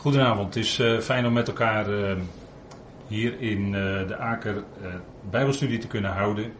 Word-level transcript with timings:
Goedenavond, 0.00 0.54
het 0.54 0.64
is 0.64 0.78
uh, 0.78 0.98
fijn 0.98 1.26
om 1.26 1.32
met 1.32 1.48
elkaar 1.48 1.88
uh, 1.88 2.12
hier 3.08 3.40
in 3.40 3.66
uh, 3.66 3.72
de 4.08 4.16
Aker 4.16 4.64
Bijbelstudie 5.30 5.78
te 5.78 5.86
kunnen 5.86 6.10
houden. 6.10 6.52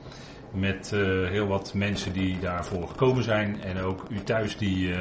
Met 0.52 0.90
heel 1.30 1.46
wat 1.46 1.74
mensen 1.74 2.12
die 2.12 2.38
daarvoor 2.38 2.88
gekomen 2.88 3.24
zijn. 3.24 3.62
En 3.62 3.79
ook 3.79 4.06
u 4.11 4.22
thuis 4.22 4.56
die 4.56 4.95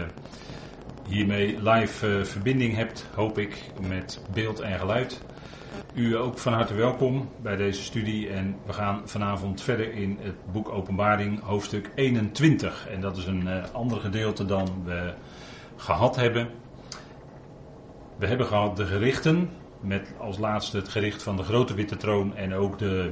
hiermee 1.07 1.61
live 1.61 2.25
verbinding 2.25 2.75
hebt, 2.75 3.07
hoop 3.15 3.37
ik, 3.37 3.63
met 3.87 4.21
beeld 4.33 4.59
en 4.59 4.79
geluid. 4.79 5.21
U 5.93 6.17
ook 6.17 6.37
van 6.37 6.53
harte 6.53 6.73
welkom 6.73 7.29
bij 7.41 7.55
deze 7.55 7.83
studie. 7.83 8.29
En 8.29 8.55
we 8.65 8.73
gaan 8.73 9.01
vanavond 9.05 9.61
verder 9.61 9.93
in 9.93 10.17
het 10.21 10.51
boek 10.51 10.69
Openbaring, 10.69 11.41
hoofdstuk 11.41 11.89
21. 11.95 12.87
En 12.89 13.01
dat 13.01 13.17
is 13.17 13.25
een 13.25 13.49
ander 13.71 13.99
gedeelte 13.99 14.45
dan 14.45 14.83
we 14.85 15.13
gehad 15.75 16.15
hebben. 16.15 16.49
We 18.19 18.27
hebben 18.27 18.47
gehad 18.47 18.77
de 18.77 18.85
gerichten, 18.85 19.49
met 19.81 20.13
als 20.17 20.37
laatste 20.37 20.77
het 20.77 20.89
gericht 20.89 21.23
van 21.23 21.37
de 21.37 21.43
grote 21.43 21.73
witte 21.73 21.97
troon 21.97 22.35
en 22.35 22.53
ook 22.53 22.79
de 22.79 23.11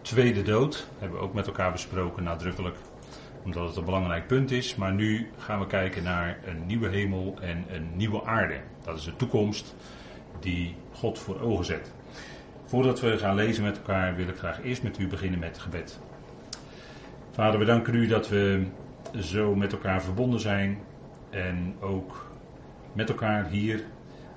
tweede 0.00 0.42
dood. 0.42 0.86
Hebben 0.98 1.18
we 1.18 1.24
ook 1.24 1.34
met 1.34 1.46
elkaar 1.46 1.72
besproken 1.72 2.22
nadrukkelijk, 2.22 2.76
omdat 3.44 3.66
het 3.66 3.76
een 3.76 3.84
belangrijk 3.84 4.26
punt 4.26 4.50
is. 4.50 4.74
Maar 4.76 4.92
nu 4.92 5.30
gaan 5.38 5.58
we 5.58 5.66
kijken 5.66 6.02
naar 6.02 6.38
een 6.44 6.66
nieuwe 6.66 6.88
hemel 6.88 7.36
en 7.40 7.64
een 7.68 7.96
nieuwe 7.96 8.24
aarde. 8.24 8.60
Dat 8.84 8.98
is 8.98 9.04
de 9.04 9.16
toekomst 9.16 9.74
die 10.40 10.74
God 10.92 11.18
voor 11.18 11.40
ogen 11.40 11.64
zet. 11.64 11.92
Voordat 12.64 13.00
we 13.00 13.18
gaan 13.18 13.34
lezen 13.34 13.64
met 13.64 13.76
elkaar 13.76 14.16
wil 14.16 14.28
ik 14.28 14.36
graag 14.36 14.62
eerst 14.62 14.82
met 14.82 14.98
u 14.98 15.06
beginnen 15.06 15.40
met 15.40 15.58
gebed. 15.58 15.98
Vader, 17.30 17.58
we 17.58 17.64
danken 17.64 17.94
u 17.94 18.06
dat 18.06 18.28
we 18.28 18.66
zo 19.20 19.54
met 19.54 19.72
elkaar 19.72 20.02
verbonden 20.02 20.40
zijn 20.40 20.78
en 21.30 21.74
ook 21.80 22.26
met 22.92 23.08
elkaar 23.08 23.46
hier 23.46 23.84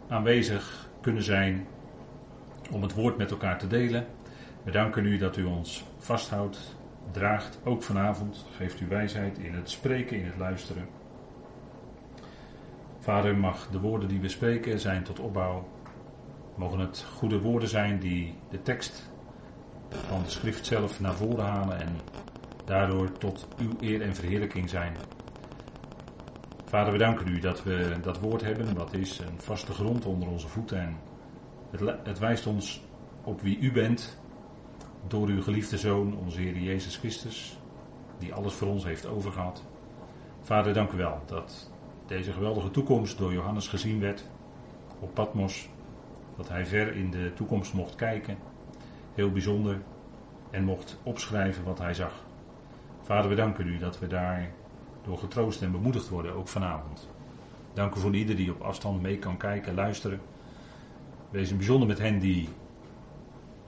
aanwezig 0.08 0.90
kunnen 1.02 1.24
zijn 1.24 1.68
om 2.72 2.82
het 2.82 2.94
woord 2.94 3.18
met 3.18 3.32
elkaar 3.32 3.60
te 3.60 3.68
delen. 3.68 4.06
We 4.64 4.72
danken 4.72 5.06
u 5.06 5.18
dat 5.18 5.38
u 5.38 5.44
ons 5.44 5.84
vasthoudt, 5.98 6.76
draagt, 7.12 7.60
ook 7.64 7.84
vanavond. 7.84 8.46
Geeft 8.56 8.80
u 8.80 8.88
wijsheid 8.88 9.38
in 9.38 9.54
het 9.54 9.70
spreken, 9.70 10.18
in 10.18 10.26
het 10.26 10.38
luisteren. 10.38 10.88
Vader, 13.00 13.38
mag 13.38 13.70
de 13.70 13.80
woorden 13.80 14.10
die 14.10 14.20
we 14.20 14.30
spreken 14.30 14.80
zijn 14.80 15.04
tot 15.04 15.20
opbouw. 15.20 15.68
Mogen 16.56 16.80
het 16.80 17.06
goede 17.18 17.40
woorden 17.40 17.70
zijn 17.70 18.00
die 18.00 18.36
de 18.50 18.62
tekst 18.62 19.12
van 19.90 20.24
de 20.24 20.30
schrift 20.30 20.66
zelf 20.66 21.00
naar 21.00 21.14
voren 21.14 21.46
halen 21.46 21.82
en 21.82 21.96
daardoor 22.66 23.12
tot 23.12 23.48
uw 23.60 23.72
eer 23.80 24.02
en 24.02 24.16
verheerlijking 24.16 24.70
zijn. 24.70 24.96
Vader, 26.74 26.92
we 26.92 26.98
danken 26.98 27.28
u 27.28 27.40
dat 27.40 27.64
we 27.64 27.96
dat 28.02 28.20
woord 28.20 28.42
hebben. 28.42 28.76
Dat 28.76 28.94
is 28.94 29.20
een 29.20 29.40
vaste 29.40 29.74
grond 29.74 30.06
onder 30.06 30.30
onze 30.30 30.48
voeten. 30.48 30.80
En 30.80 30.98
het, 31.72 31.96
het 32.04 32.20
wijst 32.20 32.48
ons 32.48 32.84
op 33.24 33.42
wie 33.42 33.60
u 33.60 33.72
bent. 33.72 34.22
Door 35.08 35.28
uw 35.28 35.42
geliefde 35.42 35.78
Zoon, 35.78 36.18
onze 36.18 36.42
Heer 36.42 36.58
Jezus 36.58 36.98
Christus. 36.98 37.60
Die 38.20 38.34
alles 38.34 38.54
voor 38.54 38.68
ons 38.68 38.84
heeft 38.84 39.06
overgehad. 39.06 39.66
Vader, 40.42 40.74
dank 40.74 40.92
u 40.92 40.98
wel 40.98 41.22
dat 41.26 41.72
deze 42.08 42.32
geweldige 42.32 42.72
toekomst 42.72 43.18
door 43.18 43.34
Johannes 43.34 43.68
gezien 43.68 44.00
werd. 44.00 44.26
Op 45.00 45.14
Patmos. 45.14 45.70
Dat 46.38 46.50
hij 46.50 46.66
ver 46.66 46.96
in 46.96 47.12
de 47.12 47.32
toekomst 47.34 47.74
mocht 47.74 47.96
kijken. 47.96 48.38
Heel 49.14 49.32
bijzonder. 49.32 49.82
En 50.52 50.64
mocht 50.64 51.00
opschrijven 51.04 51.64
wat 51.64 51.80
hij 51.80 51.94
zag. 51.94 52.26
Vader, 53.02 53.30
we 53.30 53.36
danken 53.36 53.68
u 53.68 53.78
dat 53.78 54.00
we 54.00 54.08
daar 54.08 54.52
door 55.04 55.18
getroost 55.18 55.62
en 55.62 55.72
bemoedigd 55.72 56.10
worden, 56.10 56.34
ook 56.34 56.48
vanavond. 56.48 57.10
Dank 57.74 57.96
u 57.96 58.00
voor 58.00 58.16
ieder 58.16 58.36
die 58.36 58.52
op 58.52 58.62
afstand 58.62 59.02
mee 59.02 59.18
kan 59.18 59.38
kijken, 59.38 59.74
luisteren. 59.74 60.22
Wees 61.30 61.52
in 61.52 61.58
bijzonder 61.58 61.88
met 61.88 62.00
hen 62.00 62.20
die 62.20 62.50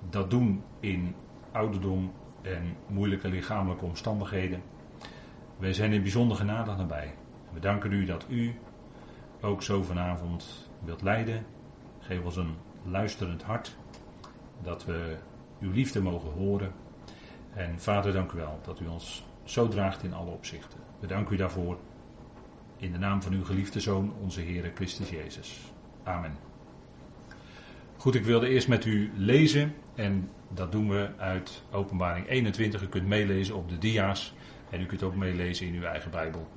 dat 0.09 0.29
doen 0.29 0.63
in 0.79 1.15
ouderdom 1.51 2.11
en 2.41 2.77
moeilijke 2.87 3.27
lichamelijke 3.27 3.85
omstandigheden. 3.85 4.61
Wij 5.57 5.73
zijn 5.73 5.93
in 5.93 6.01
bijzonder 6.01 6.37
genade 6.37 6.75
nabij. 6.75 7.13
We 7.53 7.59
danken 7.59 7.91
u 7.91 8.05
dat 8.05 8.25
u 8.29 8.55
ook 9.41 9.63
zo 9.63 9.83
vanavond 9.83 10.69
wilt 10.83 11.01
leiden. 11.01 11.45
Geef 11.99 12.23
ons 12.23 12.35
een 12.35 12.55
luisterend 12.83 13.43
hart. 13.43 13.77
Dat 14.61 14.85
we 14.85 15.17
uw 15.59 15.71
liefde 15.71 16.01
mogen 16.01 16.31
horen. 16.31 16.71
En 17.53 17.79
vader, 17.79 18.13
dank 18.13 18.31
u 18.31 18.37
wel 18.37 18.59
dat 18.63 18.79
u 18.79 18.87
ons 18.87 19.25
zo 19.45 19.67
draagt 19.67 20.03
in 20.03 20.13
alle 20.13 20.31
opzichten. 20.31 20.79
We 20.99 21.25
u 21.29 21.35
daarvoor. 21.35 21.77
In 22.77 22.91
de 22.91 22.97
naam 22.97 23.21
van 23.21 23.33
uw 23.33 23.43
geliefde 23.43 23.79
Zoon, 23.79 24.13
onze 24.21 24.41
Heer 24.41 24.71
Christus 24.75 25.09
Jezus. 25.09 25.59
Amen. 26.03 26.37
Goed, 27.97 28.15
ik 28.15 28.23
wilde 28.23 28.47
eerst 28.47 28.67
met 28.67 28.85
u 28.85 29.11
lezen. 29.15 29.75
En 29.95 30.29
dat 30.49 30.71
doen 30.71 30.89
we 30.89 31.09
uit 31.17 31.63
Openbaring 31.71 32.27
21. 32.27 32.81
U 32.81 32.87
kunt 32.87 33.07
meelezen 33.07 33.55
op 33.55 33.69
de 33.69 33.77
dia's. 33.77 34.33
En 34.69 34.81
u 34.81 34.85
kunt 34.85 35.03
ook 35.03 35.15
meelezen 35.15 35.67
in 35.67 35.73
uw 35.73 35.83
eigen 35.83 36.11
Bijbel. 36.11 36.47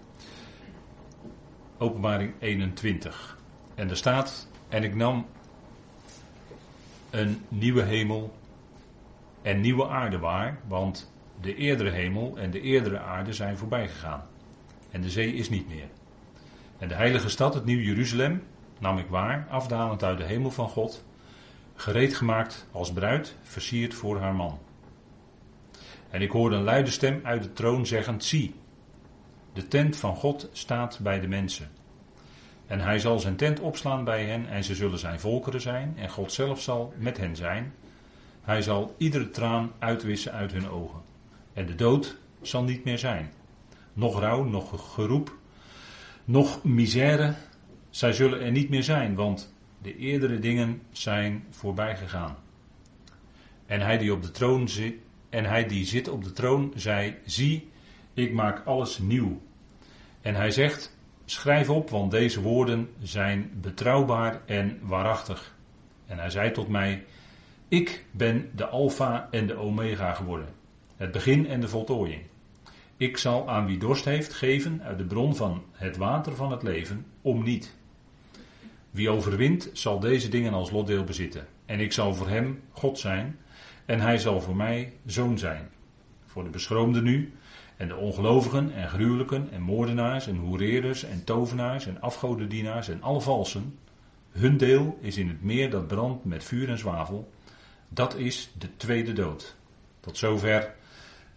Openbaring 1.78 2.32
21. 2.38 3.38
En 3.74 3.90
er 3.90 3.96
staat: 3.96 4.48
En 4.68 4.82
ik 4.84 4.94
nam 4.94 5.26
een 7.10 7.42
nieuwe 7.48 7.82
hemel 7.82 8.34
en 9.42 9.60
nieuwe 9.60 9.88
aarde 9.88 10.18
waar, 10.18 10.60
want 10.66 11.12
de 11.40 11.54
eerdere 11.54 11.90
hemel 11.90 12.38
en 12.38 12.50
de 12.50 12.60
eerdere 12.60 12.98
aarde 12.98 13.32
zijn 13.32 13.56
voorbij 13.56 13.88
gegaan. 13.88 14.26
En 14.90 15.00
de 15.00 15.10
zee 15.10 15.34
is 15.34 15.48
niet 15.48 15.68
meer. 15.68 15.88
En 16.78 16.88
de 16.88 16.94
heilige 16.94 17.28
stad, 17.28 17.54
het 17.54 17.64
nieuw 17.64 17.80
Jeruzalem, 17.80 18.42
nam 18.78 18.98
ik 18.98 19.06
waar, 19.08 19.46
afdalend 19.50 20.04
uit 20.04 20.18
de 20.18 20.24
hemel 20.24 20.50
van 20.50 20.68
God, 20.68 21.04
gereed 21.74 22.14
gemaakt 22.14 22.66
als 22.72 22.92
bruid, 22.92 23.36
versierd 23.42 23.94
voor 23.94 24.20
haar 24.20 24.34
man. 24.34 24.58
En 26.10 26.22
ik 26.22 26.30
hoorde 26.30 26.56
een 26.56 26.62
luide 26.62 26.90
stem 26.90 27.20
uit 27.22 27.42
de 27.42 27.52
troon 27.52 27.86
zeggend, 27.86 28.24
zie, 28.24 28.54
de 29.52 29.68
tent 29.68 29.96
van 29.96 30.16
God 30.16 30.48
staat 30.52 30.98
bij 31.02 31.20
de 31.20 31.28
mensen. 31.28 31.70
En 32.66 32.80
hij 32.80 32.98
zal 32.98 33.18
zijn 33.18 33.36
tent 33.36 33.60
opslaan 33.60 34.04
bij 34.04 34.24
hen 34.24 34.48
en 34.48 34.64
ze 34.64 34.74
zullen 34.74 34.98
zijn 34.98 35.20
volkeren 35.20 35.60
zijn 35.60 35.94
en 35.96 36.10
God 36.10 36.32
zelf 36.32 36.60
zal 36.60 36.92
met 36.96 37.16
hen 37.16 37.36
zijn. 37.36 37.74
Hij 38.42 38.62
zal 38.62 38.94
iedere 38.98 39.30
traan 39.30 39.72
uitwissen 39.78 40.32
uit 40.32 40.52
hun 40.52 40.68
ogen. 40.68 41.00
En 41.58 41.66
de 41.66 41.74
dood 41.74 42.16
zal 42.40 42.64
niet 42.64 42.84
meer 42.84 42.98
zijn. 42.98 43.32
Nog 43.92 44.20
rouw, 44.20 44.44
nog 44.44 44.94
geroep, 44.94 45.36
nog 46.24 46.64
misère. 46.64 47.34
Zij 47.90 48.12
zullen 48.12 48.40
er 48.40 48.50
niet 48.50 48.68
meer 48.68 48.82
zijn, 48.82 49.14
want 49.14 49.54
de 49.82 49.96
eerdere 49.96 50.38
dingen 50.38 50.82
zijn 50.92 51.44
voorbij 51.50 51.96
gegaan. 51.96 52.36
En 53.66 53.80
hij 53.80 53.98
die 53.98 54.12
op 54.12 54.22
de 54.22 54.30
troon 54.30 54.68
zit, 54.68 54.94
en 55.28 55.44
hij 55.44 55.66
die 55.66 55.84
zit 55.84 56.08
op 56.08 56.24
de 56.24 56.32
troon, 56.32 56.72
zei: 56.76 57.16
Zie, 57.24 57.68
ik 58.14 58.32
maak 58.32 58.66
alles 58.66 58.98
nieuw. 58.98 59.40
En 60.20 60.34
hij 60.34 60.50
zegt: 60.50 60.96
Schrijf 61.24 61.70
op, 61.70 61.90
want 61.90 62.10
deze 62.10 62.40
woorden 62.40 62.90
zijn 63.02 63.50
betrouwbaar 63.60 64.40
en 64.46 64.78
waarachtig. 64.82 65.54
En 66.06 66.18
hij 66.18 66.30
zei 66.30 66.50
tot 66.50 66.68
mij: 66.68 67.04
Ik 67.68 68.04
ben 68.10 68.50
de 68.54 68.66
Alpha 68.66 69.28
en 69.30 69.46
de 69.46 69.56
Omega 69.56 70.12
geworden 70.12 70.57
het 70.98 71.12
begin 71.12 71.46
en 71.46 71.60
de 71.60 71.68
voltooiing. 71.68 72.22
Ik 72.96 73.16
zal 73.16 73.48
aan 73.48 73.66
wie 73.66 73.78
dorst 73.78 74.04
heeft 74.04 74.32
geven 74.32 74.82
uit 74.82 74.98
de 74.98 75.04
bron 75.04 75.36
van 75.36 75.62
het 75.72 75.96
water 75.96 76.34
van 76.34 76.50
het 76.50 76.62
leven, 76.62 77.06
om 77.22 77.42
niet. 77.42 77.74
Wie 78.90 79.10
overwint, 79.10 79.70
zal 79.72 80.00
deze 80.00 80.28
dingen 80.28 80.52
als 80.52 80.70
lotdeel 80.70 81.04
bezitten. 81.04 81.46
En 81.66 81.80
ik 81.80 81.92
zal 81.92 82.14
voor 82.14 82.28
hem 82.28 82.60
God 82.70 82.98
zijn, 82.98 83.38
en 83.84 84.00
hij 84.00 84.18
zal 84.18 84.40
voor 84.40 84.56
mij 84.56 84.92
zoon 85.06 85.38
zijn. 85.38 85.68
Voor 86.26 86.44
de 86.44 86.50
beschroomden 86.50 87.02
nu, 87.02 87.32
en 87.76 87.88
de 87.88 87.96
ongelovigen 87.96 88.72
en 88.72 88.88
gruwelijken 88.88 89.48
en 89.50 89.62
moordenaars 89.62 90.26
en 90.26 90.36
hoereerders 90.36 91.04
en 91.04 91.24
tovenaars 91.24 91.86
en 91.86 92.00
afgodendienaars 92.00 92.88
en 92.88 93.02
alle 93.02 93.20
valsen. 93.20 93.78
Hun 94.30 94.56
deel 94.56 94.98
is 95.00 95.16
in 95.16 95.28
het 95.28 95.42
meer 95.42 95.70
dat 95.70 95.86
brandt 95.86 96.24
met 96.24 96.44
vuur 96.44 96.68
en 96.68 96.78
zwavel. 96.78 97.32
Dat 97.88 98.16
is 98.16 98.50
de 98.58 98.76
tweede 98.76 99.12
dood. 99.12 99.56
Tot 100.00 100.16
zover 100.16 100.76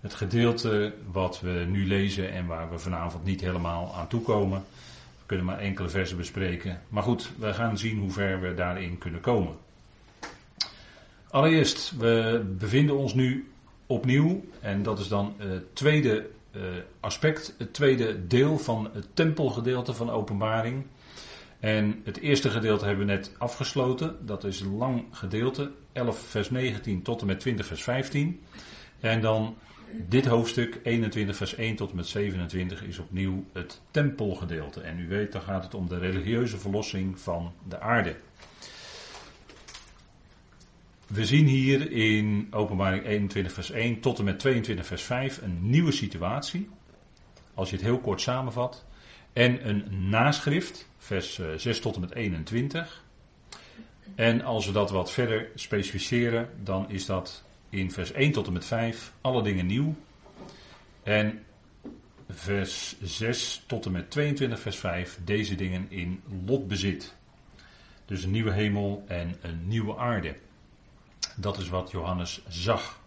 het 0.01 0.13
gedeelte 0.13 0.93
wat 1.11 1.39
we 1.39 1.65
nu 1.69 1.87
lezen 1.87 2.31
en 2.31 2.45
waar 2.45 2.71
we 2.71 2.79
vanavond 2.79 3.23
niet 3.23 3.41
helemaal 3.41 3.95
aan 3.95 4.07
toekomen. 4.07 4.63
We 5.17 5.25
kunnen 5.25 5.45
maar 5.45 5.59
enkele 5.59 5.89
versen 5.89 6.17
bespreken. 6.17 6.81
Maar 6.89 7.03
goed, 7.03 7.31
we 7.39 7.53
gaan 7.53 7.77
zien 7.77 7.99
hoe 7.99 8.11
ver 8.11 8.41
we 8.41 8.53
daarin 8.53 8.97
kunnen 8.97 9.21
komen. 9.21 9.55
Allereerst, 11.29 11.93
we 11.97 12.43
bevinden 12.57 12.97
ons 12.97 13.13
nu 13.13 13.51
opnieuw, 13.85 14.43
en 14.59 14.83
dat 14.83 14.99
is 14.99 15.07
dan 15.07 15.33
het 15.37 15.75
tweede 15.75 16.29
eh, 16.51 16.61
aspect, 16.99 17.55
het 17.57 17.73
tweede 17.73 18.27
deel 18.27 18.57
van 18.57 18.89
het 18.93 19.07
tempelgedeelte 19.13 19.93
van 19.93 20.09
openbaring. 20.09 20.85
En 21.59 22.01
het 22.03 22.17
eerste 22.17 22.49
gedeelte 22.49 22.85
hebben 22.85 23.05
we 23.05 23.11
net 23.11 23.31
afgesloten, 23.37 24.15
dat 24.25 24.43
is 24.43 24.59
een 24.59 24.77
lang 24.77 25.03
gedeelte, 25.11 25.71
11 25.93 26.19
vers 26.19 26.49
19 26.49 27.01
tot 27.01 27.21
en 27.21 27.27
met 27.27 27.39
20 27.39 27.65
vers 27.65 27.83
15. 27.83 28.41
En 29.01 29.21
dan 29.21 29.57
dit 29.91 30.25
hoofdstuk 30.25 30.79
21 30.83 31.35
vers 31.35 31.55
1 31.55 31.75
tot 31.75 31.89
en 31.89 31.95
met 31.95 32.07
27 32.07 32.83
is 32.83 32.99
opnieuw 32.99 33.45
het 33.53 33.81
tempelgedeelte. 33.91 34.81
En 34.81 34.99
u 34.99 35.07
weet, 35.07 35.31
dan 35.31 35.41
gaat 35.41 35.63
het 35.63 35.73
om 35.73 35.87
de 35.87 35.97
religieuze 35.97 36.57
verlossing 36.57 37.19
van 37.19 37.53
de 37.67 37.79
aarde. 37.79 38.15
We 41.07 41.25
zien 41.25 41.45
hier 41.45 41.91
in 41.91 42.47
Openbaring 42.51 43.05
21 43.05 43.53
vers 43.53 43.71
1 43.71 43.99
tot 43.99 44.19
en 44.19 44.25
met 44.25 44.39
22 44.39 44.85
vers 44.85 45.03
5 45.03 45.41
een 45.41 45.57
nieuwe 45.69 45.91
situatie. 45.91 46.69
Als 47.53 47.69
je 47.69 47.75
het 47.75 47.85
heel 47.85 47.99
kort 47.99 48.21
samenvat. 48.21 48.85
En 49.33 49.67
een 49.69 50.09
naschrift, 50.09 50.89
vers 50.97 51.41
6 51.57 51.65
eh, 51.65 51.83
tot 51.83 51.95
en 51.95 52.01
met 52.01 52.13
21. 52.13 53.03
En 54.15 54.41
als 54.41 54.65
we 54.65 54.71
dat 54.71 54.91
wat 54.91 55.11
verder 55.11 55.49
specificeren, 55.55 56.49
dan 56.63 56.89
is 56.89 57.05
dat 57.05 57.43
in 57.71 57.91
vers 57.91 58.11
1 58.11 58.31
tot 58.31 58.47
en 58.47 58.53
met 58.53 58.65
5 58.65 59.13
alle 59.21 59.43
dingen 59.43 59.65
nieuw. 59.65 59.95
En 61.03 61.43
vers 62.29 62.95
6 63.01 63.63
tot 63.67 63.85
en 63.85 63.91
met 63.91 64.11
22, 64.11 64.59
vers 64.59 64.77
5 64.77 65.19
deze 65.23 65.55
dingen 65.55 65.85
in 65.89 66.21
lotbezit. 66.45 67.15
Dus 68.05 68.23
een 68.23 68.31
nieuwe 68.31 68.51
hemel 68.51 69.03
en 69.07 69.35
een 69.41 69.67
nieuwe 69.67 69.97
aarde. 69.97 70.35
Dat 71.35 71.57
is 71.57 71.69
wat 71.69 71.91
Johannes 71.91 72.41
zag. 72.47 72.99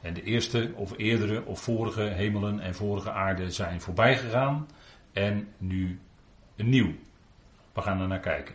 En 0.00 0.14
de 0.14 0.22
eerste 0.22 0.72
of 0.74 0.98
eerdere 0.98 1.44
of 1.44 1.60
vorige 1.60 2.02
hemelen 2.02 2.60
en 2.60 2.74
vorige 2.74 3.10
aarde 3.10 3.50
zijn 3.50 3.80
voorbij 3.80 4.16
gegaan. 4.16 4.68
En 5.12 5.48
nu 5.58 6.00
een 6.56 6.68
nieuw. 6.68 6.92
We 7.72 7.80
gaan 7.80 8.00
er 8.00 8.08
naar 8.08 8.20
kijken. 8.20 8.54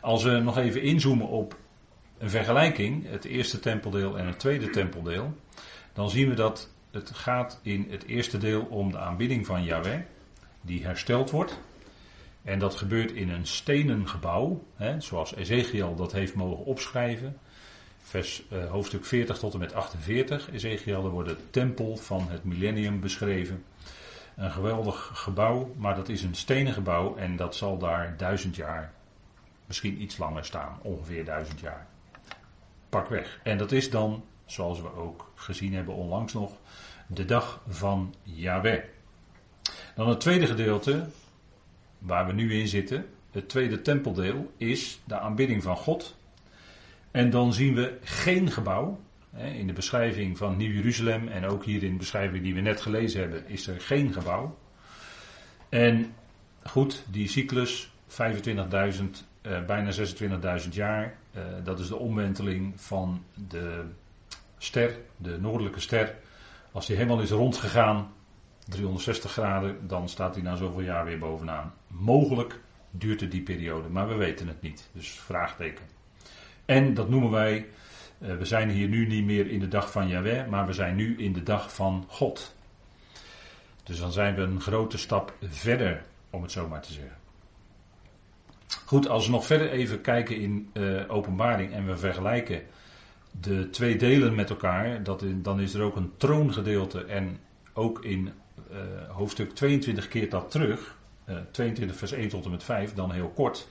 Als 0.00 0.22
we 0.22 0.30
nog 0.30 0.58
even 0.58 0.82
inzoomen 0.82 1.28
op 1.28 1.56
een 2.18 2.30
vergelijking, 2.30 3.10
het 3.10 3.24
eerste 3.24 3.60
tempeldeel 3.60 4.18
en 4.18 4.26
het 4.26 4.38
tweede 4.38 4.70
tempeldeel, 4.70 5.36
dan 5.92 6.10
zien 6.10 6.28
we 6.28 6.34
dat 6.34 6.70
het 6.90 7.10
gaat 7.10 7.60
in 7.62 7.86
het 7.90 8.04
eerste 8.04 8.38
deel 8.38 8.62
om 8.62 8.92
de 8.92 8.98
aanbidding 8.98 9.46
van 9.46 9.64
Yahweh, 9.64 10.00
die 10.60 10.84
hersteld 10.84 11.30
wordt. 11.30 11.60
En 12.42 12.58
dat 12.58 12.74
gebeurt 12.74 13.12
in 13.12 13.30
een 13.30 13.46
stenen 13.46 14.08
gebouw, 14.08 14.64
hè, 14.76 15.00
zoals 15.00 15.34
Ezekiel 15.34 15.94
dat 15.94 16.12
heeft 16.12 16.34
mogen 16.34 16.64
opschrijven. 16.64 17.38
Vers, 17.98 18.42
uh, 18.52 18.70
hoofdstuk 18.70 19.04
40 19.04 19.38
tot 19.38 19.52
en 19.52 19.58
met 19.58 19.74
48. 19.74 20.50
Ezekiel, 20.50 21.02
daar 21.02 21.10
wordt 21.10 21.28
de 21.28 21.50
tempel 21.50 21.96
van 21.96 22.28
het 22.28 22.44
millennium 22.44 23.00
beschreven. 23.00 23.64
Een 24.36 24.50
geweldig 24.50 25.10
gebouw, 25.14 25.74
maar 25.76 25.94
dat 25.94 26.08
is 26.08 26.22
een 26.22 26.34
stenen 26.34 26.72
gebouw 26.72 27.16
en 27.16 27.36
dat 27.36 27.56
zal 27.56 27.78
daar 27.78 28.14
duizend 28.16 28.56
jaar, 28.56 28.92
misschien 29.66 30.02
iets 30.02 30.18
langer 30.18 30.44
staan, 30.44 30.78
ongeveer 30.82 31.24
duizend 31.24 31.60
jaar. 31.60 31.86
Pak 32.88 33.08
weg. 33.08 33.40
En 33.42 33.58
dat 33.58 33.72
is 33.72 33.90
dan, 33.90 34.24
zoals 34.46 34.80
we 34.80 34.94
ook 34.94 35.32
gezien 35.34 35.74
hebben 35.74 35.94
onlangs 35.94 36.32
nog, 36.32 36.52
de 37.06 37.24
dag 37.24 37.62
van 37.68 38.14
Yahweh. 38.22 38.82
Dan 39.94 40.08
het 40.08 40.20
tweede 40.20 40.46
gedeelte, 40.46 41.06
waar 41.98 42.26
we 42.26 42.32
nu 42.32 42.54
in 42.54 42.68
zitten, 42.68 43.06
het 43.30 43.48
tweede 43.48 43.82
tempeldeel, 43.82 44.52
is 44.56 45.00
de 45.04 45.18
aanbidding 45.18 45.62
van 45.62 45.76
God. 45.76 46.16
En 47.10 47.30
dan 47.30 47.52
zien 47.52 47.74
we 47.74 47.98
geen 48.02 48.50
gebouw. 48.50 49.00
In 49.36 49.66
de 49.66 49.72
beschrijving 49.72 50.38
van 50.38 50.56
Nieuw-Jeruzalem 50.56 51.28
en 51.28 51.44
ook 51.44 51.64
hier 51.64 51.82
in 51.82 51.90
de 51.90 51.98
beschrijving 51.98 52.42
die 52.42 52.54
we 52.54 52.60
net 52.60 52.80
gelezen 52.80 53.20
hebben, 53.20 53.48
is 53.48 53.66
er 53.66 53.80
geen 53.80 54.12
gebouw. 54.12 54.58
En 55.68 56.14
goed, 56.62 57.04
die 57.10 57.28
cyclus, 57.28 57.90
25.000, 58.08 59.27
eh, 59.48 59.64
bijna 59.64 59.90
26.000 59.92 60.68
jaar, 60.74 61.14
eh, 61.32 61.42
dat 61.64 61.78
is 61.78 61.88
de 61.88 61.96
omwenteling 61.96 62.80
van 62.80 63.24
de 63.48 63.84
ster, 64.58 64.96
de 65.16 65.40
noordelijke 65.40 65.80
ster. 65.80 66.14
Als 66.72 66.86
die 66.86 66.96
helemaal 66.96 67.20
is 67.20 67.30
rondgegaan, 67.30 68.12
360 68.68 69.32
graden, 69.32 69.86
dan 69.86 70.08
staat 70.08 70.34
hij 70.34 70.44
na 70.44 70.56
zoveel 70.56 70.80
jaar 70.80 71.04
weer 71.04 71.18
bovenaan. 71.18 71.72
Mogelijk 71.86 72.60
duurt 72.90 73.20
het 73.20 73.30
die 73.30 73.42
periode, 73.42 73.88
maar 73.88 74.08
we 74.08 74.14
weten 74.14 74.48
het 74.48 74.62
niet. 74.62 74.88
Dus 74.92 75.10
vraagteken. 75.10 75.84
En 76.64 76.94
dat 76.94 77.08
noemen 77.08 77.30
wij, 77.30 77.66
uh, 78.18 78.36
we 78.36 78.44
zijn 78.44 78.70
hier 78.70 78.88
nu 78.88 79.06
niet 79.06 79.24
meer 79.24 79.50
in 79.50 79.60
de 79.60 79.68
dag 79.68 79.90
van 79.90 80.08
Yahweh, 80.08 80.46
maar 80.46 80.66
we 80.66 80.72
zijn 80.72 80.96
nu 80.96 81.18
in 81.18 81.32
de 81.32 81.42
dag 81.42 81.74
van 81.74 82.04
God. 82.08 82.54
Dus 83.82 83.98
dan 83.98 84.12
zijn 84.12 84.34
we 84.34 84.40
een 84.40 84.60
grote 84.60 84.98
stap 84.98 85.34
verder, 85.42 86.02
om 86.30 86.42
het 86.42 86.52
zo 86.52 86.68
maar 86.68 86.82
te 86.82 86.92
zeggen. 86.92 87.17
Goed, 88.84 89.08
als 89.08 89.26
we 89.26 89.32
nog 89.32 89.46
verder 89.46 89.70
even 89.70 90.00
kijken 90.00 90.36
in 90.36 90.70
uh, 90.72 91.00
openbaring 91.08 91.72
en 91.72 91.86
we 91.86 91.96
vergelijken 91.96 92.62
de 93.40 93.70
twee 93.70 93.96
delen 93.96 94.34
met 94.34 94.50
elkaar, 94.50 95.02
dat 95.02 95.24
dan 95.34 95.60
is 95.60 95.74
er 95.74 95.82
ook 95.82 95.96
een 95.96 96.12
troongedeelte 96.16 97.04
en 97.04 97.38
ook 97.72 98.04
in 98.04 98.32
uh, 98.70 98.76
hoofdstuk 99.08 99.54
22 99.54 100.08
keert 100.08 100.30
dat 100.30 100.50
terug. 100.50 100.96
22 101.50 101.96
vers 101.96 102.12
1 102.12 102.28
tot 102.28 102.44
en 102.44 102.50
met 102.50 102.64
5, 102.64 102.94
dan 102.94 103.12
heel 103.12 103.32
kort. 103.34 103.68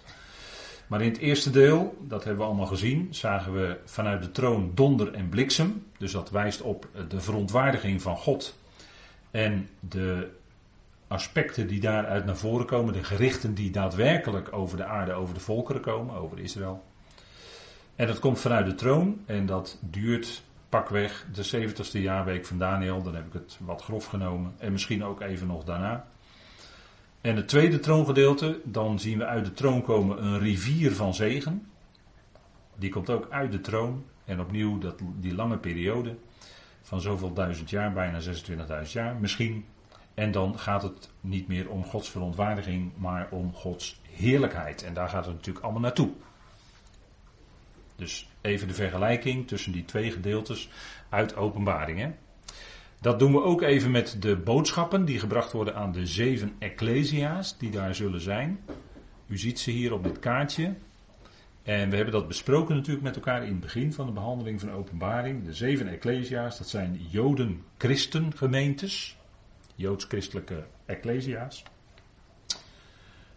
Maar 0.88 1.02
in 1.02 1.10
het 1.10 1.18
eerste 1.18 1.50
deel, 1.50 1.98
dat 2.02 2.24
hebben 2.24 2.42
we 2.42 2.48
allemaal 2.48 2.68
gezien, 2.68 3.08
zagen 3.12 3.54
we 3.54 3.78
vanuit 3.86 4.22
de 4.22 4.32
troon 4.32 4.72
donder 4.74 5.14
en 5.14 5.30
bliksem. 5.30 5.86
Dus 5.98 6.12
dat 6.12 6.30
wijst 6.30 6.62
op 6.62 6.88
de 7.08 7.20
verontwaardiging 7.20 8.02
van 8.02 8.18
God 8.18 8.58
en 9.32 9.70
de 9.80 10.30
aspecten 11.07 11.68
die 11.68 11.80
daaruit 11.80 12.25
naar 12.25 12.38
voren 12.38 12.65
komen, 12.65 12.94
de 12.94 13.04
gerichten 13.04 13.54
die 13.54 13.71
daadwerkelijk 13.71 14.54
over 14.54 14.77
de 14.77 14.86
aarde, 14.86 15.13
over 15.13 15.33
de 15.33 15.39
volkeren 15.39 15.81
komen, 15.81 16.15
over 16.15 16.39
Israël. 16.39 16.83
En 17.95 18.07
dat 18.07 18.19
komt 18.19 18.39
vanuit 18.39 18.65
de 18.65 18.75
troon 18.75 19.21
en 19.25 19.45
dat 19.45 19.77
duurt 19.81 20.44
pakweg 20.69 21.25
de 21.33 21.68
70ste 21.68 22.01
jaarweek 22.01 22.45
van 22.45 22.57
Daniel, 22.57 23.04
dan 23.04 23.15
heb 23.15 23.25
ik 23.25 23.33
het 23.33 23.57
wat 23.62 23.81
grof 23.81 24.06
genomen, 24.06 24.54
en 24.57 24.71
misschien 24.71 25.04
ook 25.04 25.21
even 25.21 25.48
nog 25.48 25.63
daarna. 25.63 26.07
En 27.21 27.36
het 27.36 27.48
tweede 27.48 27.80
troongedeelte, 27.80 28.60
dan 28.63 29.00
zien 29.00 29.18
we 29.18 29.25
uit 29.25 29.45
de 29.45 29.53
troon 29.53 29.81
komen 29.81 30.24
een 30.24 30.39
rivier 30.39 30.92
van 30.92 31.13
zegen. 31.13 31.68
Die 32.75 32.89
komt 32.89 33.10
ook 33.10 33.27
uit 33.30 33.51
de 33.51 33.62
troon. 33.62 34.06
En 34.25 34.39
opnieuw 34.39 34.77
dat, 34.77 35.00
die 35.19 35.36
lange 35.36 35.57
periode 35.57 36.15
van 36.81 37.01
zoveel 37.01 37.33
duizend 37.33 37.69
jaar, 37.69 37.94
bijna 37.94 38.19
26.000 38.86 38.92
jaar 38.92 39.15
misschien. 39.15 39.65
En 40.18 40.31
dan 40.31 40.60
gaat 40.60 40.84
het 40.84 41.10
niet 41.22 41.48
meer 41.48 41.69
om 41.69 41.84
Gods 41.84 42.10
verontwaardiging, 42.10 42.92
maar 42.96 43.28
om 43.31 43.54
Gods 43.54 44.00
heerlijkheid. 44.12 44.84
En 44.84 44.94
daar 44.94 45.10
gaat 45.10 45.25
het 45.25 45.34
natuurlijk 45.34 45.66
allemaal 45.66 45.81
naartoe. 45.81 46.10
Dus 47.96 48.30
even 48.42 48.68
de 48.68 48.74
vergelijking 48.74 49.48
tussen 49.48 49.72
die 49.72 49.86
twee 49.86 50.12
gedeeltes 50.12 50.69
uit 51.10 51.36
openbaring. 51.36 52.14
Dat 53.02 53.19
doen 53.19 53.31
we 53.31 53.42
ook 53.42 53.62
even 53.62 53.92
met 53.92 54.18
de 54.19 54.38
boodschappen 54.38 55.06
die 55.06 55.19
gebracht 55.19 55.52
worden 55.52 55.75
aan 55.75 55.92
de 55.92 56.06
zeven 56.06 56.56
ecclesia's 56.60 57.58
die 57.58 57.72
daar 57.72 57.96
zullen 57.96 58.22
zijn. 58.22 58.60
U 59.28 59.38
ziet 59.38 59.60
ze 59.60 59.72
hier 59.72 59.94
op 59.94 60.04
dit 60.04 60.20
kaartje. 60.20 60.75
En 61.63 61.89
we 61.89 61.96
hebben 61.96 62.13
dat 62.13 62.27
besproken 62.27 62.75
natuurlijk 62.75 63.03
met 63.03 63.15
elkaar 63.15 63.44
in 63.44 63.51
het 63.51 63.60
begin 63.60 63.94
van 63.94 64.06
de 64.06 64.12
behandeling 64.12 64.60
van 64.60 64.72
openbaring. 64.72 65.46
De 65.46 65.53
zeven 65.53 65.88
ecclesia's, 65.88 66.58
dat 66.58 66.68
zijn 66.68 67.00
Joden-christengemeentes. 67.10 69.16
Joods-christelijke 69.77 70.63
ecclesia's. 70.86 71.63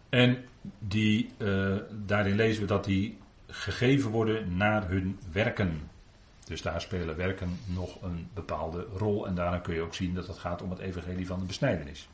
En 0.09 0.45
die, 0.79 1.29
uh, 1.37 1.75
daarin 1.91 2.35
lezen 2.35 2.61
we 2.61 2.67
dat 2.67 2.85
die 2.85 3.17
gegeven 3.47 4.11
worden 4.11 4.57
naar 4.57 4.89
hun 4.89 5.19
werken. 5.31 5.89
Dus 6.43 6.61
daar 6.61 6.81
spelen 6.81 7.15
werken 7.15 7.59
nog 7.65 8.01
een 8.01 8.27
bepaalde 8.33 8.87
rol. 8.97 9.27
En 9.27 9.35
daarna 9.35 9.57
kun 9.57 9.73
je 9.73 9.81
ook 9.81 9.95
zien 9.95 10.13
dat 10.13 10.27
het 10.27 10.37
gaat 10.37 10.61
om 10.61 10.69
het 10.69 10.79
evangelie 10.79 11.27
van 11.27 11.39
de 11.39 11.45
besnijdenis. 11.45 12.09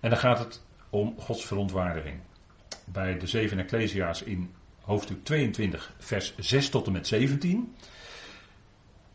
En 0.00 0.10
dan 0.10 0.18
gaat 0.18 0.38
het 0.38 0.62
om 0.90 1.14
Gods 1.18 1.46
verontwaardiging. 1.46 2.20
Bij 2.84 3.18
de 3.18 3.26
zeven 3.26 3.58
Ecclesia's 3.58 4.22
in 4.22 4.50
hoofdstuk 4.80 5.24
22, 5.24 5.94
vers 5.98 6.34
6 6.36 6.68
tot 6.68 6.86
en 6.86 6.92
met 6.92 7.06
17. 7.06 7.74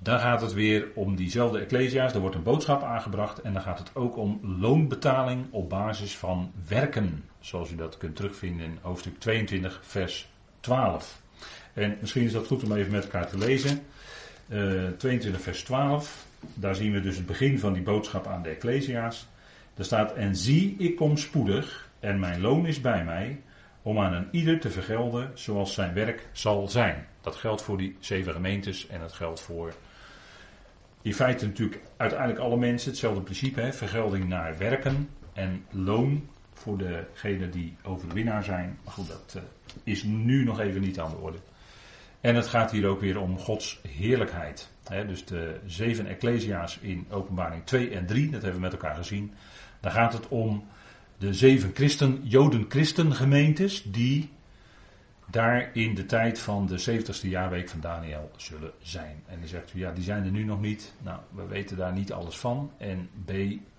Daar 0.01 0.19
gaat 0.19 0.41
het 0.41 0.53
weer 0.53 0.87
om 0.95 1.15
diezelfde 1.15 1.59
Ecclesia's. 1.59 2.13
Er 2.13 2.19
wordt 2.19 2.35
een 2.35 2.43
boodschap 2.43 2.83
aangebracht. 2.83 3.41
En 3.41 3.53
dan 3.53 3.61
gaat 3.61 3.79
het 3.79 3.95
ook 3.95 4.17
om 4.17 4.39
loonbetaling 4.59 5.45
op 5.49 5.69
basis 5.69 6.17
van 6.17 6.51
werken. 6.67 7.23
Zoals 7.39 7.71
u 7.71 7.75
dat 7.75 7.97
kunt 7.97 8.15
terugvinden 8.15 8.65
in 8.65 8.77
hoofdstuk 8.81 9.19
22, 9.19 9.79
vers 9.83 10.29
12. 10.59 11.21
En 11.73 11.97
misschien 11.99 12.23
is 12.23 12.31
dat 12.31 12.47
goed 12.47 12.63
om 12.63 12.71
even 12.71 12.91
met 12.91 13.03
elkaar 13.03 13.27
te 13.27 13.37
lezen. 13.37 13.81
22 14.97 15.31
eh, 15.31 15.39
vers 15.39 15.63
12. 15.63 16.25
Daar 16.53 16.75
zien 16.75 16.91
we 16.91 17.01
dus 17.01 17.15
het 17.15 17.25
begin 17.25 17.59
van 17.59 17.73
die 17.73 17.83
boodschap 17.83 18.27
aan 18.27 18.41
de 18.41 18.49
Ecclesia's. 18.49 19.27
Er 19.75 19.85
staat: 19.85 20.13
En 20.13 20.35
zie, 20.35 20.75
ik 20.77 20.95
kom 20.95 21.17
spoedig, 21.17 21.89
en 21.99 22.19
mijn 22.19 22.41
loon 22.41 22.65
is 22.65 22.81
bij 22.81 23.03
mij, 23.03 23.41
om 23.81 23.99
aan 23.99 24.13
een 24.13 24.27
ieder 24.31 24.59
te 24.59 24.69
vergelden 24.69 25.31
zoals 25.33 25.73
zijn 25.73 25.93
werk 25.93 26.27
zal 26.31 26.67
zijn. 26.67 27.07
Dat 27.21 27.35
geldt 27.35 27.61
voor 27.61 27.77
die 27.77 27.95
zeven 27.99 28.33
gemeentes 28.33 28.87
en 28.87 28.99
dat 28.99 29.13
geldt 29.13 29.41
voor 29.41 29.73
in 31.01 31.13
feite 31.13 31.45
natuurlijk 31.45 31.81
uiteindelijk 31.97 32.39
alle 32.39 32.57
mensen. 32.57 32.89
Hetzelfde 32.89 33.21
principe, 33.21 33.61
hè? 33.61 33.73
vergelding 33.73 34.27
naar 34.27 34.57
werken 34.57 35.09
en 35.33 35.65
loon 35.71 36.27
voor 36.53 36.77
degenen 36.77 37.51
die 37.51 37.75
overwinnaar 37.83 38.43
zijn. 38.43 38.79
Maar 38.83 38.93
goed, 38.93 39.07
dat 39.07 39.33
uh, 39.37 39.41
is 39.83 40.03
nu 40.03 40.43
nog 40.43 40.59
even 40.59 40.81
niet 40.81 40.99
aan 40.99 41.11
de 41.11 41.17
orde. 41.17 41.37
En 42.21 42.35
het 42.35 42.47
gaat 42.47 42.71
hier 42.71 42.87
ook 42.87 42.99
weer 42.99 43.19
om 43.19 43.37
Gods 43.37 43.79
heerlijkheid. 43.87 44.69
dus 45.07 45.25
de 45.25 45.59
zeven 45.65 46.07
Ecclesia's 46.07 46.77
in 46.81 47.05
openbaring 47.09 47.65
2 47.65 47.89
en 47.89 48.05
3, 48.05 48.29
dat 48.29 48.41
hebben 48.41 48.59
we 48.59 48.65
met 48.65 48.71
elkaar 48.71 48.95
gezien. 48.95 49.33
Daar 49.79 49.91
gaat 49.91 50.13
het 50.13 50.27
om 50.27 50.63
de 51.17 51.33
zeven 51.33 51.71
christen, 51.73 52.19
Joden-christen 52.23 53.15
gemeentes 53.15 53.83
die 53.83 54.29
daar 55.31 55.69
in 55.73 55.95
de 55.95 56.05
tijd 56.05 56.39
van 56.39 56.65
de 56.65 57.01
70ste 57.01 57.27
jaarweek 57.27 57.69
van 57.69 57.79
Daniel 57.79 58.31
zullen 58.35 58.71
zijn. 58.81 59.23
En 59.27 59.39
dan 59.39 59.47
zegt 59.47 59.73
u, 59.73 59.79
ja, 59.79 59.91
die 59.91 60.03
zijn 60.03 60.25
er 60.25 60.31
nu 60.31 60.43
nog 60.43 60.61
niet. 60.61 60.93
Nou, 61.01 61.19
we 61.29 61.45
weten 61.45 61.77
daar 61.77 61.93
niet 61.93 62.13
alles 62.13 62.37
van. 62.37 62.71
En 62.77 63.09
B, 63.25 63.31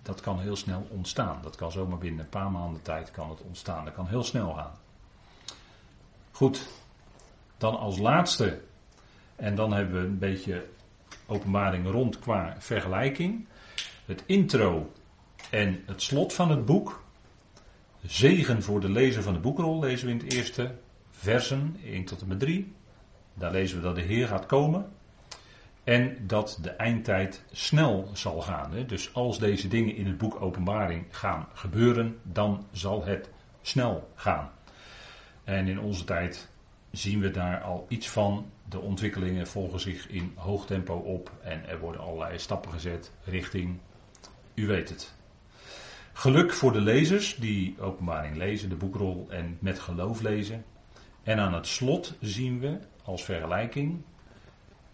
dat 0.03 0.21
kan 0.21 0.41
heel 0.41 0.57
snel 0.57 0.87
ontstaan. 0.91 1.39
Dat 1.43 1.57
kan 1.57 1.73
zomaar 1.73 1.99
binnen 1.99 2.21
een 2.21 2.29
paar 2.29 2.51
maanden 2.51 2.83
tijd 2.83 3.11
kan 3.11 3.31
het 3.31 3.41
ontstaan. 3.41 3.85
Dat 3.85 3.95
kan 3.95 4.07
heel 4.07 4.25
snel 4.25 4.55
gaan. 4.55 4.73
Goed, 6.31 6.69
dan 7.59 7.79
als 7.79 7.99
laatste, 7.99 8.61
en 9.37 9.55
dan 9.55 9.73
hebben 9.73 10.01
we 10.01 10.07
een 10.07 10.19
beetje 10.19 10.67
openbaring 11.27 11.91
rond 11.91 12.19
qua 12.19 12.57
vergelijking. 12.59 13.47
Het 14.05 14.23
intro 14.27 14.93
en 15.51 15.83
het 15.87 16.03
slot 16.03 16.33
van 16.33 16.51
het 16.51 16.65
boek. 16.65 17.03
Zegen 18.07 18.63
voor 18.63 18.81
de 18.81 18.91
lezer 18.91 19.23
van 19.23 19.33
de 19.33 19.39
boekrol 19.39 19.79
lezen 19.79 20.07
we 20.07 20.13
in 20.13 20.19
het 20.19 20.33
eerste 20.33 20.75
versen, 21.21 21.77
1 21.85 22.05
tot 22.05 22.21
en 22.21 22.29
met 22.29 22.39
3. 22.39 22.73
Daar 23.35 23.51
lezen 23.51 23.77
we 23.77 23.83
dat 23.83 23.95
de 23.95 24.01
Heer 24.01 24.27
gaat 24.27 24.47
komen. 24.47 24.93
En 25.85 26.17
dat 26.27 26.59
de 26.63 26.71
eindtijd 26.71 27.45
snel 27.53 28.11
zal 28.13 28.41
gaan. 28.41 28.71
Dus 28.87 29.15
als 29.15 29.39
deze 29.39 29.69
dingen 29.69 29.97
in 29.97 30.07
het 30.07 30.19
boek 30.19 30.41
Openbaring 30.41 31.05
gaan 31.11 31.49
gebeuren, 31.53 32.19
dan 32.23 32.67
zal 32.73 33.05
het 33.05 33.31
snel 33.63 34.11
gaan. 34.15 34.51
En 35.45 35.69
in 35.69 35.81
onze 35.81 36.05
tijd 36.05 36.49
zien 36.91 37.21
we 37.21 37.31
daar 37.31 37.61
al 37.61 37.87
iets 37.89 38.09
van. 38.09 38.51
De 38.69 38.81
ontwikkelingen 38.81 39.47
volgen 39.47 39.81
zich 39.81 40.09
in 40.09 40.33
hoog 40.37 40.67
tempo 40.67 40.95
op 40.95 41.33
en 41.43 41.69
er 41.69 41.79
worden 41.79 42.01
allerlei 42.01 42.39
stappen 42.39 42.73
gezet 42.73 43.13
richting, 43.25 43.79
u 44.55 44.67
weet 44.67 44.89
het. 44.89 45.15
Geluk 46.13 46.53
voor 46.53 46.73
de 46.73 46.81
lezers 46.81 47.37
die 47.37 47.81
openbaring 47.81 48.37
lezen, 48.37 48.69
de 48.69 48.77
boekrol 48.77 49.27
en 49.31 49.57
met 49.61 49.79
geloof 49.79 50.21
lezen. 50.21 50.65
En 51.23 51.39
aan 51.39 51.55
het 51.55 51.67
slot 51.67 52.15
zien 52.21 52.61
we 52.61 52.79
als 53.05 53.25
vergelijking 53.25 54.03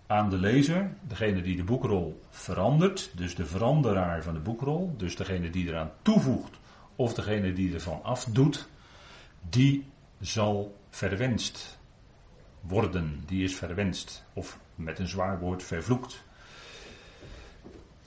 aan 0.06 0.30
de 0.30 0.36
lezer, 0.36 0.90
degene 1.02 1.42
die 1.42 1.56
de 1.56 1.64
boekrol 1.64 2.20
verandert, 2.30 3.10
dus 3.14 3.34
de 3.34 3.46
veranderaar 3.46 4.22
van 4.22 4.34
de 4.34 4.40
boekrol, 4.40 4.94
dus 4.96 5.16
degene 5.16 5.50
die 5.50 5.68
eraan 5.68 5.92
toevoegt 6.02 6.58
of 6.96 7.14
degene 7.14 7.52
die 7.52 7.74
ervan 7.74 8.02
afdoet, 8.02 8.68
die 9.48 9.86
zal 10.20 10.76
verwenst 10.90 11.78
worden, 12.60 13.22
die 13.26 13.44
is 13.44 13.56
verwenst 13.56 14.24
of 14.32 14.58
met 14.74 14.98
een 14.98 15.08
zwaar 15.08 15.38
woord 15.38 15.62
vervloekt. 15.62 16.24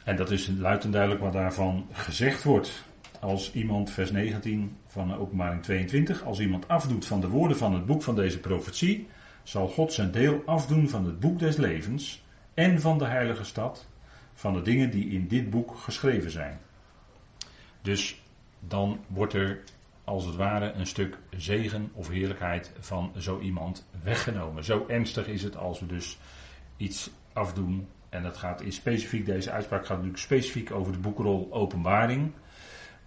En 0.03 0.15
dat 0.15 0.31
is 0.31 0.51
luid 0.57 0.83
en 0.83 0.91
duidelijk 0.91 1.21
wat 1.21 1.33
daarvan 1.33 1.87
gezegd 1.91 2.43
wordt 2.43 2.83
als 3.19 3.53
iemand, 3.53 3.91
vers 3.91 4.11
19 4.11 4.77
van 4.87 5.15
openbaring 5.15 5.63
22, 5.63 6.23
als 6.23 6.39
iemand 6.39 6.67
afdoet 6.67 7.05
van 7.05 7.21
de 7.21 7.27
woorden 7.27 7.57
van 7.57 7.73
het 7.73 7.85
boek 7.85 8.03
van 8.03 8.15
deze 8.15 8.39
profetie, 8.39 9.07
zal 9.43 9.67
God 9.67 9.93
zijn 9.93 10.11
deel 10.11 10.41
afdoen 10.45 10.89
van 10.89 11.05
het 11.05 11.19
boek 11.19 11.39
des 11.39 11.57
levens 11.57 12.23
en 12.53 12.81
van 12.81 12.97
de 12.97 13.05
heilige 13.05 13.43
stad, 13.43 13.87
van 14.33 14.53
de 14.53 14.61
dingen 14.61 14.89
die 14.89 15.09
in 15.09 15.27
dit 15.27 15.49
boek 15.49 15.77
geschreven 15.77 16.31
zijn. 16.31 16.59
Dus 17.81 18.21
dan 18.59 18.99
wordt 19.07 19.33
er 19.33 19.63
als 20.03 20.25
het 20.25 20.35
ware 20.35 20.71
een 20.71 20.87
stuk 20.87 21.17
zegen 21.37 21.89
of 21.93 22.09
heerlijkheid 22.09 22.71
van 22.79 23.11
zo 23.17 23.39
iemand 23.39 23.87
weggenomen. 24.03 24.63
Zo 24.63 24.85
ernstig 24.87 25.27
is 25.27 25.43
het 25.43 25.57
als 25.57 25.79
we 25.79 25.85
dus 25.85 26.17
iets 26.77 27.09
afdoen. 27.33 27.87
En 28.09 28.23
dat 28.23 28.37
gaat 28.37 28.61
in 28.61 28.71
specifiek, 28.71 29.25
deze 29.25 29.51
uitspraak 29.51 29.85
gaat 29.85 29.95
natuurlijk 29.95 30.23
specifiek 30.23 30.71
over 30.71 30.91
de 30.91 30.99
boekrol 30.99 31.47
Openbaring. 31.51 32.31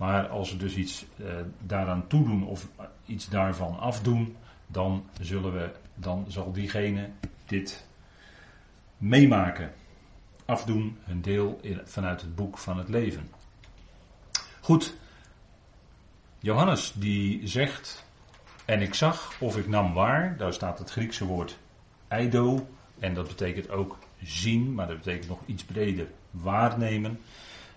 Maar 0.03 0.29
als 0.29 0.51
we 0.51 0.57
dus 0.57 0.75
iets 0.75 1.05
uh, 1.17 1.27
daaraan 1.61 2.07
toedoen 2.07 2.47
of 2.47 2.69
iets 3.07 3.29
daarvan 3.29 3.79
afdoen, 3.79 4.37
dan, 4.67 5.05
zullen 5.21 5.53
we, 5.53 5.71
dan 5.95 6.25
zal 6.29 6.53
diegene 6.53 7.11
dit 7.47 7.87
meemaken. 8.97 9.73
Afdoen, 10.45 10.99
een 11.07 11.23
deel 11.23 11.59
in, 11.61 11.81
vanuit 11.85 12.21
het 12.21 12.35
boek 12.35 12.59
van 12.59 12.79
het 12.79 12.89
leven. 12.89 13.31
Goed, 14.61 14.95
Johannes 16.39 16.93
die 16.95 17.47
zegt, 17.47 18.05
en 18.65 18.81
ik 18.81 18.95
zag 18.95 19.33
of 19.41 19.57
ik 19.57 19.69
nam 19.69 19.93
waar, 19.93 20.37
daar 20.37 20.53
staat 20.53 20.79
het 20.79 20.91
Griekse 20.91 21.25
woord 21.25 21.59
eido, 22.09 22.69
en 22.99 23.15
dat 23.15 23.29
betekent 23.29 23.71
ook 23.71 23.99
zien, 24.23 24.75
maar 24.75 24.87
dat 24.87 24.97
betekent 24.97 25.29
nog 25.29 25.41
iets 25.47 25.65
breder 25.65 26.07
waarnemen. 26.31 27.21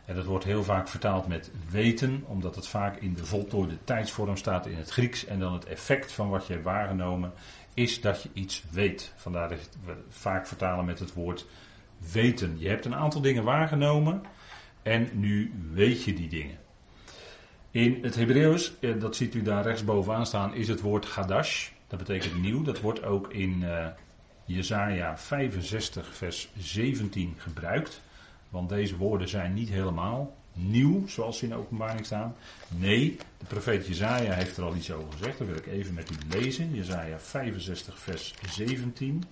En 0.05 0.15
dat 0.15 0.25
wordt 0.25 0.45
heel 0.45 0.63
vaak 0.63 0.87
vertaald 0.87 1.27
met 1.27 1.51
weten, 1.69 2.23
omdat 2.27 2.55
het 2.55 2.67
vaak 2.67 2.97
in 2.97 3.13
de 3.13 3.25
voltooide 3.25 3.77
tijdsvorm 3.83 4.37
staat 4.37 4.65
in 4.65 4.77
het 4.77 4.89
Grieks. 4.89 5.25
En 5.25 5.39
dan 5.39 5.53
het 5.53 5.65
effect 5.65 6.11
van 6.11 6.29
wat 6.29 6.47
je 6.47 6.53
hebt 6.53 6.65
waargenomen 6.65 7.33
is 7.73 8.01
dat 8.01 8.23
je 8.23 8.29
iets 8.33 8.63
weet. 8.71 9.13
Vandaar 9.15 9.49
dat 9.49 9.69
we 9.85 9.93
vaak 10.09 10.47
vertalen 10.47 10.85
met 10.85 10.99
het 10.99 11.13
woord 11.13 11.45
weten. 12.11 12.55
Je 12.59 12.67
hebt 12.67 12.85
een 12.85 12.95
aantal 12.95 13.21
dingen 13.21 13.43
waargenomen 13.43 14.21
en 14.81 15.09
nu 15.13 15.53
weet 15.71 16.03
je 16.03 16.13
die 16.13 16.29
dingen. 16.29 16.57
In 17.71 17.99
het 18.01 18.15
Hebreeuws, 18.15 18.73
eh, 18.79 18.99
dat 18.99 19.15
ziet 19.15 19.35
u 19.35 19.41
daar 19.41 19.63
rechtsbovenaan 19.63 20.25
staan, 20.25 20.53
is 20.53 20.67
het 20.67 20.81
woord 20.81 21.05
Gadash. 21.05 21.69
Dat 21.87 21.99
betekent 21.99 22.41
nieuw. 22.41 22.61
Dat 22.61 22.81
wordt 22.81 23.03
ook 23.03 23.33
in 23.33 23.61
uh, 23.61 23.87
Jesaja 24.45 25.17
65 25.17 26.15
vers 26.15 26.49
17 26.57 27.33
gebruikt. 27.37 28.01
Want 28.49 28.69
deze 28.69 28.97
woorden 28.97 29.29
zijn 29.29 29.53
niet 29.53 29.69
helemaal 29.69 30.35
nieuw, 30.53 31.07
zoals 31.07 31.37
ze 31.37 31.43
in 31.43 31.49
de 31.49 31.57
openbaring 31.57 32.05
staan. 32.05 32.35
Nee, 32.67 33.17
de 33.37 33.45
profeet 33.45 33.87
Jezaja 33.87 34.33
heeft 34.33 34.57
er 34.57 34.63
al 34.63 34.75
iets 34.75 34.91
over 34.91 35.11
gezegd. 35.11 35.37
Dat 35.37 35.47
wil 35.47 35.55
ik 35.55 35.67
even 35.67 35.93
met 35.93 36.11
u 36.11 36.37
lezen. 36.37 36.75
Jezaja 36.75 37.19
65 37.19 37.99
vers 37.99 38.33
17. 38.49 39.23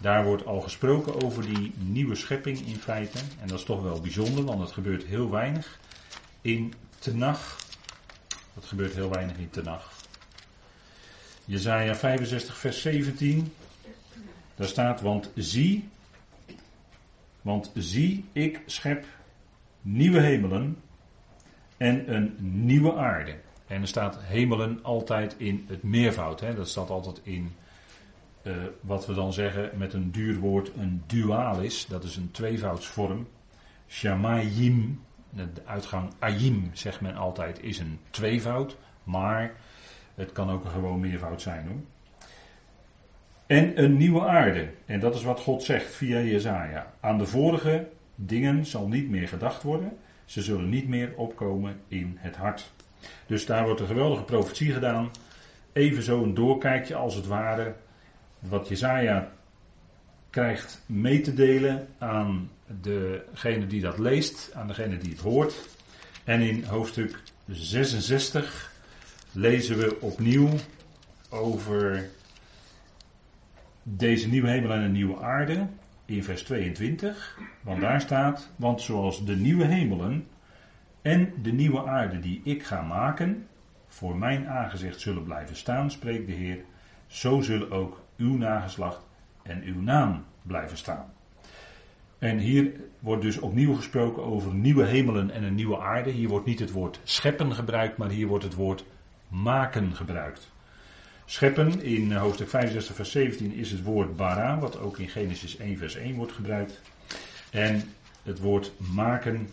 Daar 0.00 0.24
wordt 0.24 0.46
al 0.46 0.60
gesproken 0.60 1.22
over 1.24 1.46
die 1.46 1.72
nieuwe 1.76 2.14
schepping 2.14 2.66
in 2.66 2.76
feite. 2.76 3.18
En 3.40 3.48
dat 3.48 3.58
is 3.58 3.64
toch 3.64 3.82
wel 3.82 4.00
bijzonder, 4.00 4.44
want 4.44 4.60
het 4.60 4.72
gebeurt 4.72 5.04
heel 5.04 5.30
weinig 5.30 5.78
in 6.40 6.74
Tenach. 6.98 7.56
Dat 8.54 8.64
gebeurt 8.64 8.94
heel 8.94 9.10
weinig 9.10 9.36
in 9.36 9.50
Tenach. 9.50 9.92
Jezaja 11.44 11.94
65 11.94 12.56
vers 12.56 12.80
17. 12.80 13.52
Daar 14.54 14.68
staat, 14.68 15.00
want 15.00 15.30
zie, 15.34 15.88
want 17.48 17.70
zie, 17.74 18.24
ik 18.32 18.60
schep 18.66 19.06
nieuwe 19.80 20.20
hemelen 20.20 20.76
en 21.76 22.14
een 22.14 22.36
nieuwe 22.40 22.94
aarde. 22.94 23.36
En 23.66 23.80
er 23.80 23.88
staat 23.88 24.18
hemelen 24.20 24.82
altijd 24.82 25.34
in 25.38 25.64
het 25.68 25.82
meervoud. 25.82 26.40
Hè? 26.40 26.54
Dat 26.54 26.68
staat 26.68 26.90
altijd 26.90 27.20
in 27.22 27.52
uh, 28.42 28.56
wat 28.80 29.06
we 29.06 29.14
dan 29.14 29.32
zeggen 29.32 29.70
met 29.78 29.92
een 29.92 30.10
duur 30.10 30.38
woord 30.38 30.70
een 30.76 31.02
dualis. 31.06 31.86
Dat 31.86 32.04
is 32.04 32.16
een 32.16 32.30
tweevoudsvorm. 32.30 33.28
Shamayim, 33.88 35.00
de 35.30 35.48
uitgang 35.64 36.12
ayim 36.18 36.70
zegt 36.72 37.00
men 37.00 37.16
altijd, 37.16 37.62
is 37.62 37.78
een 37.78 37.98
tweevoud. 38.10 38.76
Maar 39.04 39.52
het 40.14 40.32
kan 40.32 40.50
ook 40.50 40.64
gewoon 40.64 41.00
meervoud 41.00 41.42
zijn 41.42 41.66
hoor. 41.66 41.80
En 43.48 43.82
een 43.82 43.96
nieuwe 43.96 44.26
aarde. 44.26 44.68
En 44.86 45.00
dat 45.00 45.14
is 45.14 45.22
wat 45.22 45.40
God 45.40 45.62
zegt 45.62 45.94
via 45.94 46.20
Jezaja. 46.20 46.92
Aan 47.00 47.18
de 47.18 47.26
vorige 47.26 47.88
dingen 48.14 48.66
zal 48.66 48.88
niet 48.88 49.10
meer 49.10 49.28
gedacht 49.28 49.62
worden. 49.62 49.96
Ze 50.24 50.42
zullen 50.42 50.68
niet 50.68 50.88
meer 50.88 51.12
opkomen 51.16 51.80
in 51.88 52.16
het 52.18 52.36
hart. 52.36 52.72
Dus 53.26 53.46
daar 53.46 53.64
wordt 53.64 53.80
een 53.80 53.86
geweldige 53.86 54.22
profetie 54.22 54.72
gedaan. 54.72 55.10
Even 55.72 56.02
zo 56.02 56.22
een 56.22 56.34
doorkijkje 56.34 56.94
als 56.94 57.14
het 57.14 57.26
ware. 57.26 57.74
Wat 58.38 58.68
Jezaja 58.68 59.32
krijgt 60.30 60.82
mee 60.86 61.20
te 61.20 61.34
delen 61.34 61.88
aan 61.98 62.50
degene 62.66 63.66
die 63.66 63.80
dat 63.80 63.98
leest, 63.98 64.50
aan 64.54 64.66
degene 64.66 64.98
die 64.98 65.10
het 65.10 65.20
hoort. 65.20 65.68
En 66.24 66.40
in 66.40 66.64
hoofdstuk 66.64 67.22
66 67.46 68.72
lezen 69.32 69.78
we 69.78 69.96
opnieuw 70.00 70.48
over 71.28 72.08
deze 73.96 74.28
nieuwe 74.28 74.48
hemel 74.48 74.72
en 74.72 74.82
een 74.82 74.92
nieuwe 74.92 75.20
aarde 75.20 75.66
in 76.04 76.24
vers 76.24 76.42
22. 76.42 77.38
Want 77.60 77.80
daar 77.80 78.00
staat, 78.00 78.50
want 78.56 78.80
zoals 78.80 79.24
de 79.24 79.36
nieuwe 79.36 79.64
hemelen 79.64 80.26
en 81.02 81.32
de 81.42 81.52
nieuwe 81.52 81.86
aarde 81.86 82.20
die 82.20 82.40
ik 82.44 82.62
ga 82.62 82.82
maken, 82.82 83.46
voor 83.86 84.16
mijn 84.16 84.48
aangezicht 84.48 85.00
zullen 85.00 85.24
blijven 85.24 85.56
staan, 85.56 85.90
spreekt 85.90 86.26
de 86.26 86.32
Heer, 86.32 86.58
zo 87.06 87.40
zullen 87.40 87.70
ook 87.70 88.02
uw 88.16 88.36
nageslacht 88.36 89.06
en 89.42 89.62
uw 89.62 89.80
naam 89.80 90.24
blijven 90.42 90.76
staan. 90.76 91.12
En 92.18 92.38
hier 92.38 92.72
wordt 92.98 93.22
dus 93.22 93.38
opnieuw 93.38 93.74
gesproken 93.74 94.22
over 94.22 94.54
nieuwe 94.54 94.84
hemelen 94.84 95.30
en 95.30 95.42
een 95.42 95.54
nieuwe 95.54 95.78
aarde. 95.78 96.10
Hier 96.10 96.28
wordt 96.28 96.46
niet 96.46 96.58
het 96.58 96.70
woord 96.70 97.00
scheppen 97.02 97.54
gebruikt, 97.54 97.96
maar 97.96 98.10
hier 98.10 98.26
wordt 98.26 98.44
het 98.44 98.54
woord 98.54 98.84
maken 99.28 99.94
gebruikt. 99.94 100.52
Scheppen 101.30 101.82
in 101.82 102.12
hoofdstuk 102.12 102.48
65, 102.48 102.94
vers 102.94 103.10
17 103.10 103.52
is 103.52 103.70
het 103.70 103.82
woord 103.82 104.16
bara, 104.16 104.58
wat 104.58 104.78
ook 104.78 104.98
in 104.98 105.08
Genesis 105.08 105.56
1, 105.56 105.78
vers 105.78 105.94
1 105.94 106.14
wordt 106.14 106.32
gebruikt. 106.32 106.80
En 107.50 107.82
het 108.22 108.38
woord 108.38 108.72
maken 108.76 109.48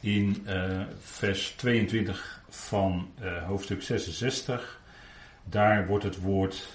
in 0.00 0.44
uh, 0.46 0.80
vers 0.98 1.50
22 1.56 2.42
van 2.48 3.10
uh, 3.22 3.42
hoofdstuk 3.42 3.82
66. 3.82 4.80
Daar 5.44 5.86
wordt 5.86 6.04
het 6.04 6.20
woord 6.20 6.66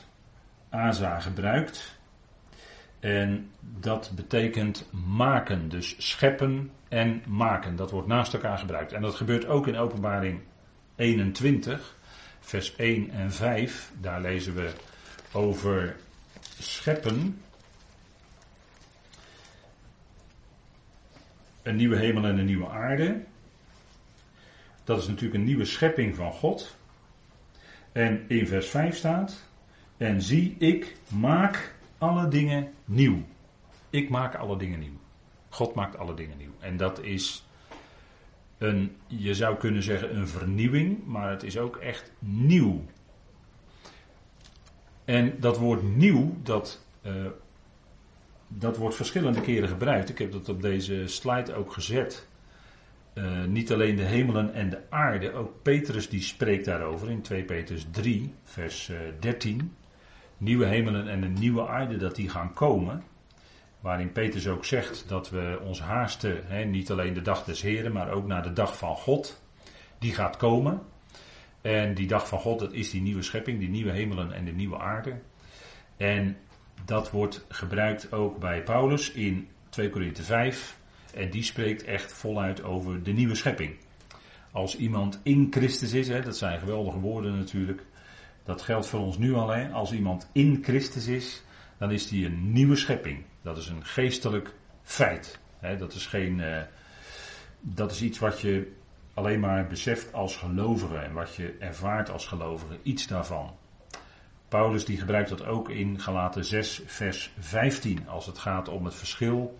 Aza 0.70 1.20
gebruikt. 1.20 1.98
En 3.00 3.50
dat 3.60 4.12
betekent 4.16 4.88
maken, 4.92 5.70
dus 5.70 5.96
scheppen 5.98 6.72
en 6.88 7.24
maken. 7.28 7.75
Dat 7.75 7.92
wordt 7.92 8.08
naast 8.08 8.34
elkaar 8.34 8.58
gebruikt. 8.58 8.92
En 8.92 9.01
dat 9.01 9.16
gebeurt 9.16 9.46
ook 9.46 9.68
in 9.68 9.78
Openbaring 9.78 10.40
21, 10.96 12.00
vers 12.41 12.75
1 12.75 13.10
en 13.10 13.31
5. 13.31 13.91
Daar 14.00 14.21
lezen 14.21 14.55
we 14.55 14.74
over 15.31 15.95
scheppen. 16.60 17.41
Een 21.62 21.75
nieuwe 21.75 21.98
hemel 21.98 22.24
en 22.25 22.38
een 22.38 22.45
nieuwe 22.45 22.69
aarde. 22.69 23.24
Dat 24.83 25.01
is 25.01 25.07
natuurlijk 25.07 25.36
een 25.36 25.43
nieuwe 25.43 25.65
schepping 25.65 26.15
van 26.15 26.31
God. 26.31 26.75
En 27.91 28.25
in 28.27 28.48
vers 28.48 28.67
5 28.69 28.98
staat: 28.98 29.48
En 29.98 30.21
zie, 30.21 30.55
ik 30.60 30.95
maak 31.07 31.75
alle 31.98 32.27
dingen 32.27 32.74
nieuw. 32.86 33.24
Ik 33.89 34.10
maak 34.10 34.36
alle 34.36 34.57
dingen 34.57 34.79
nieuw. 34.79 35.00
God 35.50 35.74
maakt 35.74 35.98
alle 35.98 36.13
dingen 36.13 36.38
nieuw. 36.38 36.55
En 36.60 36.77
dat 36.77 37.00
is 37.00 37.45
een, 38.62 38.96
je 39.08 39.34
zou 39.34 39.58
kunnen 39.58 39.84
zeggen, 39.84 40.15
een 40.15 40.27
vernieuwing, 40.27 41.06
maar 41.06 41.30
het 41.30 41.44
is 41.44 41.58
ook 41.58 41.75
echt 41.75 42.12
nieuw. 42.20 42.86
En 45.06 45.34
dat 45.39 45.58
woord 45.58 45.96
nieuw, 45.96 46.38
dat, 46.44 46.86
uh, 47.06 47.13
dat 48.48 48.77
wordt 48.77 48.96
verschillende 48.96 49.41
keren 49.41 49.70
gebruikt. 49.70 50.10
Ik 50.10 50.18
heb 50.18 50.32
dat 50.32 50.50
op 50.50 50.62
deze 50.62 51.08
slide 51.08 51.56
ook 51.56 51.74
gezet. 51.74 52.27
Uh, 53.13 53.46
niet 53.46 53.72
alleen 53.72 53.96
de 53.96 54.03
hemelen 54.03 54.53
en 54.53 54.70
de 54.70 54.82
aarde, 54.89 55.34
ook 55.34 55.62
Petrus 55.62 56.10
die 56.10 56.22
spreekt 56.22 56.65
daarover 56.65 57.10
in 57.10 57.22
2 57.22 57.44
Petrus 57.44 57.88
3, 57.91 58.34
vers 58.44 58.89
uh, 58.89 59.08
eh, 59.08 59.13
13. 59.20 59.74
Nieuwe 60.38 60.65
hemelen 60.65 61.08
en 61.08 61.24
een 61.24 61.34
nieuwe 61.34 61.68
aarde, 61.68 61.98
dat 61.98 62.15
die 62.15 62.30
gaan 62.30 62.53
komen. 62.53 63.03
Waarin 63.81 64.11
Petrus 64.11 64.47
ook 64.47 64.65
zegt 64.65 65.03
dat 65.07 65.29
we 65.29 65.59
ons 65.63 65.79
haasten, 65.79 66.47
hè, 66.47 66.63
niet 66.63 66.91
alleen 66.91 67.13
de 67.13 67.21
dag 67.21 67.43
des 67.43 67.61
Heren, 67.61 67.91
maar 67.91 68.11
ook 68.11 68.27
naar 68.27 68.43
de 68.43 68.53
dag 68.53 68.77
van 68.77 68.95
God. 68.95 69.41
Die 70.00 70.13
gaat 70.13 70.38
komen. 70.38 70.81
En 71.61 71.93
die 71.93 72.07
dag 72.07 72.27
van 72.27 72.39
God, 72.39 72.59
dat 72.59 72.73
is 72.73 72.89
die 72.89 73.01
nieuwe 73.01 73.21
schepping, 73.21 73.59
die 73.59 73.69
nieuwe 73.69 73.91
hemelen 73.91 74.33
en 74.33 74.45
de 74.45 74.51
nieuwe 74.51 74.79
aarde. 74.79 75.19
En 75.97 76.38
dat 76.85 77.11
wordt 77.11 77.45
gebruikt 77.50 78.11
ook 78.11 78.39
bij 78.39 78.63
Paulus 78.63 79.11
in 79.11 79.47
2 79.69 79.89
Korinthe 79.89 80.23
5. 80.23 80.77
En 81.13 81.29
die 81.29 81.43
spreekt 81.43 81.83
echt 81.83 82.13
voluit 82.13 82.63
over 82.63 83.03
de 83.03 83.11
nieuwe 83.11 83.35
schepping. 83.35 83.75
Als 84.51 84.77
iemand 84.77 85.19
in 85.23 85.47
Christus 85.50 85.93
is, 85.93 86.07
hè, 86.07 86.21
dat 86.21 86.38
zijn 86.38 86.59
geweldige 86.59 87.00
woorden 87.00 87.38
natuurlijk. 87.38 87.83
Dat 88.43 88.61
geldt 88.61 88.88
voor 88.88 89.00
ons 89.00 89.17
nu 89.17 89.33
al. 89.33 89.53
Als 89.53 89.91
iemand 89.91 90.29
in 90.31 90.59
Christus 90.63 91.07
is, 91.07 91.43
dan 91.77 91.91
is 91.91 92.07
die 92.07 92.25
een 92.25 92.51
nieuwe 92.51 92.75
schepping. 92.75 93.23
Dat 93.41 93.57
is 93.57 93.67
een 93.67 93.86
geestelijk 93.86 94.53
feit. 94.83 95.39
dat 95.77 95.93
is 95.93 96.05
geen. 96.05 96.39
Uh, 96.39 96.62
dat 97.60 97.91
is 97.91 98.01
iets 98.01 98.19
wat 98.19 98.41
je 98.41 98.71
alleen 99.13 99.39
maar 99.39 99.67
beseft 99.67 100.13
als 100.13 100.36
gelovige 100.38 100.98
en 100.98 101.13
wat 101.13 101.36
je 101.36 101.55
ervaart 101.60 102.10
als 102.10 102.27
gelovige. 102.27 102.77
Iets 102.83 103.07
daarvan. 103.07 103.55
Paulus 104.48 104.86
die 104.86 104.98
gebruikt 104.98 105.29
dat 105.29 105.45
ook 105.45 105.69
in 105.69 106.00
Galaten 106.00 106.45
6, 106.45 106.81
vers 106.86 107.31
15. 107.39 108.07
Als 108.07 108.25
het 108.25 108.38
gaat 108.38 108.67
om 108.67 108.86
het 108.86 108.95
verschil 108.95 109.60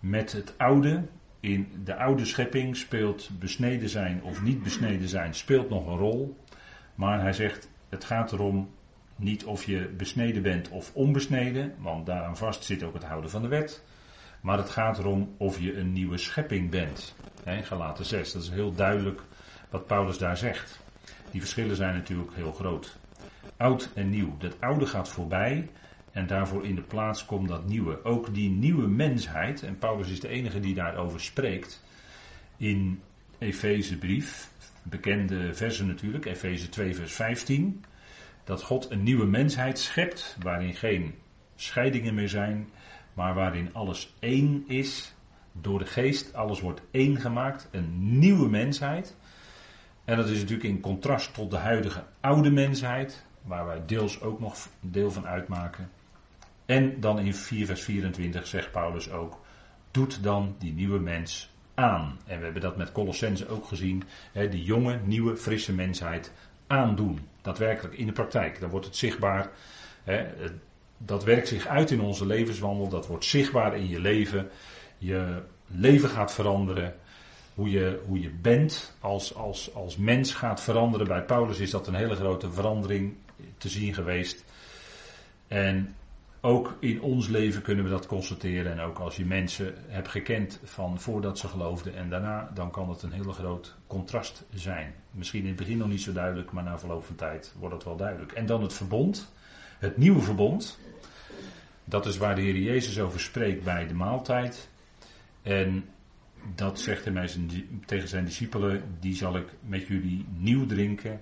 met 0.00 0.32
het 0.32 0.54
oude. 0.56 1.02
In 1.40 1.82
de 1.84 1.96
oude 1.96 2.24
schepping 2.24 2.76
speelt 2.76 3.30
besneden 3.38 3.88
zijn 3.88 4.22
of 4.22 4.42
niet 4.42 4.62
besneden 4.62 5.08
zijn 5.08 5.34
speelt 5.34 5.68
nog 5.68 5.86
een 5.86 5.96
rol. 5.96 6.36
Maar 6.94 7.20
hij 7.20 7.32
zegt, 7.32 7.68
het 7.88 8.04
gaat 8.04 8.32
erom 8.32 8.70
niet 9.16 9.44
of 9.44 9.64
je 9.64 9.94
besneden 9.96 10.42
bent 10.42 10.68
of 10.68 10.90
onbesneden, 10.94 11.74
want 11.78 12.06
daaraan 12.06 12.36
vast 12.36 12.64
zit 12.64 12.82
ook 12.82 12.94
het 12.94 13.04
houden 13.04 13.30
van 13.30 13.42
de 13.42 13.48
wet. 13.48 13.82
Maar 14.40 14.58
het 14.58 14.70
gaat 14.70 14.98
erom 14.98 15.34
of 15.36 15.60
je 15.60 15.76
een 15.76 15.92
nieuwe 15.92 16.18
schepping 16.18 16.70
bent. 16.70 17.14
Galaten 17.44 18.04
6, 18.04 18.32
dat 18.32 18.42
is 18.42 18.50
heel 18.50 18.74
duidelijk 18.74 19.22
wat 19.70 19.86
Paulus 19.86 20.18
daar 20.18 20.36
zegt. 20.36 20.80
Die 21.30 21.40
verschillen 21.40 21.76
zijn 21.76 21.94
natuurlijk 21.94 22.34
heel 22.34 22.52
groot. 22.52 22.96
Oud 23.56 23.90
en 23.94 24.10
nieuw. 24.10 24.36
Dat 24.38 24.60
oude 24.60 24.86
gaat 24.86 25.08
voorbij 25.08 25.68
en 26.12 26.26
daarvoor 26.26 26.64
in 26.64 26.74
de 26.74 26.82
plaats 26.82 27.24
komt 27.24 27.48
dat 27.48 27.66
nieuwe. 27.66 28.04
Ook 28.04 28.34
die 28.34 28.50
nieuwe 28.50 28.88
mensheid, 28.88 29.62
en 29.62 29.78
Paulus 29.78 30.10
is 30.10 30.20
de 30.20 30.28
enige 30.28 30.60
die 30.60 30.74
daarover 30.74 31.20
spreekt, 31.20 31.82
in 32.56 33.02
Efezebrief, 33.38 34.50
bekende 34.82 35.54
versen 35.54 35.86
natuurlijk, 35.86 36.24
Efeze 36.24 36.68
2 36.68 36.94
vers 36.94 37.12
15 37.12 37.84
dat 38.46 38.62
God 38.62 38.90
een 38.90 39.02
nieuwe 39.02 39.26
mensheid 39.26 39.78
schept, 39.78 40.36
waarin 40.42 40.74
geen 40.74 41.14
scheidingen 41.54 42.14
meer 42.14 42.28
zijn, 42.28 42.68
maar 43.14 43.34
waarin 43.34 43.74
alles 43.74 44.14
één 44.18 44.64
is. 44.66 45.14
Door 45.52 45.78
de 45.78 45.86
geest, 45.86 46.34
alles 46.34 46.60
wordt 46.60 46.80
één 46.90 47.20
gemaakt, 47.20 47.68
een 47.70 48.18
nieuwe 48.18 48.48
mensheid. 48.48 49.16
En 50.04 50.16
dat 50.16 50.28
is 50.28 50.38
natuurlijk 50.38 50.68
in 50.68 50.80
contrast 50.80 51.34
tot 51.34 51.50
de 51.50 51.56
huidige 51.56 52.04
oude 52.20 52.50
mensheid, 52.50 53.24
waar 53.42 53.66
wij 53.66 53.82
deels 53.86 54.20
ook 54.20 54.40
nog 54.40 54.68
deel 54.80 55.10
van 55.10 55.26
uitmaken. 55.26 55.90
En 56.66 57.00
dan 57.00 57.18
in 57.18 57.34
4 57.34 57.66
vers 57.66 57.82
24 57.82 58.46
zegt 58.46 58.70
Paulus 58.70 59.10
ook, 59.10 59.40
doet 59.90 60.22
dan 60.22 60.54
die 60.58 60.72
nieuwe 60.72 60.98
mens 60.98 61.50
aan. 61.74 62.18
En 62.26 62.38
we 62.38 62.44
hebben 62.44 62.62
dat 62.62 62.76
met 62.76 62.92
Colossense 62.92 63.48
ook 63.48 63.66
gezien, 63.66 64.02
hè, 64.32 64.48
die 64.48 64.64
jonge, 64.64 65.00
nieuwe, 65.04 65.36
frisse 65.36 65.72
mensheid 65.72 66.32
aandoen. 66.66 67.20
Daadwerkelijk 67.42 67.94
in 67.94 68.06
de 68.06 68.12
praktijk. 68.12 68.60
Dan 68.60 68.70
wordt 68.70 68.86
het 68.86 68.96
zichtbaar. 68.96 69.50
Hè, 70.04 70.26
dat 70.98 71.24
werkt 71.24 71.48
zich 71.48 71.66
uit 71.66 71.90
in 71.90 72.00
onze 72.00 72.26
levenswandel. 72.26 72.88
Dat 72.88 73.06
wordt 73.06 73.24
zichtbaar 73.24 73.76
in 73.76 73.88
je 73.88 74.00
leven. 74.00 74.48
Je 74.98 75.42
leven 75.66 76.08
gaat 76.08 76.32
veranderen. 76.32 76.94
Hoe 77.54 77.70
je, 77.70 78.00
hoe 78.06 78.20
je 78.20 78.30
bent 78.30 78.96
als, 79.00 79.34
als, 79.34 79.74
als 79.74 79.96
mens 79.96 80.34
gaat 80.34 80.60
veranderen. 80.60 81.06
Bij 81.06 81.22
Paulus 81.22 81.58
is 81.58 81.70
dat 81.70 81.86
een 81.86 81.94
hele 81.94 82.14
grote 82.14 82.50
verandering 82.50 83.14
te 83.58 83.68
zien 83.68 83.94
geweest. 83.94 84.44
En 85.48 85.94
ook 86.46 86.76
in 86.80 87.00
ons 87.00 87.28
leven 87.28 87.62
kunnen 87.62 87.84
we 87.84 87.90
dat 87.90 88.06
constateren. 88.06 88.72
En 88.72 88.80
ook 88.80 88.98
als 88.98 89.16
je 89.16 89.24
mensen 89.24 89.74
hebt 89.86 90.08
gekend 90.08 90.60
van 90.64 91.00
voordat 91.00 91.38
ze 91.38 91.48
geloofden 91.48 91.96
en 91.96 92.10
daarna, 92.10 92.50
dan 92.54 92.70
kan 92.70 92.88
het 92.88 93.02
een 93.02 93.12
heel 93.12 93.32
groot 93.32 93.74
contrast 93.86 94.44
zijn. 94.54 94.94
Misschien 95.10 95.40
in 95.40 95.46
het 95.46 95.56
begin 95.56 95.78
nog 95.78 95.88
niet 95.88 96.00
zo 96.00 96.12
duidelijk, 96.12 96.52
maar 96.52 96.64
na 96.64 96.78
verloop 96.78 97.04
van 97.04 97.14
tijd 97.14 97.54
wordt 97.58 97.74
het 97.74 97.84
wel 97.84 97.96
duidelijk. 97.96 98.32
En 98.32 98.46
dan 98.46 98.62
het 98.62 98.72
verbond, 98.72 99.32
het 99.78 99.96
nieuwe 99.96 100.20
verbond. 100.20 100.78
Dat 101.84 102.06
is 102.06 102.16
waar 102.16 102.34
de 102.34 102.40
Heer 102.40 102.58
Jezus 102.58 103.00
over 103.00 103.20
spreekt 103.20 103.64
bij 103.64 103.86
de 103.86 103.94
maaltijd. 103.94 104.68
En 105.42 105.84
dat 106.54 106.80
zegt 106.80 107.04
hij 107.04 107.30
tegen 107.86 108.08
zijn 108.08 108.24
discipelen: 108.24 108.82
Die 109.00 109.14
zal 109.14 109.36
ik 109.36 109.48
met 109.60 109.86
jullie 109.86 110.26
nieuw 110.36 110.66
drinken. 110.66 111.20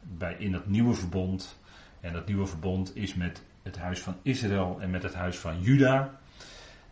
Bij, 0.00 0.36
in 0.38 0.52
dat 0.52 0.66
nieuwe 0.66 0.94
verbond. 0.94 1.60
En 2.00 2.12
dat 2.12 2.26
nieuwe 2.26 2.46
verbond 2.46 2.96
is 2.96 3.14
met 3.14 3.42
het 3.62 3.78
huis 3.78 4.00
van 4.00 4.16
Israël 4.22 4.76
en 4.80 4.90
met 4.90 5.02
het 5.02 5.14
huis 5.14 5.36
van 5.36 5.60
Juda. 5.60 6.20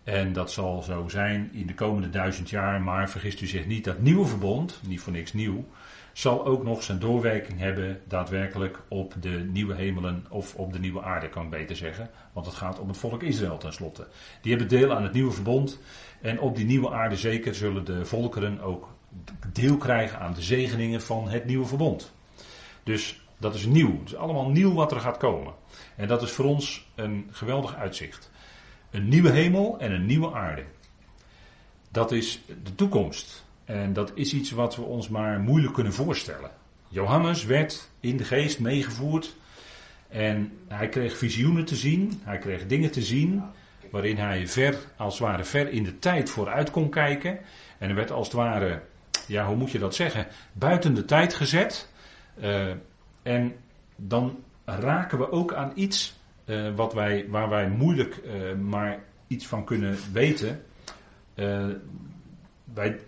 En 0.04 0.32
dat 0.32 0.52
zal 0.52 0.82
zo 0.82 1.08
zijn 1.08 1.50
in 1.52 1.66
de 1.66 1.74
komende 1.74 2.10
duizend 2.10 2.50
jaar. 2.50 2.82
Maar 2.82 3.10
vergist 3.10 3.40
u 3.40 3.46
zich 3.46 3.66
niet, 3.66 3.84
dat 3.84 4.00
nieuwe 4.00 4.26
verbond, 4.26 4.80
niet 4.86 5.00
voor 5.00 5.12
niks 5.12 5.32
nieuw, 5.32 5.64
zal 6.12 6.46
ook 6.46 6.64
nog 6.64 6.82
zijn 6.82 6.98
doorwerking 6.98 7.58
hebben 7.58 8.00
daadwerkelijk 8.08 8.82
op 8.88 9.14
de 9.20 9.48
nieuwe 9.52 9.74
hemelen 9.74 10.26
of 10.30 10.54
op 10.54 10.72
de 10.72 10.78
nieuwe 10.78 11.02
aarde, 11.02 11.28
kan 11.28 11.44
ik 11.44 11.50
beter 11.50 11.76
zeggen. 11.76 12.10
Want 12.32 12.46
het 12.46 12.54
gaat 12.54 12.78
om 12.78 12.88
het 12.88 12.96
volk 12.96 13.22
Israël 13.22 13.58
tenslotte. 13.58 14.06
Die 14.40 14.50
hebben 14.50 14.68
deel 14.68 14.94
aan 14.94 15.02
het 15.02 15.12
nieuwe 15.12 15.32
verbond. 15.32 15.80
En 16.20 16.40
op 16.40 16.56
die 16.56 16.66
nieuwe 16.66 16.90
aarde 16.90 17.16
zeker 17.16 17.54
zullen 17.54 17.84
de 17.84 18.04
volkeren 18.04 18.60
ook 18.60 18.88
deel 19.52 19.76
krijgen 19.76 20.18
aan 20.18 20.34
de 20.34 20.42
zegeningen 20.42 21.02
van 21.02 21.28
het 21.28 21.44
nieuwe 21.44 21.66
verbond. 21.66 22.12
Dus 22.82 23.20
dat 23.38 23.54
is 23.54 23.66
nieuw. 23.66 23.98
Het 23.98 24.08
is 24.08 24.16
allemaal 24.16 24.50
nieuw 24.50 24.74
wat 24.74 24.92
er 24.92 25.00
gaat 25.00 25.16
komen. 25.16 25.54
En 26.00 26.08
dat 26.08 26.22
is 26.22 26.30
voor 26.30 26.44
ons 26.44 26.86
een 26.94 27.28
geweldig 27.30 27.74
uitzicht. 27.74 28.30
Een 28.90 29.08
nieuwe 29.08 29.30
hemel 29.30 29.78
en 29.78 29.92
een 29.92 30.06
nieuwe 30.06 30.32
aarde. 30.34 30.64
Dat 31.90 32.12
is 32.12 32.42
de 32.62 32.74
toekomst. 32.74 33.44
En 33.64 33.92
dat 33.92 34.12
is 34.14 34.32
iets 34.32 34.50
wat 34.50 34.76
we 34.76 34.82
ons 34.82 35.08
maar 35.08 35.40
moeilijk 35.40 35.74
kunnen 35.74 35.92
voorstellen. 35.92 36.50
Johannes 36.88 37.44
werd 37.44 37.90
in 38.00 38.16
de 38.16 38.24
geest 38.24 38.60
meegevoerd. 38.60 39.36
En 40.08 40.52
hij 40.68 40.88
kreeg 40.88 41.18
visioenen 41.18 41.64
te 41.64 41.76
zien. 41.76 42.20
Hij 42.24 42.38
kreeg 42.38 42.66
dingen 42.66 42.90
te 42.90 43.02
zien. 43.02 43.42
Waarin 43.90 44.16
hij 44.16 44.48
ver, 44.48 44.78
als 44.96 45.18
het 45.18 45.28
ware, 45.28 45.44
ver 45.44 45.68
in 45.68 45.84
de 45.84 45.98
tijd 45.98 46.30
vooruit 46.30 46.70
kon 46.70 46.90
kijken. 46.90 47.38
En 47.78 47.88
er 47.88 47.94
werd 47.94 48.10
als 48.10 48.26
het 48.26 48.36
ware, 48.36 48.82
ja, 49.26 49.46
hoe 49.46 49.56
moet 49.56 49.70
je 49.70 49.78
dat 49.78 49.94
zeggen? 49.94 50.26
Buiten 50.52 50.94
de 50.94 51.04
tijd 51.04 51.34
gezet. 51.34 51.88
Uh, 52.42 52.70
en 53.22 53.54
dan 53.96 54.38
raken 54.78 55.18
we 55.18 55.32
ook 55.32 55.54
aan 55.54 55.72
iets 55.74 56.18
uh, 56.46 56.74
wat 56.74 56.94
wij, 56.94 57.26
waar 57.28 57.48
wij 57.48 57.68
moeilijk 57.68 58.20
uh, 58.24 58.58
maar 58.58 58.98
iets 59.26 59.46
van 59.46 59.64
kunnen 59.64 59.96
weten. 60.12 60.62
Uh, 61.34 61.66
wij, 62.74 62.98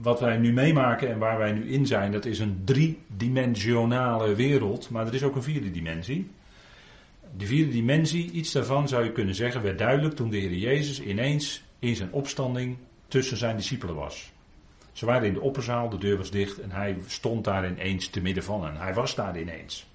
wat 0.00 0.20
wij 0.20 0.36
nu 0.36 0.52
meemaken 0.52 1.08
en 1.08 1.18
waar 1.18 1.38
wij 1.38 1.52
nu 1.52 1.70
in 1.70 1.86
zijn, 1.86 2.12
dat 2.12 2.24
is 2.24 2.38
een 2.38 2.62
driedimensionale 2.64 4.34
wereld, 4.34 4.90
maar 4.90 5.06
er 5.06 5.14
is 5.14 5.22
ook 5.22 5.36
een 5.36 5.42
vierde 5.42 5.70
dimensie. 5.70 6.30
De 7.36 7.46
vierde 7.46 7.72
dimensie, 7.72 8.30
iets 8.30 8.52
daarvan 8.52 8.88
zou 8.88 9.04
je 9.04 9.12
kunnen 9.12 9.34
zeggen, 9.34 9.62
werd 9.62 9.78
duidelijk 9.78 10.14
toen 10.14 10.30
de 10.30 10.36
Heer 10.36 10.54
Jezus 10.54 11.02
ineens 11.02 11.62
in 11.78 11.96
zijn 11.96 12.12
opstanding 12.12 12.76
tussen 13.08 13.36
zijn 13.36 13.56
discipelen 13.56 13.94
was. 13.94 14.32
Ze 14.92 15.06
waren 15.06 15.26
in 15.26 15.34
de 15.34 15.40
opperzaal, 15.40 15.88
de 15.88 15.98
deur 15.98 16.16
was 16.16 16.30
dicht 16.30 16.60
en 16.60 16.70
hij 16.70 16.96
stond 17.06 17.44
daar 17.44 17.68
ineens 17.68 18.08
te 18.08 18.20
midden 18.20 18.44
van 18.44 18.66
en 18.66 18.76
hij 18.76 18.94
was 18.94 19.14
daar 19.14 19.40
ineens. 19.40 19.86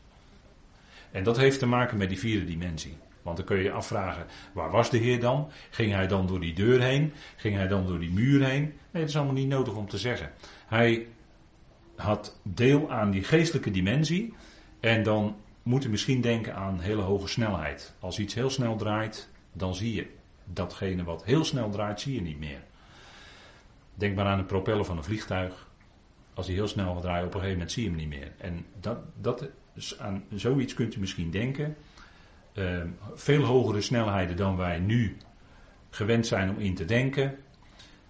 En 1.12 1.24
dat 1.24 1.38
heeft 1.38 1.60
te 1.60 1.66
maken 1.66 1.98
met 1.98 2.10
die 2.10 2.20
vierde 2.20 2.46
dimensie. 2.46 2.98
Want 3.22 3.38
dan 3.38 3.46
kun 3.46 3.58
je 3.58 3.64
je 3.64 3.72
afvragen, 3.72 4.26
waar 4.54 4.72
was 4.72 4.90
de 4.90 4.98
Heer 4.98 5.20
dan? 5.20 5.52
Ging 5.70 5.92
hij 5.92 6.08
dan 6.08 6.28
door 6.28 6.40
die 6.40 6.54
deur 6.54 6.82
heen? 6.82 7.14
Ging 7.36 7.56
hij 7.56 7.68
dan 7.68 7.86
door 7.86 8.00
die 8.00 8.12
muur 8.12 8.46
heen? 8.46 8.62
Nee, 8.62 9.02
dat 9.02 9.10
is 9.10 9.16
allemaal 9.16 9.34
niet 9.34 9.48
nodig 9.48 9.76
om 9.76 9.88
te 9.88 9.98
zeggen. 9.98 10.32
Hij 10.68 11.08
had 11.96 12.40
deel 12.44 12.92
aan 12.92 13.12
die 13.12 13.24
geestelijke 13.24 13.72
dimensie. 13.72 14.34
En 14.80 15.04
dan 15.04 15.36
moet 15.64 15.84
je 15.84 15.90
misschien 15.90 16.22
denken 16.22 16.56
aan 16.56 16.80
hele 16.80 17.02
hoge 17.02 17.28
snelheid. 17.28 17.94
Als 18.00 18.20
iets 18.20 18.34
heel 18.34 18.50
snel 18.50 18.76
draait, 18.76 19.30
dan 19.54 19.76
zie 19.76 19.94
je 19.94 20.08
datgene 20.44 21.04
wat 21.04 21.26
heel 21.26 21.44
snel 21.44 21.70
draait, 21.70 22.00
zie 22.00 22.14
je 22.14 22.22
niet 22.22 22.40
meer. 22.40 22.64
Denk 23.96 24.16
maar 24.16 24.26
aan 24.26 24.38
de 24.38 24.44
propeller 24.44 24.86
van 24.86 24.98
een 24.98 25.04
vliegtuig. 25.04 25.68
Als 26.34 26.46
die 26.46 26.56
heel 26.56 26.68
snel 26.68 27.00
draait, 27.00 27.26
op 27.26 27.34
een 27.34 27.40
gegeven 27.40 27.52
moment 27.52 27.72
zie 27.72 27.84
je 27.84 27.90
hem 27.90 27.98
niet 27.98 28.10
meer. 28.10 28.32
En 28.38 28.66
dat, 28.80 28.98
dat, 29.22 29.50
aan 29.98 30.24
zoiets 30.36 30.74
kunt 30.74 30.96
u 30.96 31.00
misschien 31.00 31.32
denken. 31.32 31.76
Uh, 32.54 32.82
veel 33.14 33.44
hogere 33.44 33.82
snelheden 33.82 34.36
dan 34.36 34.58
wij 34.58 34.80
nu 34.80 35.18
gewend 35.90 36.28
zijn 36.28 36.50
om 36.50 36.60
in 36.60 36.76
te 36.76 36.86
denken. 36.86 37.38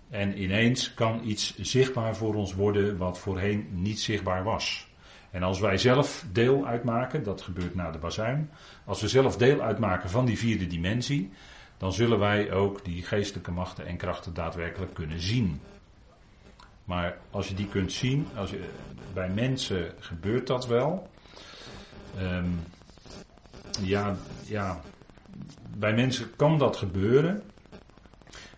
En 0.10 0.41
ineens 0.41 0.93
kan 0.93 1.21
iets 1.23 1.58
zichtbaar 1.58 2.15
voor 2.15 2.36
ons 2.36 2.53
worden 2.53 2.97
wat 2.97 3.19
voorheen 3.19 3.67
niet 3.71 3.99
zichtbaar 3.99 4.43
was. 4.43 4.88
En 5.32 5.43
als 5.43 5.60
wij 5.60 5.77
zelf 5.77 6.25
deel 6.32 6.65
uitmaken, 6.65 7.23
dat 7.23 7.41
gebeurt 7.41 7.75
na 7.75 7.91
de 7.91 7.97
bazuin, 7.97 8.49
als 8.86 9.01
we 9.01 9.08
zelf 9.08 9.38
deel 9.38 9.62
uitmaken 9.62 10.10
van 10.10 10.25
die 10.25 10.38
vierde 10.38 10.67
dimensie, 10.67 11.32
dan 11.77 11.93
zullen 11.93 12.19
wij 12.19 12.51
ook 12.51 12.86
die 12.86 13.03
geestelijke 13.03 13.51
machten 13.51 13.86
en 13.86 13.97
krachten 13.97 14.34
daadwerkelijk 14.34 14.93
kunnen 14.93 15.21
zien. 15.21 15.62
Maar 16.86 17.17
als 17.32 17.47
je 17.47 17.53
die 17.53 17.67
kunt 17.67 17.91
zien, 17.91 18.27
als 18.36 18.49
je, 18.49 18.69
bij 19.13 19.30
mensen 19.30 19.93
gebeurt 19.99 20.47
dat 20.47 20.67
wel. 20.67 21.10
Um, 22.19 22.59
ja, 23.81 24.17
ja, 24.45 24.81
bij 25.77 25.93
mensen 25.93 26.35
kan 26.35 26.57
dat 26.57 26.77
gebeuren. 26.77 27.43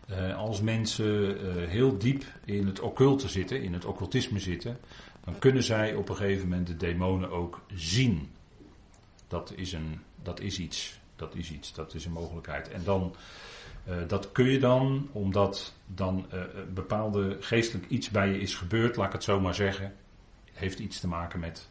Uh, 0.10 0.38
als 0.38 0.62
mensen 0.62 1.46
uh, 1.46 1.68
heel 1.68 1.98
diep 1.98 2.24
in 2.46 2.68
het 2.68 2.80
occulte 2.80 3.28
zitten, 3.28 3.62
in 3.62 3.74
het 3.74 3.86
occultisme 3.86 4.40
zitten, 4.40 4.78
dan 5.24 5.40
kunnen 5.40 5.64
zij 5.64 5.96
op 5.96 6.10
een 6.10 6.16
gegeven 6.16 6.48
moment 6.48 6.68
de 6.68 6.78
demonen 6.78 7.30
ook 7.32 7.62
zien. 7.74 8.30
Dat 9.28 9.54
is, 9.56 9.74
een, 9.74 10.00
dat 10.24 10.40
is 10.40 10.60
iets, 10.60 11.00
dat 11.16 11.36
is 11.36 11.52
iets, 11.52 11.74
dat 11.74 11.94
is 11.94 12.06
een 12.06 12.12
mogelijkheid. 12.12 12.70
En 12.70 12.84
dan, 12.84 13.16
uh, 13.90 13.96
dat 14.08 14.32
kun 14.32 14.46
je 14.46 14.60
dan, 14.60 15.10
omdat 15.12 15.74
dan 15.86 16.26
bepaalde 16.74 17.38
geestelijk 17.40 17.90
iets 17.90 18.10
bij 18.10 18.30
je 18.30 18.40
is 18.40 18.56
gebeurd, 18.56 18.96
laat 18.96 19.08
ik 19.08 19.14
het 19.14 19.24
zo 19.24 19.40
maar 19.40 19.56
zeggen, 19.56 19.94
heeft 20.54 20.80
iets 20.80 21.00
te 21.00 21.08
maken 21.08 21.40
met 21.40 21.70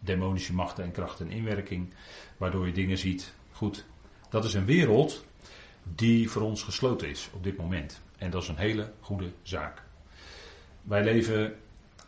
demonische 0.00 0.54
machten 0.54 0.84
en 0.84 0.92
krachten 0.92 1.30
en 1.30 1.36
inwerking, 1.36 1.92
waardoor 2.36 2.66
je 2.66 2.72
dingen 2.72 2.98
ziet. 2.98 3.34
Goed, 3.52 3.86
dat 4.28 4.44
is 4.44 4.54
een 4.54 4.64
wereld 4.64 5.24
die 5.82 6.30
voor 6.30 6.42
ons 6.42 6.62
gesloten 6.62 7.08
is 7.08 7.30
op 7.34 7.44
dit 7.44 7.56
moment. 7.56 8.02
En 8.16 8.30
dat 8.30 8.42
is 8.42 8.48
een 8.48 8.56
hele 8.56 8.92
goede 9.00 9.32
zaak. 9.42 9.82
Wij 10.82 11.04
leven 11.04 11.54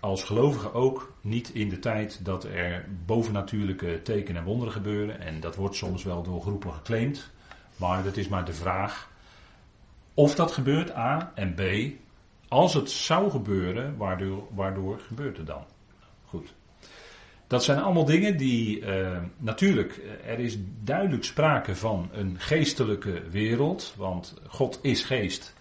als 0.01 0.25
gelovigen 0.25 0.75
ook 0.75 1.13
niet 1.21 1.49
in 1.49 1.69
de 1.69 1.79
tijd 1.79 2.25
dat 2.25 2.45
er 2.45 2.89
bovennatuurlijke 3.07 4.01
tekenen 4.03 4.41
en 4.41 4.47
wonderen 4.47 4.73
gebeuren. 4.73 5.21
En 5.21 5.41
dat 5.41 5.57
wordt 5.57 5.77
soms 5.77 6.05
wel 6.05 6.23
door 6.23 6.41
groepen 6.41 6.73
geclaimd. 6.73 7.31
Maar 7.77 8.03
dat 8.03 8.17
is 8.17 8.29
maar 8.29 8.45
de 8.45 8.55
vraag 8.55 9.11
of 10.15 10.35
dat 10.35 10.53
gebeurt, 10.53 10.97
A. 10.97 11.33
En 11.35 11.55
B. 11.55 11.61
Als 12.49 12.75
het 12.75 12.91
zou 12.91 13.31
gebeuren, 13.31 13.97
waardoor, 13.97 14.47
waardoor 14.55 14.99
gebeurt 14.99 15.37
het 15.37 15.47
dan? 15.47 15.65
Goed. 16.25 16.55
Dat 17.53 17.65
zijn 17.65 17.79
allemaal 17.79 18.05
dingen 18.05 18.37
die 18.37 18.81
uh, 18.81 19.19
natuurlijk, 19.37 19.97
eh, 19.97 20.31
er 20.31 20.39
is 20.39 20.59
duidelijk 20.83 21.25
sprake 21.25 21.77
van 21.77 22.09
een 22.13 22.37
geestelijke 22.39 23.23
wereld, 23.31 23.95
want 23.97 24.35
God 24.47 24.79
is 24.83 25.05
geest 25.05 25.55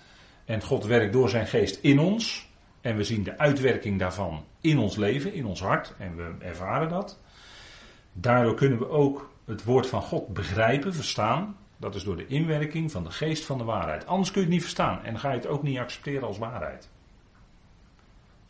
en 0.45 0.61
God 0.61 0.85
werkt 0.85 1.13
door 1.13 1.29
zijn 1.29 1.47
geest 1.47 1.79
in 1.81 1.99
ons 1.99 2.49
en 2.81 2.97
we 2.97 3.03
zien 3.03 3.23
de 3.23 3.37
uitwerking 3.37 3.99
daarvan 3.99 4.45
in 4.61 4.77
ons 4.77 4.95
leven, 4.95 5.33
in 5.33 5.45
ons 5.45 5.61
hart 5.61 5.93
en 5.97 6.15
we 6.15 6.45
ervaren 6.45 6.89
dat. 6.89 7.19
Daardoor 8.13 8.55
kunnen 8.55 8.79
we 8.79 8.89
ook 8.89 9.31
het 9.45 9.63
woord 9.63 9.87
van 9.87 10.01
God 10.01 10.27
begrijpen, 10.27 10.93
verstaan. 10.93 11.57
Dat 11.77 11.95
is 11.95 12.03
door 12.03 12.17
de 12.17 12.27
inwerking 12.27 12.91
van 12.91 13.03
de 13.03 13.11
geest 13.11 13.45
van 13.45 13.57
de 13.57 13.63
waarheid. 13.63 14.05
Anders 14.05 14.31
kun 14.31 14.41
je 14.41 14.47
het 14.47 14.55
niet 14.55 14.65
verstaan 14.65 15.03
en 15.03 15.19
ga 15.19 15.29
je 15.29 15.37
het 15.37 15.47
ook 15.47 15.63
niet 15.63 15.77
accepteren 15.77 16.27
als 16.27 16.37
waarheid. 16.37 16.89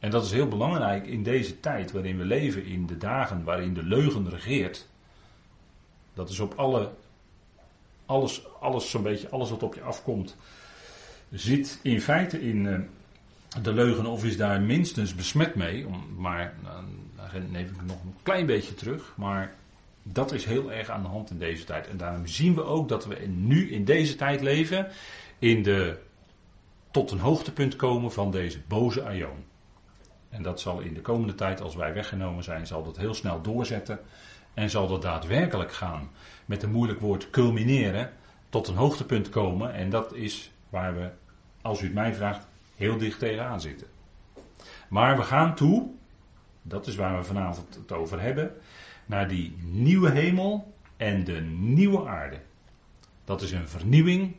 En 0.01 0.09
dat 0.09 0.25
is 0.25 0.31
heel 0.31 0.47
belangrijk 0.47 1.07
in 1.07 1.23
deze 1.23 1.59
tijd 1.59 1.91
waarin 1.91 2.17
we 2.17 2.25
leven, 2.25 2.65
in 2.65 2.85
de 2.85 2.97
dagen 2.97 3.43
waarin 3.43 3.73
de 3.73 3.83
leugen 3.83 4.29
regeert. 4.29 4.87
Dat 6.13 6.29
is 6.29 6.39
op 6.39 6.53
alle, 6.53 6.91
alles, 8.05 8.45
alles 8.59 8.89
zo'n 8.89 9.03
beetje, 9.03 9.29
alles 9.29 9.49
wat 9.49 9.63
op 9.63 9.75
je 9.75 9.81
afkomt, 9.81 10.35
zit 11.31 11.79
in 11.83 12.01
feite 12.01 12.41
in 12.41 12.65
uh, 12.65 12.79
de 13.61 13.73
leugen 13.73 14.05
of 14.05 14.25
is 14.25 14.37
daar 14.37 14.61
minstens 14.61 15.15
besmet 15.15 15.55
mee. 15.55 15.85
Maar 16.17 16.53
dan 16.61 17.51
neem 17.51 17.65
ik 17.65 17.81
nog 17.85 18.03
een 18.03 18.15
klein 18.23 18.45
beetje 18.45 18.73
terug. 18.73 19.13
Maar 19.15 19.55
dat 20.03 20.31
is 20.31 20.45
heel 20.45 20.71
erg 20.71 20.89
aan 20.89 21.01
de 21.01 21.07
hand 21.07 21.29
in 21.29 21.37
deze 21.37 21.63
tijd. 21.63 21.87
En 21.87 21.97
daarom 21.97 22.27
zien 22.27 22.55
we 22.55 22.63
ook 22.63 22.89
dat 22.89 23.05
we 23.05 23.15
nu 23.27 23.71
in 23.71 23.85
deze 23.85 24.15
tijd 24.15 24.41
leven 24.41 24.87
in 25.39 25.63
de, 25.63 25.97
tot 26.91 27.11
een 27.11 27.19
hoogtepunt 27.19 27.75
komen 27.75 28.11
van 28.11 28.31
deze 28.31 28.59
boze 28.67 29.03
aion. 29.03 29.49
En 30.31 30.43
dat 30.43 30.59
zal 30.59 30.79
in 30.79 30.93
de 30.93 31.01
komende 31.01 31.35
tijd, 31.35 31.61
als 31.61 31.75
wij 31.75 31.93
weggenomen 31.93 32.43
zijn, 32.43 32.67
zal 32.67 32.83
dat 32.83 32.97
heel 32.97 33.13
snel 33.13 33.41
doorzetten. 33.41 33.99
En 34.53 34.69
zal 34.69 34.87
dat 34.87 35.01
daadwerkelijk 35.01 35.73
gaan 35.73 36.09
met 36.45 36.63
een 36.63 36.71
moeilijk 36.71 36.99
woord 36.99 37.29
culmineren. 37.29 38.11
Tot 38.49 38.67
een 38.67 38.75
hoogtepunt 38.75 39.29
komen. 39.29 39.73
En 39.73 39.89
dat 39.89 40.13
is 40.13 40.51
waar 40.69 40.95
we, 40.95 41.09
als 41.61 41.81
u 41.81 41.85
het 41.85 41.93
mij 41.93 42.13
vraagt, 42.13 42.47
heel 42.75 42.97
dicht 42.97 43.19
tegenaan 43.19 43.61
zitten. 43.61 43.87
Maar 44.89 45.17
we 45.17 45.23
gaan 45.23 45.55
toe, 45.55 45.89
dat 46.61 46.87
is 46.87 46.95
waar 46.95 47.17
we 47.17 47.23
vanavond 47.23 47.75
het 47.75 47.91
over 47.91 48.21
hebben, 48.21 48.51
naar 49.05 49.27
die 49.27 49.57
nieuwe 49.61 50.09
hemel 50.09 50.73
en 50.97 51.23
de 51.23 51.41
nieuwe 51.57 52.07
aarde. 52.07 52.39
Dat 53.25 53.41
is 53.41 53.51
een 53.51 53.67
vernieuwing, 53.67 54.35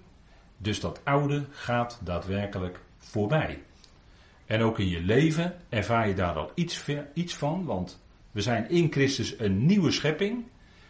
dus 0.57 0.81
dat 0.81 1.01
oude 1.05 1.45
gaat 1.51 2.01
daadwerkelijk 2.03 2.81
voorbij. 2.99 3.63
En 4.47 4.63
ook 4.63 4.79
in 4.79 4.89
je 4.89 5.01
leven 5.01 5.55
ervaar 5.69 6.09
je 6.09 6.15
daar 6.15 6.35
al 6.35 6.51
iets, 6.55 6.85
iets 7.15 7.35
van, 7.35 7.65
want 7.65 8.03
we 8.31 8.41
zijn 8.41 8.71
in 8.71 8.93
Christus 8.93 9.39
een 9.39 9.67
nieuwe 9.67 9.91
schepping. 9.91 10.45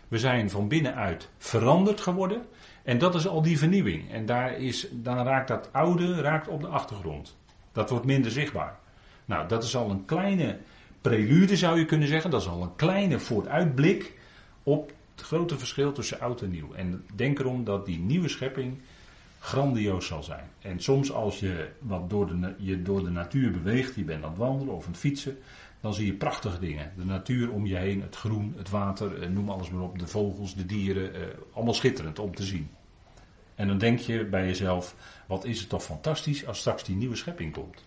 We 0.08 0.18
zijn 0.18 0.50
van 0.50 0.68
binnenuit 0.68 1.28
veranderd 1.38 2.00
geworden. 2.00 2.46
En 2.82 2.98
dat 2.98 3.14
is 3.14 3.26
al 3.26 3.42
die 3.42 3.58
vernieuwing. 3.58 4.10
En 4.10 4.26
daar 4.26 4.58
is, 4.58 4.88
dan 4.92 5.16
raakt 5.16 5.48
dat 5.48 5.68
oude 5.72 6.20
raakt 6.20 6.48
op 6.48 6.60
de 6.60 6.66
achtergrond. 6.66 7.36
Dat 7.72 7.90
wordt 7.90 8.04
minder 8.04 8.30
zichtbaar. 8.30 8.78
Nou, 9.24 9.48
dat 9.48 9.64
is 9.64 9.76
al 9.76 9.90
een 9.90 10.04
kleine 10.04 10.58
prelude 11.00 11.56
zou 11.56 11.78
je 11.78 11.84
kunnen 11.84 12.08
zeggen. 12.08 12.30
Dat 12.30 12.40
is 12.40 12.48
al 12.48 12.62
een 12.62 12.76
kleine 12.76 13.18
vooruitblik 13.18 14.18
op 14.62 14.92
het 15.14 15.24
grote 15.24 15.58
verschil 15.58 15.92
tussen 15.92 16.20
oud 16.20 16.42
en 16.42 16.50
nieuw. 16.50 16.72
En 16.72 17.04
denk 17.14 17.38
erom 17.38 17.64
dat 17.64 17.86
die 17.86 17.98
nieuwe 17.98 18.28
schepping 18.28 18.78
grandioos 19.42 20.06
zal 20.06 20.22
zijn. 20.22 20.50
En 20.58 20.80
soms 20.80 21.12
als 21.12 21.40
je 21.40 21.68
wat 21.78 22.10
door 22.10 22.26
de, 22.26 22.54
je 22.58 22.82
door 22.82 23.04
de 23.04 23.10
natuur 23.10 23.50
beweegt, 23.50 23.94
je 23.94 24.04
bent 24.04 24.24
aan 24.24 24.30
het 24.30 24.38
wandelen 24.38 24.74
of 24.74 24.84
aan 24.84 24.90
het 24.90 25.00
fietsen, 25.00 25.38
dan 25.80 25.94
zie 25.94 26.06
je 26.06 26.12
prachtige 26.12 26.58
dingen. 26.58 26.92
De 26.96 27.04
natuur 27.04 27.50
om 27.50 27.66
je 27.66 27.76
heen, 27.76 28.02
het 28.02 28.16
groen, 28.16 28.54
het 28.56 28.70
water, 28.70 29.22
eh, 29.22 29.28
noem 29.28 29.50
alles 29.50 29.70
maar 29.70 29.82
op, 29.82 29.98
de 29.98 30.06
vogels, 30.06 30.54
de 30.54 30.66
dieren, 30.66 31.14
eh, 31.14 31.20
allemaal 31.52 31.74
schitterend 31.74 32.18
om 32.18 32.34
te 32.34 32.42
zien. 32.42 32.70
En 33.54 33.66
dan 33.66 33.78
denk 33.78 33.98
je 33.98 34.24
bij 34.24 34.46
jezelf, 34.46 34.96
wat 35.26 35.44
is 35.44 35.60
het 35.60 35.68
toch 35.68 35.82
fantastisch 35.82 36.46
als 36.46 36.58
straks 36.58 36.84
die 36.84 36.96
nieuwe 36.96 37.16
schepping 37.16 37.52
komt. 37.52 37.84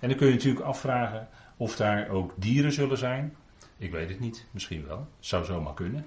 En 0.00 0.08
dan 0.08 0.18
kun 0.18 0.26
je 0.26 0.34
natuurlijk 0.34 0.64
afvragen 0.64 1.28
of 1.56 1.76
daar 1.76 2.08
ook 2.08 2.34
dieren 2.36 2.72
zullen 2.72 2.98
zijn. 2.98 3.36
Ik 3.76 3.90
weet 3.90 4.08
het 4.08 4.20
niet, 4.20 4.46
misschien 4.50 4.86
wel, 4.86 5.08
zou 5.18 5.44
zomaar 5.44 5.74
kunnen. 5.74 6.04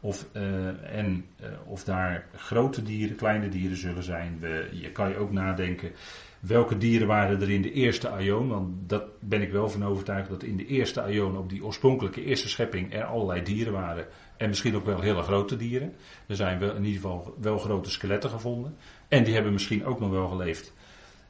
Of, 0.00 0.26
eh, 0.32 0.98
en 0.98 1.24
eh, 1.36 1.48
of 1.64 1.84
daar 1.84 2.26
grote 2.34 2.82
dieren, 2.82 3.16
kleine 3.16 3.48
dieren 3.48 3.76
zullen 3.76 4.02
zijn. 4.02 4.38
We, 4.40 4.68
je 4.72 4.92
kan 4.92 5.08
je 5.08 5.16
ook 5.16 5.32
nadenken 5.32 5.92
welke 6.40 6.76
dieren 6.76 7.06
waren 7.06 7.40
er 7.40 7.50
in 7.50 7.62
de 7.62 7.72
eerste 7.72 8.08
aion. 8.08 8.48
Want 8.48 8.88
dat 8.88 9.04
ben 9.20 9.42
ik 9.42 9.52
wel 9.52 9.68
van 9.68 9.84
overtuigd 9.84 10.28
dat 10.28 10.42
in 10.42 10.56
de 10.56 10.66
eerste 10.66 11.02
aion, 11.02 11.36
op 11.36 11.48
die 11.48 11.64
oorspronkelijke 11.64 12.24
eerste 12.24 12.48
schepping, 12.48 12.94
er 12.94 13.04
allerlei 13.04 13.42
dieren 13.42 13.72
waren. 13.72 14.06
En 14.36 14.48
misschien 14.48 14.76
ook 14.76 14.84
wel 14.84 15.00
hele 15.00 15.22
grote 15.22 15.56
dieren. 15.56 15.94
Er 16.26 16.36
zijn 16.36 16.58
wel, 16.58 16.74
in 16.74 16.84
ieder 16.84 17.00
geval 17.00 17.34
wel 17.40 17.58
grote 17.58 17.90
skeletten 17.90 18.30
gevonden. 18.30 18.76
En 19.08 19.24
die 19.24 19.34
hebben 19.34 19.52
misschien 19.52 19.84
ook 19.84 20.00
nog 20.00 20.10
wel 20.10 20.28
geleefd 20.28 20.72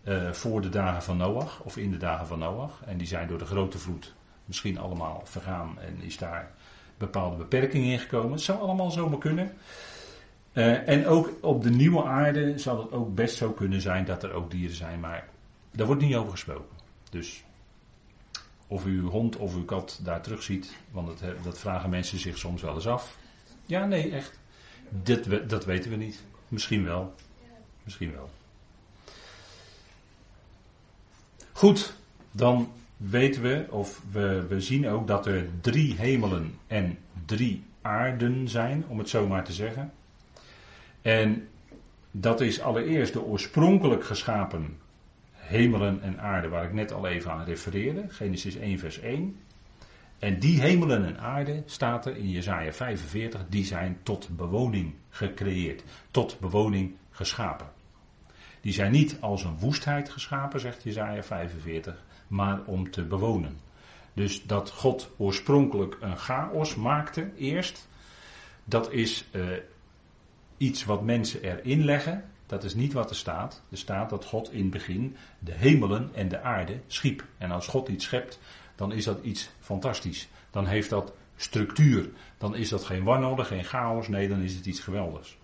uh, 0.04 0.32
voor 0.32 0.60
de 0.60 0.68
dagen 0.68 1.02
van 1.02 1.16
Noach. 1.16 1.60
Of 1.60 1.76
in 1.76 1.90
de 1.90 1.96
dagen 1.96 2.26
van 2.26 2.38
Noach. 2.38 2.82
En 2.86 2.98
die 2.98 3.06
zijn 3.06 3.28
door 3.28 3.38
de 3.38 3.44
grote 3.44 3.78
vloed 3.78 4.14
misschien 4.44 4.78
allemaal 4.78 5.22
vergaan. 5.24 5.78
En 5.80 6.02
is 6.02 6.18
daar 6.18 6.52
bepaalde 6.98 7.36
beperkingen 7.36 7.92
in 7.92 7.98
gekomen. 7.98 8.32
Het 8.32 8.40
zou 8.40 8.60
allemaal 8.60 8.90
zomaar 8.90 9.18
kunnen. 9.18 9.52
Uh, 10.52 10.88
en 10.88 11.06
ook 11.06 11.30
op 11.40 11.62
de 11.62 11.70
nieuwe 11.70 12.04
aarde 12.04 12.58
zal 12.58 12.78
het 12.78 12.92
ook 12.92 13.14
best 13.14 13.36
zo 13.36 13.50
kunnen 13.50 13.80
zijn 13.80 14.04
dat 14.04 14.22
er 14.22 14.32
ook 14.32 14.50
dieren 14.50 14.76
zijn. 14.76 15.00
Maar 15.00 15.28
daar 15.70 15.86
wordt 15.86 16.02
niet 16.02 16.14
over 16.14 16.30
gesproken. 16.30 16.76
Dus 17.10 17.44
of 18.66 18.86
u 18.86 18.98
uw 18.98 19.10
hond 19.10 19.36
of 19.36 19.54
uw 19.54 19.64
kat 19.64 20.00
daar 20.02 20.22
terug 20.22 20.42
ziet. 20.42 20.76
Want 20.90 21.06
dat, 21.06 21.44
dat 21.44 21.58
vragen 21.58 21.90
mensen 21.90 22.18
zich 22.18 22.38
soms 22.38 22.62
wel 22.62 22.74
eens 22.74 22.86
af. 22.86 23.16
Ja, 23.66 23.86
nee, 23.86 24.10
echt. 24.10 24.38
Dit, 24.88 25.50
dat 25.50 25.64
weten 25.64 25.90
we 25.90 25.96
niet. 25.96 26.22
Misschien 26.48 26.84
wel. 26.84 27.14
Misschien 27.82 28.12
wel. 28.12 28.30
Goed, 31.52 31.94
dan 32.30 32.72
weten 32.98 33.42
we, 33.42 33.66
of 33.70 34.02
we, 34.10 34.46
we 34.48 34.60
zien 34.60 34.88
ook 34.88 35.06
dat 35.06 35.26
er 35.26 35.46
drie 35.60 35.94
hemelen 35.94 36.54
en 36.66 36.98
drie 37.24 37.62
aarden 37.82 38.48
zijn, 38.48 38.84
om 38.88 38.98
het 38.98 39.08
zo 39.08 39.26
maar 39.26 39.44
te 39.44 39.52
zeggen. 39.52 39.92
En 41.02 41.48
dat 42.10 42.40
is 42.40 42.60
allereerst 42.60 43.12
de 43.12 43.22
oorspronkelijk 43.22 44.04
geschapen 44.04 44.78
hemelen 45.32 46.02
en 46.02 46.20
aarde, 46.20 46.48
waar 46.48 46.64
ik 46.64 46.72
net 46.72 46.92
al 46.92 47.06
even 47.06 47.30
aan 47.30 47.44
refereerde, 47.44 48.04
Genesis 48.08 48.56
1, 48.56 48.78
vers 48.78 49.00
1. 49.00 49.36
En 50.18 50.38
die 50.38 50.60
hemelen 50.60 51.04
en 51.04 51.18
aarde, 51.18 51.62
staat 51.66 52.06
er 52.06 52.16
in 52.16 52.30
Jesaja 52.30 52.72
45, 52.72 53.44
die 53.48 53.64
zijn 53.64 53.98
tot 54.02 54.28
bewoning 54.36 54.94
gecreëerd, 55.08 55.82
tot 56.10 56.40
bewoning 56.40 56.94
geschapen. 57.10 57.66
Die 58.60 58.72
zijn 58.72 58.92
niet 58.92 59.16
als 59.20 59.44
een 59.44 59.58
woestheid 59.58 60.10
geschapen, 60.10 60.60
zegt 60.60 60.82
Jesaja 60.82 61.22
45, 61.22 62.04
maar 62.26 62.60
om 62.64 62.90
te 62.90 63.04
bewonen. 63.04 63.58
Dus 64.12 64.46
dat 64.46 64.70
God 64.70 65.10
oorspronkelijk 65.16 65.96
een 66.00 66.16
chaos 66.16 66.74
maakte 66.74 67.30
eerst, 67.36 67.88
dat 68.64 68.92
is 68.92 69.28
uh, 69.32 69.46
iets 70.56 70.84
wat 70.84 71.02
mensen 71.02 71.42
erin 71.42 71.84
leggen. 71.84 72.24
Dat 72.46 72.64
is 72.64 72.74
niet 72.74 72.92
wat 72.92 73.10
er 73.10 73.16
staat. 73.16 73.62
Er 73.70 73.78
staat 73.78 74.10
dat 74.10 74.24
God 74.24 74.52
in 74.52 74.60
het 74.62 74.70
begin 74.70 75.16
de 75.38 75.52
hemelen 75.52 76.10
en 76.14 76.28
de 76.28 76.40
aarde 76.40 76.80
schiep. 76.86 77.24
En 77.38 77.50
als 77.50 77.66
God 77.66 77.88
iets 77.88 78.04
schept, 78.04 78.38
dan 78.76 78.92
is 78.92 79.04
dat 79.04 79.22
iets 79.22 79.50
fantastisch. 79.60 80.28
Dan 80.50 80.66
heeft 80.66 80.90
dat 80.90 81.12
structuur. 81.36 82.10
Dan 82.38 82.56
is 82.56 82.68
dat 82.68 82.84
geen 82.84 83.04
wanorde, 83.04 83.44
geen 83.44 83.64
chaos. 83.64 84.08
Nee, 84.08 84.28
dan 84.28 84.40
is 84.40 84.54
het 84.54 84.66
iets 84.66 84.80
geweldigs. 84.80 85.37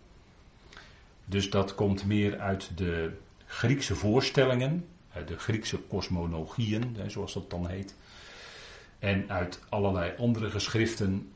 Dus 1.24 1.50
dat 1.50 1.74
komt 1.74 2.06
meer 2.06 2.38
uit 2.38 2.70
de 2.76 3.12
Griekse 3.46 3.94
voorstellingen, 3.94 4.86
uit 5.12 5.28
de 5.28 5.38
Griekse 5.38 5.78
kosmologieën, 5.78 6.96
zoals 7.06 7.32
dat 7.34 7.50
dan 7.50 7.68
heet. 7.68 7.96
En 8.98 9.30
uit 9.30 9.60
allerlei 9.68 10.12
andere 10.18 10.50
geschriften 10.50 11.32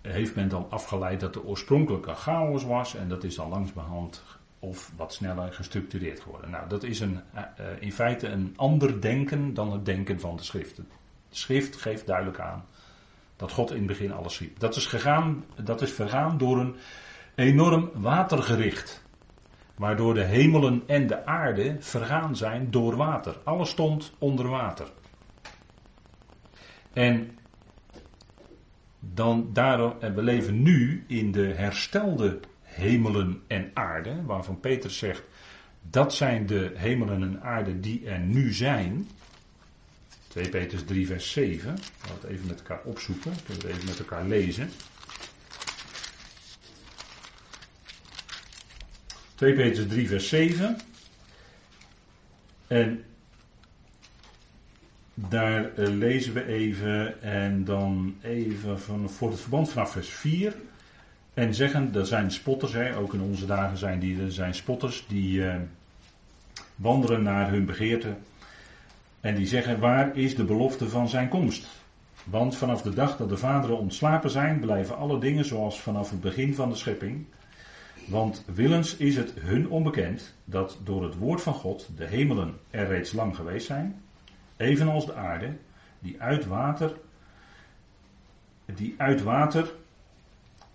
heeft 0.00 0.34
men 0.34 0.48
dan 0.48 0.66
afgeleid 0.70 1.20
dat 1.20 1.32
de 1.32 1.44
oorspronkelijke 1.44 2.14
chaos 2.14 2.64
was 2.64 2.94
en 2.94 3.08
dat 3.08 3.24
is 3.24 3.34
dan 3.34 3.48
langsbehand 3.48 4.22
of 4.58 4.92
wat 4.96 5.14
sneller 5.14 5.52
gestructureerd 5.52 6.20
geworden. 6.20 6.50
Nou, 6.50 6.68
dat 6.68 6.82
is 6.82 7.00
een, 7.00 7.20
uh, 7.34 7.42
in 7.80 7.92
feite 7.92 8.28
een 8.28 8.52
ander 8.56 9.00
denken 9.00 9.54
dan 9.54 9.72
het 9.72 9.84
denken 9.84 10.20
van 10.20 10.36
de 10.36 10.42
schriften. 10.42 10.88
De 11.28 11.36
schrift 11.36 11.76
geeft 11.76 12.06
duidelijk 12.06 12.40
aan 12.40 12.64
dat 13.36 13.52
God 13.52 13.70
in 13.70 13.76
het 13.76 13.86
begin 13.86 14.12
alles 14.12 14.34
schiep. 14.34 14.58
Dat 14.58 14.76
is, 14.76 14.86
gegaan, 14.86 15.44
dat 15.62 15.82
is 15.82 15.92
vergaan 15.92 16.38
door 16.38 16.58
een 16.58 16.76
enorm 17.34 17.90
watergericht. 17.94 19.06
Waardoor 19.78 20.14
de 20.14 20.24
hemelen 20.24 20.82
en 20.86 21.06
de 21.06 21.26
aarde 21.26 21.76
vergaan 21.78 22.36
zijn 22.36 22.70
door 22.70 22.96
water. 22.96 23.36
Alles 23.44 23.70
stond 23.70 24.12
onder 24.18 24.48
water. 24.48 24.88
En 26.92 27.38
dan 29.00 29.50
daarom, 29.52 29.92
en 30.00 30.14
we 30.14 30.22
leven 30.22 30.62
nu 30.62 31.04
in 31.06 31.32
de 31.32 31.46
herstelde 31.46 32.40
hemelen 32.62 33.42
en 33.46 33.70
aarde, 33.74 34.24
waarvan 34.24 34.60
Peter 34.60 34.90
zegt, 34.90 35.22
dat 35.82 36.14
zijn 36.14 36.46
de 36.46 36.72
hemelen 36.74 37.22
en 37.22 37.42
aarde 37.42 37.80
die 37.80 38.08
er 38.08 38.18
nu 38.18 38.52
zijn. 38.52 39.08
2 40.28 40.48
Petrus 40.48 40.84
3 40.84 41.06
vers 41.06 41.32
7, 41.32 41.68
laten 41.68 41.80
we 42.06 42.12
het 42.20 42.24
even 42.24 42.46
met 42.46 42.58
elkaar 42.58 42.80
opzoeken, 42.84 43.32
kunnen 43.44 43.62
we 43.62 43.68
het 43.68 43.76
even 43.76 43.88
met 43.88 43.98
elkaar 43.98 44.24
lezen. 44.24 44.70
2 49.38 49.52
Petrus 49.52 49.86
3 49.86 50.08
vers 50.08 50.28
7. 50.28 50.76
En 52.66 53.04
daar 55.14 55.70
uh, 55.76 55.88
lezen 55.88 56.32
we 56.32 56.46
even 56.46 57.22
en 57.22 57.64
dan 57.64 58.16
even 58.22 58.80
van, 58.80 59.10
voor 59.10 59.30
het 59.30 59.40
verband 59.40 59.70
vanaf 59.70 59.90
vers 59.90 60.08
4. 60.08 60.54
En 61.34 61.54
zeggen, 61.54 61.92
dat 61.92 62.08
zijn 62.08 62.30
spotters, 62.30 62.72
hè, 62.72 62.96
ook 62.96 63.14
in 63.14 63.20
onze 63.20 63.46
dagen 63.46 63.76
zijn 63.76 63.98
die, 63.98 64.22
er 64.22 64.32
zijn 64.32 64.54
spotters 64.54 65.04
die 65.08 65.38
uh, 65.38 65.54
wandelen 66.76 67.22
naar 67.22 67.50
hun 67.50 67.64
begeerte. 67.64 68.14
En 69.20 69.34
die 69.34 69.46
zeggen, 69.46 69.80
waar 69.80 70.16
is 70.16 70.36
de 70.36 70.44
belofte 70.44 70.88
van 70.88 71.08
zijn 71.08 71.28
komst? 71.28 71.66
Want 72.24 72.56
vanaf 72.56 72.82
de 72.82 72.94
dag 72.94 73.16
dat 73.16 73.28
de 73.28 73.36
vaderen 73.36 73.78
ontslapen 73.78 74.30
zijn, 74.30 74.60
blijven 74.60 74.96
alle 74.96 75.18
dingen 75.18 75.44
zoals 75.44 75.80
vanaf 75.80 76.10
het 76.10 76.20
begin 76.20 76.54
van 76.54 76.68
de 76.68 76.76
schepping. 76.76 77.26
Want 78.08 78.44
willens 78.46 78.96
is 78.96 79.16
het 79.16 79.32
hun 79.40 79.68
onbekend 79.68 80.34
dat 80.44 80.78
door 80.84 81.02
het 81.02 81.16
woord 81.16 81.42
van 81.42 81.54
God 81.54 81.88
de 81.96 82.06
hemelen 82.06 82.58
er 82.70 82.86
reeds 82.86 83.12
lang 83.12 83.36
geweest 83.36 83.66
zijn, 83.66 84.02
evenals 84.56 85.06
de 85.06 85.14
aarde, 85.14 85.56
die 85.98 86.20
uit 86.20 86.46
water, 86.46 86.96
die 88.64 88.94
uit 88.98 89.22
water 89.22 89.72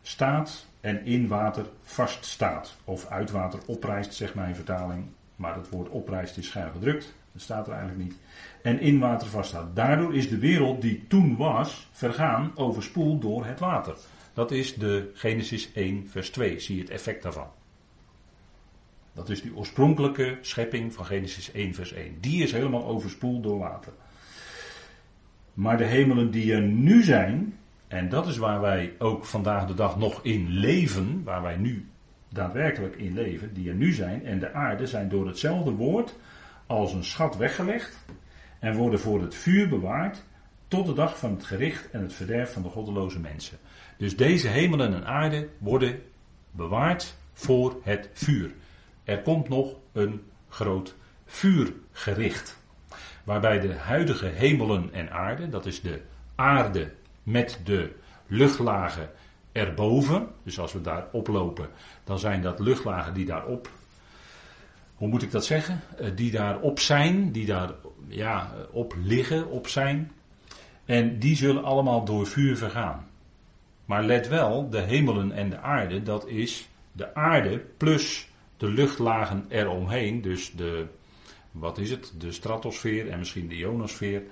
staat 0.02 0.66
en 0.82 1.06
in 1.06 1.28
water 1.28 1.66
vaststaat. 1.82 2.76
Of 2.84 3.08
uit 3.08 3.32
water 3.32 3.60
oprijst, 3.66 4.14
zegt 4.14 4.36
mijn 4.36 4.56
vertaling. 4.56 5.06
Maar 5.36 5.56
het 5.56 5.70
woord 5.70 5.90
oprijst 5.90 6.38
is 6.38 6.48
schuin 6.48 6.72
gedrukt. 6.72 7.14
Dat 7.32 7.42
staat 7.42 7.68
er 7.68 7.74
eigenlijk 7.74 8.04
niet. 8.04 8.20
En 8.64 8.80
in 8.80 9.00
water 9.00 9.28
vaststaat. 9.28 9.76
Daardoor 9.76 10.16
is 10.16 10.30
de 10.30 10.38
wereld 10.38 10.82
die 10.82 11.08
toen 11.08 11.38
was, 11.38 11.88
vergaan, 11.92 12.52
overspoeld 12.56 13.22
door 13.22 13.46
het 13.46 13.60
water. 13.60 13.96
Dat 14.34 14.52
is 14.52 14.74
de 14.76 15.12
Genesis 15.14 15.74
1, 15.74 16.08
vers 16.08 16.30
2. 16.30 16.60
Zie 16.60 16.76
je 16.76 16.82
het 16.82 16.92
effect 16.92 17.24
daarvan. 17.24 17.48
Dat 19.14 19.30
is 19.30 19.42
die 19.42 19.56
oorspronkelijke 19.56 20.38
schepping 20.42 20.94
van 20.94 21.06
Genesis 21.06 21.52
1, 21.52 21.74
vers 21.74 21.94
1. 21.94 22.18
Die 22.20 22.44
is 22.44 22.52
helemaal 22.52 22.86
overspoeld 22.86 23.44
door 23.44 23.60
water. 23.60 23.94
Maar 25.54 25.78
de 25.78 25.84
hemelen 25.84 26.32
die 26.32 26.54
er 26.54 26.62
nu 26.62 27.04
zijn, 27.04 27.58
en 27.88 28.10
dat 28.10 28.28
is 28.28 28.38
waar 28.38 28.62
wij 28.62 28.94
ook 29.00 29.26
vandaag 29.26 29.68
de 29.68 29.74
dag 29.74 29.98
nog 29.98 30.20
in 30.24 30.50
leven, 30.50 31.24
waar 31.24 31.42
wij 31.42 31.56
nu 31.56 31.88
daadwerkelijk 32.30 32.96
in 32.96 33.14
leven, 33.14 33.54
die 33.54 33.70
er 33.70 33.76
nu 33.76 33.92
zijn, 33.92 34.26
en 34.26 34.40
de 34.40 34.54
aarde 34.54 34.88
zijn 34.88 35.10
door 35.10 35.28
hetzelfde 35.28 35.72
woord 35.72 36.16
als 36.66 36.94
een 36.94 37.04
schat 37.04 37.38
weggelegd 37.38 38.06
en 38.60 38.76
worden 38.76 39.00
voor 39.00 39.22
het 39.22 39.36
vuur 39.36 39.70
bewaard 39.70 40.24
tot 40.68 40.86
de 40.86 40.94
dag 40.94 41.18
van 41.18 41.32
het 41.32 41.44
gericht 41.44 41.90
en 41.92 42.02
het 42.02 42.14
verderf 42.14 42.54
van 42.54 42.62
de 42.62 42.70
goddeloze 42.70 43.20
mensen. 43.20 43.58
Dus 43.98 44.18
deze 44.18 44.48
hemelen 44.48 44.94
en 44.94 45.06
aarde 45.06 45.50
worden 45.58 46.02
bewaard 46.52 47.16
voor 47.34 47.80
het 47.84 48.10
vuur. 48.14 48.52
Er 49.04 49.22
komt 49.22 49.50
nog 49.50 49.76
een 49.92 50.22
groot 50.50 50.96
vuurgericht. 51.26 52.62
Waarbij 53.24 53.60
de 53.60 53.74
huidige 53.74 54.26
hemelen 54.26 54.94
en 54.94 55.12
aarde, 55.12 55.50
dat 55.50 55.66
is 55.66 55.82
de 55.82 56.02
aarde 56.36 56.92
met 57.24 57.60
de 57.64 57.92
luchtlagen 58.28 59.10
erboven. 59.52 60.28
Dus 60.44 60.60
als 60.60 60.74
we 60.74 60.82
daar 60.82 61.08
oplopen, 61.12 61.70
dan 62.04 62.20
zijn 62.20 62.42
dat 62.42 62.60
luchtlagen 62.60 63.14
die 63.14 63.26
daarop. 63.26 63.70
Hoe 64.96 65.08
moet 65.08 65.22
ik 65.22 65.32
dat 65.32 65.46
zeggen? 65.46 65.82
Eh, 65.98 66.10
die 66.16 66.32
daarop 66.32 66.80
zijn, 66.80 67.32
die 67.32 67.46
daar 67.46 67.72
ja, 68.08 68.52
op 68.72 68.96
liggen, 69.04 69.50
op 69.50 69.68
zijn. 69.68 70.12
En 70.86 71.20
die 71.20 71.36
zullen 71.36 71.64
allemaal 71.64 72.06
door 72.06 72.28
vuur 72.28 72.58
vergaan. 72.58 73.08
Maar 73.86 74.04
let 74.04 74.28
wel, 74.28 74.70
de 74.70 74.82
hemelen 74.82 75.32
en 75.32 75.50
de 75.50 75.60
aarde, 75.60 76.02
dat 76.02 76.28
is 76.28 76.70
de 76.92 77.16
aarde 77.16 77.60
plus 77.78 78.30
de 78.58 78.68
luchtlagen 78.68 79.46
eromheen. 79.50 80.22
Dus 80.22 80.52
de, 80.52 80.88
wat 81.52 81.78
is 81.78 81.90
het? 81.90 82.14
De 82.18 82.32
stratosfeer 82.32 83.10
en 83.10 83.20
misschien 83.20 83.48
de 83.48 83.56
ionosfeer. 83.56 84.24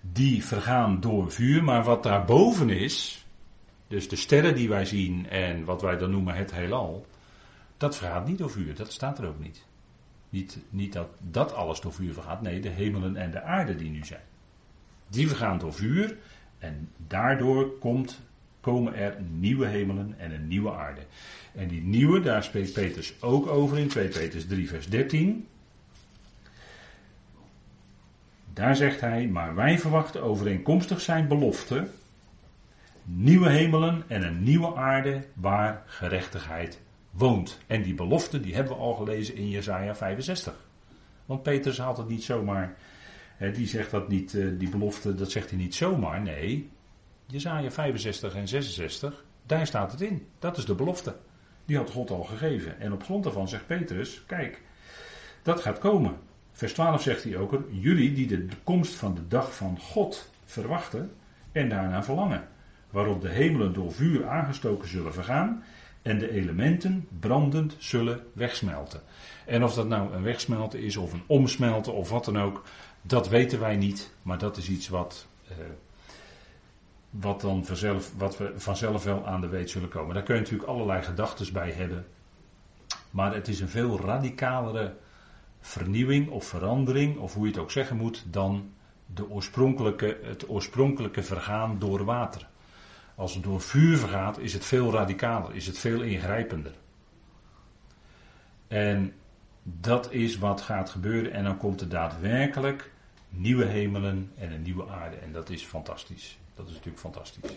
Die 0.00 0.44
vergaan 0.44 1.00
door 1.00 1.32
vuur. 1.32 1.64
Maar 1.64 1.84
wat 1.84 2.02
daarboven 2.02 2.70
is, 2.70 3.26
Dus 3.88 4.08
de 4.08 4.16
sterren 4.16 4.54
die 4.54 4.68
wij 4.68 4.84
zien 4.84 5.28
en 5.28 5.64
wat 5.64 5.82
wij 5.82 5.96
dan 5.96 6.10
noemen 6.10 6.34
het 6.34 6.54
heelal, 6.54 7.06
dat 7.76 7.96
vergaat 7.96 8.26
niet 8.26 8.38
door 8.38 8.50
vuur. 8.50 8.74
Dat 8.74 8.92
staat 8.92 9.18
er 9.18 9.26
ook 9.28 9.38
niet. 9.38 9.66
Niet, 10.28 10.58
niet 10.70 10.92
dat 10.92 11.08
dat 11.18 11.54
alles 11.54 11.80
door 11.80 11.92
vuur 11.92 12.12
vergaat. 12.12 12.42
Nee, 12.42 12.60
de 12.60 12.68
hemelen 12.68 13.16
en 13.16 13.30
de 13.30 13.42
aarde 13.42 13.74
die 13.74 13.90
nu 13.90 14.04
zijn. 14.04 14.22
Die 15.08 15.28
vergaan 15.28 15.58
door 15.58 15.72
vuur. 15.72 16.16
En 16.58 16.90
daardoor 17.06 17.78
komt, 17.78 18.20
komen 18.62 18.94
er 18.94 19.16
nieuwe 19.38 19.66
hemelen 19.66 20.14
en 20.18 20.32
een 20.32 20.48
nieuwe 20.48 20.72
aarde. 20.72 21.00
En 21.54 21.68
die 21.68 21.82
nieuwe, 21.82 22.20
daar 22.20 22.42
spreekt 22.42 22.72
Petrus 22.72 23.14
ook 23.20 23.46
over 23.46 23.78
in 23.78 23.88
2 23.88 24.08
Petrus 24.08 24.46
3, 24.46 24.68
vers 24.68 24.88
13. 24.88 25.46
Daar 28.52 28.76
zegt 28.76 29.00
hij, 29.00 29.26
maar 29.26 29.54
wij 29.54 29.78
verwachten 29.78 30.22
overeenkomstig 30.22 31.00
zijn 31.00 31.28
belofte 31.28 31.88
nieuwe 33.04 33.48
hemelen 33.48 34.02
en 34.06 34.22
een 34.22 34.42
nieuwe 34.42 34.74
aarde 34.74 35.24
waar 35.34 35.82
gerechtigheid 35.86 36.80
woont. 37.10 37.58
En 37.66 37.82
die 37.82 37.94
belofte 37.94 38.40
die 38.40 38.54
hebben 38.54 38.72
we 38.72 38.78
al 38.82 38.94
gelezen 38.94 39.34
in 39.34 39.48
Jesaja 39.48 39.94
65. 39.94 40.54
Want 41.26 41.42
Petrus 41.42 41.78
haalt 41.78 41.96
het 41.96 42.08
niet 42.08 42.22
zomaar, 42.22 42.76
die 43.54 43.66
zegt 43.66 43.90
dat 43.90 44.08
niet, 44.08 44.34
eh, 44.34 44.46
die 44.58 44.68
belofte, 44.68 45.14
dat 45.14 45.30
zegt 45.30 45.50
hij 45.50 45.58
niet 45.58 45.74
zomaar. 45.74 46.20
Nee, 46.20 46.70
Jesaja 47.32 47.70
65 47.70 48.34
en 48.34 48.48
66, 48.48 49.24
daar 49.46 49.66
staat 49.66 49.92
het 49.92 50.00
in. 50.00 50.26
Dat 50.38 50.56
is 50.56 50.64
de 50.64 50.74
belofte. 50.74 51.16
Die 51.64 51.76
had 51.76 51.90
God 51.90 52.10
al 52.10 52.22
gegeven. 52.22 52.80
En 52.80 52.92
op 52.92 53.02
grond 53.02 53.24
daarvan 53.24 53.48
zegt 53.48 53.66
Petrus, 53.66 54.22
kijk, 54.26 54.62
dat 55.42 55.60
gaat 55.60 55.78
komen. 55.78 56.16
Vers 56.52 56.72
12 56.72 57.02
zegt 57.02 57.24
hij 57.24 57.36
ook, 57.36 57.60
jullie 57.70 58.12
die 58.12 58.26
de 58.26 58.46
komst 58.64 58.94
van 58.94 59.14
de 59.14 59.28
dag 59.28 59.56
van 59.56 59.78
God 59.80 60.30
verwachten 60.44 61.12
en 61.52 61.68
daarna 61.68 62.02
verlangen. 62.02 62.48
Waarop 62.90 63.20
de 63.20 63.28
hemelen 63.28 63.72
door 63.72 63.92
vuur 63.92 64.28
aangestoken 64.28 64.88
zullen 64.88 65.12
vergaan 65.12 65.64
en 66.02 66.18
de 66.18 66.30
elementen 66.30 67.08
brandend 67.20 67.76
zullen 67.78 68.20
wegsmelten. 68.32 69.00
En 69.46 69.64
of 69.64 69.74
dat 69.74 69.88
nou 69.88 70.14
een 70.14 70.22
wegsmelten 70.22 70.80
is 70.80 70.96
of 70.96 71.12
een 71.12 71.24
omsmelten 71.26 71.94
of 71.94 72.10
wat 72.10 72.24
dan 72.24 72.38
ook, 72.38 72.62
dat 73.02 73.28
weten 73.28 73.60
wij 73.60 73.76
niet. 73.76 74.14
Maar 74.22 74.38
dat 74.38 74.56
is 74.56 74.68
iets 74.68 74.88
wat, 74.88 75.26
eh, 75.48 75.56
wat, 77.12 77.40
dan 77.40 77.64
vanzelf, 77.64 78.12
wat 78.16 78.38
we 78.38 78.52
vanzelf 78.56 79.04
wel 79.04 79.26
aan 79.26 79.40
de 79.40 79.48
weet 79.48 79.70
zullen 79.70 79.88
komen. 79.88 80.14
Daar 80.14 80.22
kun 80.22 80.34
je 80.34 80.40
natuurlijk 80.40 80.68
allerlei 80.68 81.02
gedachten 81.02 81.52
bij 81.52 81.70
hebben. 81.70 82.06
Maar 83.10 83.34
het 83.34 83.48
is 83.48 83.60
een 83.60 83.68
veel 83.68 84.00
radicalere 84.00 84.94
vernieuwing 85.60 86.28
of 86.30 86.44
verandering, 86.44 87.18
of 87.18 87.34
hoe 87.34 87.46
je 87.46 87.52
het 87.52 87.60
ook 87.60 87.70
zeggen 87.70 87.96
moet, 87.96 88.24
dan 88.30 88.72
de 89.06 89.30
oorspronkelijke, 89.30 90.18
het 90.22 90.48
oorspronkelijke 90.48 91.22
vergaan 91.22 91.78
door 91.78 92.04
water. 92.04 92.48
Als 93.14 93.34
het 93.34 93.42
door 93.42 93.60
vuur 93.60 93.98
vergaat, 93.98 94.38
is 94.38 94.52
het 94.52 94.64
veel 94.64 94.92
radicaler, 94.92 95.54
is 95.54 95.66
het 95.66 95.78
veel 95.78 96.02
ingrijpender. 96.02 96.72
En 98.68 99.14
dat 99.62 100.12
is 100.12 100.38
wat 100.38 100.60
gaat 100.60 100.90
gebeuren. 100.90 101.32
En 101.32 101.44
dan 101.44 101.56
komt 101.56 101.80
er 101.80 101.88
daadwerkelijk 101.88 102.91
nieuwe 103.32 103.64
hemelen 103.64 104.30
en 104.38 104.52
een 104.52 104.62
nieuwe 104.62 104.88
aarde. 104.88 105.16
En 105.16 105.32
dat 105.32 105.50
is 105.50 105.62
fantastisch. 105.62 106.38
Dat 106.54 106.66
is 106.66 106.72
natuurlijk 106.72 107.00
fantastisch. 107.00 107.50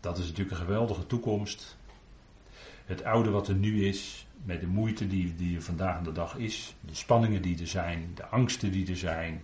Dat 0.00 0.18
is 0.18 0.24
natuurlijk 0.24 0.50
een 0.50 0.64
geweldige 0.64 1.06
toekomst. 1.06 1.76
Het 2.84 3.04
oude 3.04 3.30
wat 3.30 3.48
er 3.48 3.54
nu 3.54 3.86
is, 3.86 4.26
met 4.44 4.60
de 4.60 4.66
moeite 4.66 5.06
die, 5.06 5.34
die 5.34 5.56
er 5.56 5.62
vandaag 5.62 6.02
de 6.02 6.12
dag 6.12 6.36
is, 6.36 6.74
de 6.80 6.94
spanningen 6.94 7.42
die 7.42 7.60
er 7.60 7.66
zijn, 7.66 8.10
de 8.14 8.26
angsten 8.26 8.72
die 8.72 8.90
er 8.90 8.96
zijn, 8.96 9.42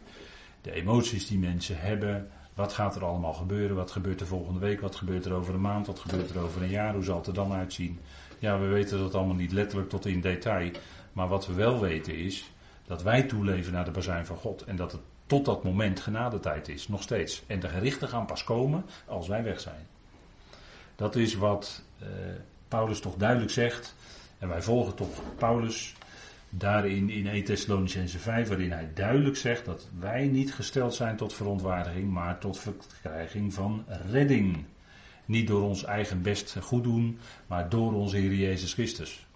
de 0.60 0.72
emoties 0.72 1.26
die 1.26 1.38
mensen 1.38 1.80
hebben, 1.80 2.30
wat 2.54 2.72
gaat 2.72 2.96
er 2.96 3.04
allemaal 3.04 3.32
gebeuren? 3.32 3.76
Wat 3.76 3.90
gebeurt 3.90 4.20
er 4.20 4.26
volgende 4.26 4.60
week? 4.60 4.80
Wat 4.80 4.96
gebeurt 4.96 5.24
er 5.24 5.32
over 5.32 5.54
een 5.54 5.60
maand? 5.60 5.86
Wat 5.86 5.98
gebeurt 5.98 6.30
er 6.30 6.38
over 6.38 6.62
een 6.62 6.68
jaar? 6.68 6.94
Hoe 6.94 7.04
zal 7.04 7.16
het 7.16 7.26
er 7.26 7.34
dan 7.34 7.52
uitzien? 7.52 7.98
Ja, 8.38 8.58
we 8.58 8.66
weten 8.66 8.98
dat 8.98 9.14
allemaal 9.14 9.34
niet 9.34 9.52
letterlijk 9.52 9.88
tot 9.88 10.06
in 10.06 10.20
detail. 10.20 10.70
Maar 11.12 11.28
wat 11.28 11.46
we 11.46 11.54
wel 11.54 11.80
weten 11.80 12.16
is 12.16 12.51
dat 12.92 13.02
wij 13.02 13.22
toeleven 13.22 13.72
naar 13.72 13.84
de 13.84 13.90
bazijn 13.90 14.26
van 14.26 14.36
God. 14.36 14.64
En 14.64 14.76
dat 14.76 14.92
het 14.92 15.00
tot 15.26 15.44
dat 15.44 15.64
moment 15.64 16.00
genadetijd 16.00 16.68
is, 16.68 16.88
nog 16.88 17.02
steeds. 17.02 17.42
En 17.46 17.60
de 17.60 17.68
gerichten 17.68 18.08
gaan 18.08 18.26
pas 18.26 18.44
komen 18.44 18.84
als 19.06 19.28
wij 19.28 19.42
weg 19.42 19.60
zijn. 19.60 19.86
Dat 20.96 21.16
is 21.16 21.34
wat 21.34 21.82
eh, 21.98 22.08
Paulus 22.68 23.00
toch 23.00 23.16
duidelijk 23.16 23.50
zegt. 23.50 23.94
En 24.38 24.48
wij 24.48 24.62
volgen 24.62 24.94
toch 24.94 25.22
Paulus 25.38 25.94
daarin 26.50 27.10
in 27.10 27.26
1 27.26 27.44
Thessalonicense 27.44 28.18
5, 28.18 28.48
waarin 28.48 28.72
hij 28.72 28.90
duidelijk 28.94 29.36
zegt 29.36 29.64
dat 29.64 29.88
wij 29.98 30.26
niet 30.26 30.54
gesteld 30.54 30.94
zijn 30.94 31.16
tot 31.16 31.32
verontwaardiging, 31.32 32.10
maar 32.10 32.38
tot 32.38 32.58
verkrijging 32.58 33.54
van 33.54 33.84
redding. 34.10 34.64
Niet 35.24 35.46
door 35.46 35.62
ons 35.62 35.84
eigen 35.84 36.22
best 36.22 36.56
goed 36.60 36.84
doen, 36.84 37.18
maar 37.46 37.68
door 37.68 37.92
onze 37.94 38.16
Heer 38.16 38.34
Jezus 38.34 38.72
Christus. 38.72 39.26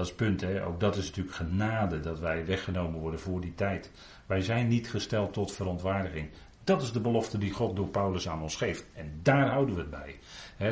Dat 0.00 0.08
is 0.08 0.14
punt, 0.14 0.40
hè? 0.40 0.66
ook 0.66 0.80
dat 0.80 0.96
is 0.96 1.06
natuurlijk 1.06 1.36
genade 1.36 2.00
dat 2.00 2.18
wij 2.18 2.46
weggenomen 2.46 3.00
worden 3.00 3.20
voor 3.20 3.40
die 3.40 3.54
tijd. 3.54 3.90
Wij 4.26 4.40
zijn 4.40 4.68
niet 4.68 4.90
gesteld 4.90 5.32
tot 5.32 5.52
verontwaardiging. 5.52 6.28
Dat 6.64 6.82
is 6.82 6.92
de 6.92 7.00
belofte 7.00 7.38
die 7.38 7.52
God 7.52 7.76
door 7.76 7.88
Paulus 7.88 8.28
aan 8.28 8.42
ons 8.42 8.56
geeft. 8.56 8.86
En 8.94 9.20
daar 9.22 9.48
houden 9.48 9.74
we 9.74 9.80
het 9.80 9.90
bij 9.90 10.18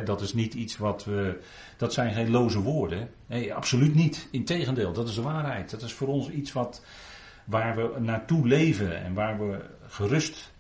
dat 0.05 0.21
is 0.21 0.33
niet 0.33 0.55
iets 0.55 0.77
wat 0.77 1.05
we. 1.05 1.41
Dat 1.77 1.93
zijn 1.93 2.15
geen 2.15 2.31
loze 2.31 2.61
woorden. 2.61 3.11
Nee, 3.27 3.55
absoluut 3.55 3.95
niet. 3.95 4.29
Integendeel, 4.31 4.93
dat 4.93 5.09
is 5.09 5.15
de 5.15 5.23
waarheid. 5.23 5.71
Dat 5.71 5.83
is 5.83 5.93
voor 5.93 6.09
ons 6.09 6.31
iets 6.31 6.53
wat, 6.53 6.85
waar 7.45 7.77
we 7.77 8.01
naartoe 8.01 8.47
leven 8.47 9.03
en 9.03 9.15
waar 9.15 9.39
we 9.39 9.61
gerust 9.87 10.53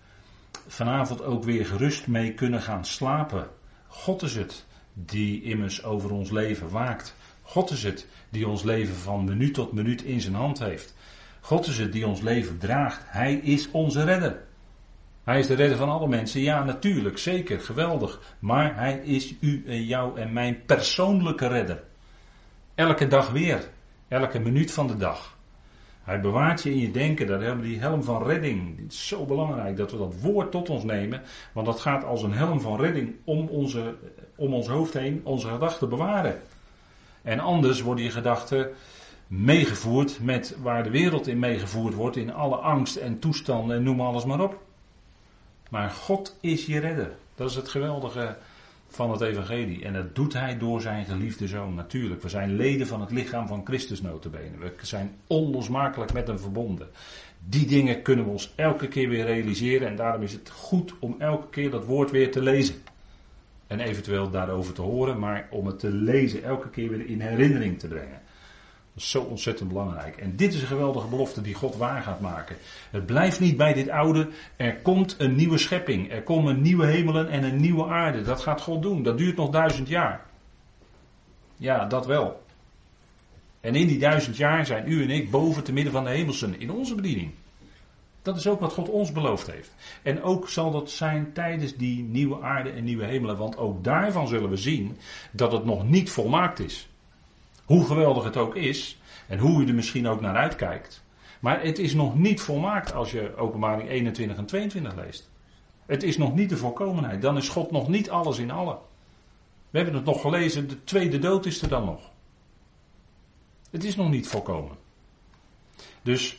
vanavond 0.66 1.22
ook 1.22 1.44
weer 1.44 1.66
gerust 1.66 2.06
mee 2.06 2.34
kunnen 2.34 2.62
gaan 2.62 2.84
slapen. 2.84 3.48
God 3.86 4.22
is 4.22 4.34
het 4.34 4.66
die 4.92 5.42
immers 5.42 5.84
over 5.84 6.10
ons 6.10 6.30
leven 6.30 6.68
waakt. 6.68 7.14
God 7.48 7.70
is 7.70 7.82
het 7.82 8.06
die 8.28 8.48
ons 8.48 8.62
leven 8.62 8.94
van 8.94 9.24
minuut 9.24 9.54
tot 9.54 9.72
minuut 9.72 10.02
in 10.02 10.20
zijn 10.20 10.34
hand 10.34 10.58
heeft. 10.58 10.94
God 11.40 11.66
is 11.66 11.78
het 11.78 11.92
die 11.92 12.06
ons 12.06 12.20
leven 12.20 12.58
draagt. 12.58 13.02
Hij 13.06 13.34
is 13.34 13.70
onze 13.70 14.04
redder. 14.04 14.40
Hij 15.24 15.38
is 15.38 15.46
de 15.46 15.54
redder 15.54 15.76
van 15.78 15.88
alle 15.88 16.08
mensen. 16.08 16.40
Ja, 16.40 16.64
natuurlijk, 16.64 17.18
zeker, 17.18 17.60
geweldig. 17.60 18.36
Maar 18.38 18.76
hij 18.76 18.98
is 18.98 19.34
u 19.40 19.64
en 19.66 19.84
jou 19.84 20.20
en 20.20 20.32
mijn 20.32 20.64
persoonlijke 20.66 21.46
redder. 21.46 21.82
Elke 22.74 23.06
dag 23.06 23.30
weer. 23.30 23.68
Elke 24.08 24.38
minuut 24.38 24.72
van 24.72 24.86
de 24.86 24.96
dag. 24.96 25.36
Hij 26.02 26.20
bewaart 26.20 26.62
je 26.62 26.70
in 26.70 26.78
je 26.78 26.90
denken. 26.90 27.26
Dat 27.26 27.40
hebben 27.40 27.64
die 27.64 27.80
helm 27.80 28.02
van 28.02 28.22
redding. 28.22 28.76
Het 28.78 28.92
is 28.92 29.08
zo 29.08 29.24
belangrijk 29.24 29.76
dat 29.76 29.90
we 29.90 29.98
dat 29.98 30.20
woord 30.20 30.50
tot 30.50 30.70
ons 30.70 30.84
nemen. 30.84 31.22
Want 31.52 31.66
dat 31.66 31.80
gaat 31.80 32.04
als 32.04 32.22
een 32.22 32.32
helm 32.32 32.60
van 32.60 32.80
redding 32.80 33.14
om, 33.24 33.46
onze, 33.46 33.94
om 34.36 34.54
ons 34.54 34.68
hoofd 34.68 34.94
heen 34.94 35.20
onze 35.24 35.48
gedachten 35.48 35.88
bewaren. 35.88 36.40
En 37.22 37.40
anders 37.40 37.80
worden 37.80 38.04
je 38.04 38.10
gedachten 38.10 38.70
meegevoerd 39.26 40.18
met 40.20 40.56
waar 40.62 40.82
de 40.82 40.90
wereld 40.90 41.26
in 41.26 41.38
meegevoerd 41.38 41.94
wordt. 41.94 42.16
In 42.16 42.32
alle 42.32 42.56
angst 42.56 42.96
en 42.96 43.18
toestanden 43.18 43.76
en 43.76 43.82
noem 43.82 44.00
alles 44.00 44.24
maar 44.24 44.40
op. 44.40 44.62
Maar 45.70 45.90
God 45.90 46.36
is 46.40 46.66
je 46.66 46.78
redder. 46.78 47.12
Dat 47.34 47.50
is 47.50 47.56
het 47.56 47.68
geweldige 47.68 48.36
van 48.88 49.10
het 49.10 49.20
evangelie. 49.20 49.84
En 49.84 49.92
dat 49.92 50.14
doet 50.14 50.32
hij 50.32 50.58
door 50.58 50.80
zijn 50.80 51.04
geliefde 51.04 51.46
zoon 51.46 51.74
natuurlijk. 51.74 52.22
We 52.22 52.28
zijn 52.28 52.56
leden 52.56 52.86
van 52.86 53.00
het 53.00 53.10
lichaam 53.10 53.46
van 53.46 53.64
Christus 53.64 54.02
notabene. 54.02 54.58
We 54.58 54.72
zijn 54.82 55.16
onlosmakelijk 55.26 56.12
met 56.12 56.26
hem 56.26 56.38
verbonden. 56.38 56.88
Die 57.44 57.66
dingen 57.66 58.02
kunnen 58.02 58.24
we 58.24 58.30
ons 58.30 58.52
elke 58.56 58.88
keer 58.88 59.08
weer 59.08 59.24
realiseren. 59.24 59.88
En 59.88 59.96
daarom 59.96 60.22
is 60.22 60.32
het 60.32 60.50
goed 60.50 60.94
om 60.98 61.14
elke 61.18 61.48
keer 61.48 61.70
dat 61.70 61.84
woord 61.84 62.10
weer 62.10 62.30
te 62.30 62.42
lezen. 62.42 62.74
En 63.68 63.80
eventueel 63.80 64.30
daarover 64.30 64.74
te 64.74 64.82
horen, 64.82 65.18
maar 65.18 65.46
om 65.50 65.66
het 65.66 65.78
te 65.78 65.90
lezen 65.90 66.42
elke 66.42 66.70
keer 66.70 66.88
weer 66.88 67.06
in 67.06 67.20
herinnering 67.20 67.78
te 67.78 67.88
brengen 67.88 68.20
is 68.98 69.10
zo 69.10 69.22
ontzettend 69.22 69.68
belangrijk. 69.68 70.16
En 70.16 70.36
dit 70.36 70.54
is 70.54 70.60
een 70.60 70.66
geweldige 70.66 71.06
belofte 71.06 71.40
die 71.40 71.54
God 71.54 71.76
waar 71.76 72.02
gaat 72.02 72.20
maken. 72.20 72.56
Het 72.90 73.06
blijft 73.06 73.40
niet 73.40 73.56
bij 73.56 73.72
dit 73.72 73.88
oude. 73.88 74.28
Er 74.56 74.76
komt 74.76 75.14
een 75.18 75.34
nieuwe 75.34 75.58
schepping. 75.58 76.12
Er 76.12 76.22
komen 76.22 76.62
nieuwe 76.62 76.86
hemelen 76.86 77.28
en 77.28 77.42
een 77.44 77.60
nieuwe 77.60 77.86
aarde. 77.86 78.22
Dat 78.22 78.40
gaat 78.40 78.60
God 78.60 78.82
doen. 78.82 79.02
Dat 79.02 79.18
duurt 79.18 79.36
nog 79.36 79.50
duizend 79.50 79.88
jaar. 79.88 80.26
Ja, 81.56 81.84
dat 81.84 82.06
wel. 82.06 82.42
En 83.60 83.74
in 83.74 83.86
die 83.86 83.98
duizend 83.98 84.36
jaar 84.36 84.66
zijn 84.66 84.92
u 84.92 85.02
en 85.02 85.10
ik 85.10 85.30
boven 85.30 85.64
te 85.64 85.72
midden 85.72 85.92
van 85.92 86.04
de 86.04 86.10
hemelsen 86.10 86.60
in 86.60 86.70
onze 86.70 86.94
bediening. 86.94 87.30
Dat 88.28 88.36
is 88.36 88.46
ook 88.46 88.60
wat 88.60 88.72
God 88.72 88.88
ons 88.88 89.12
beloofd 89.12 89.50
heeft. 89.50 89.74
En 90.02 90.22
ook 90.22 90.48
zal 90.48 90.70
dat 90.70 90.90
zijn 90.90 91.32
tijdens 91.32 91.76
die 91.76 92.02
nieuwe 92.02 92.42
aarde 92.42 92.70
en 92.70 92.84
nieuwe 92.84 93.04
hemelen. 93.04 93.36
Want 93.36 93.56
ook 93.56 93.84
daarvan 93.84 94.28
zullen 94.28 94.50
we 94.50 94.56
zien 94.56 94.96
dat 95.32 95.52
het 95.52 95.64
nog 95.64 95.88
niet 95.88 96.10
volmaakt 96.10 96.58
is. 96.58 96.88
Hoe 97.64 97.86
geweldig 97.86 98.24
het 98.24 98.36
ook 98.36 98.56
is. 98.56 99.00
En 99.26 99.38
hoe 99.38 99.62
u 99.62 99.68
er 99.68 99.74
misschien 99.74 100.06
ook 100.06 100.20
naar 100.20 100.36
uitkijkt. 100.36 101.04
Maar 101.40 101.62
het 101.62 101.78
is 101.78 101.94
nog 101.94 102.18
niet 102.18 102.40
volmaakt 102.40 102.92
als 102.94 103.10
je 103.10 103.36
openbaring 103.36 103.88
21 103.88 104.36
en 104.36 104.46
22 104.46 104.94
leest. 104.94 105.30
Het 105.86 106.02
is 106.02 106.16
nog 106.16 106.34
niet 106.34 106.48
de 106.48 106.56
volkomenheid. 106.56 107.22
Dan 107.22 107.36
is 107.36 107.48
God 107.48 107.70
nog 107.70 107.88
niet 107.88 108.10
alles 108.10 108.38
in 108.38 108.50
allen. 108.50 108.78
We 109.70 109.76
hebben 109.76 109.94
het 109.94 110.04
nog 110.04 110.20
gelezen, 110.20 110.68
de 110.68 110.84
tweede 110.84 111.18
dood 111.18 111.46
is 111.46 111.62
er 111.62 111.68
dan 111.68 111.84
nog. 111.84 112.10
Het 113.70 113.84
is 113.84 113.96
nog 113.96 114.10
niet 114.10 114.28
volkomen. 114.28 114.76
Dus 116.02 116.37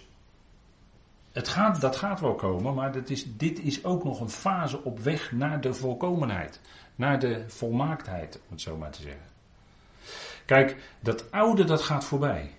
het 1.40 1.48
gaat, 1.48 1.82
dat 1.82 1.96
gaat 1.96 2.20
wel 2.20 2.36
komen, 2.36 2.74
maar 2.74 2.96
is, 3.06 3.26
dit 3.38 3.60
is 3.60 3.84
ook 3.84 4.04
nog 4.04 4.20
een 4.20 4.30
fase 4.30 4.84
op 4.84 5.00
weg 5.00 5.32
naar 5.32 5.62
de 5.62 5.74
volkomenheid. 5.74 6.62
Naar 6.96 7.20
de 7.20 7.44
volmaaktheid, 7.48 8.36
om 8.36 8.42
het 8.50 8.62
zo 8.62 8.78
maar 8.78 8.92
te 8.92 9.02
zeggen. 9.02 9.28
Kijk, 10.46 10.78
dat 11.00 11.32
oude 11.32 11.64
dat 11.64 11.82
gaat 11.82 12.06
voorbij. 12.06 12.52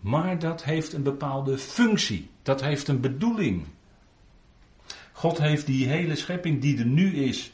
Maar 0.00 0.38
dat 0.38 0.64
heeft 0.64 0.92
een 0.92 1.02
bepaalde 1.02 1.58
functie. 1.58 2.30
Dat 2.42 2.60
heeft 2.60 2.88
een 2.88 3.00
bedoeling. 3.00 3.66
God 5.12 5.38
heeft 5.38 5.66
die 5.66 5.88
hele 5.88 6.16
schepping 6.16 6.60
die 6.60 6.78
er 6.78 6.86
nu 6.86 7.16
is 7.16 7.52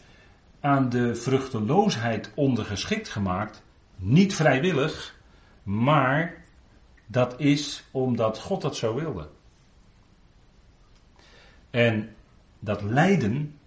aan 0.61 0.89
de 0.89 1.15
vruchteloosheid 1.15 2.31
ondergeschikt 2.35 3.09
gemaakt. 3.09 3.63
Niet 3.97 4.35
vrijwillig, 4.35 5.17
maar 5.63 6.45
dat 7.07 7.41
is 7.41 7.85
omdat 7.91 8.39
God 8.39 8.63
dat 8.63 8.77
zo 8.77 8.95
wilde. 8.95 9.29
En 11.77 12.09
dat 12.59 12.83
lijden, 12.83 13.59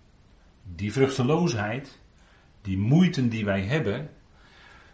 die 0.76 0.92
vruchteloosheid, 0.92 2.00
die 2.62 2.78
moeiten 2.78 3.30
die 3.30 3.46
wij 3.46 3.62
hebben, 3.62 4.10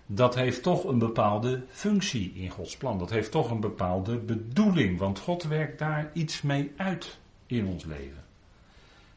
dat 0.05 0.35
heeft 0.35 0.63
toch 0.63 0.83
een 0.83 0.99
bepaalde 0.99 1.63
functie 1.69 2.33
in 2.33 2.49
Gods 2.49 2.77
plan. 2.77 2.99
Dat 2.99 3.09
heeft 3.09 3.31
toch 3.31 3.51
een 3.51 3.59
bepaalde 3.59 4.17
bedoeling, 4.17 4.97
want 4.97 5.19
God 5.19 5.43
werkt 5.43 5.79
daar 5.79 6.09
iets 6.13 6.41
mee 6.41 6.71
uit 6.77 7.17
in 7.45 7.65
ons 7.65 7.83
leven. 7.83 8.23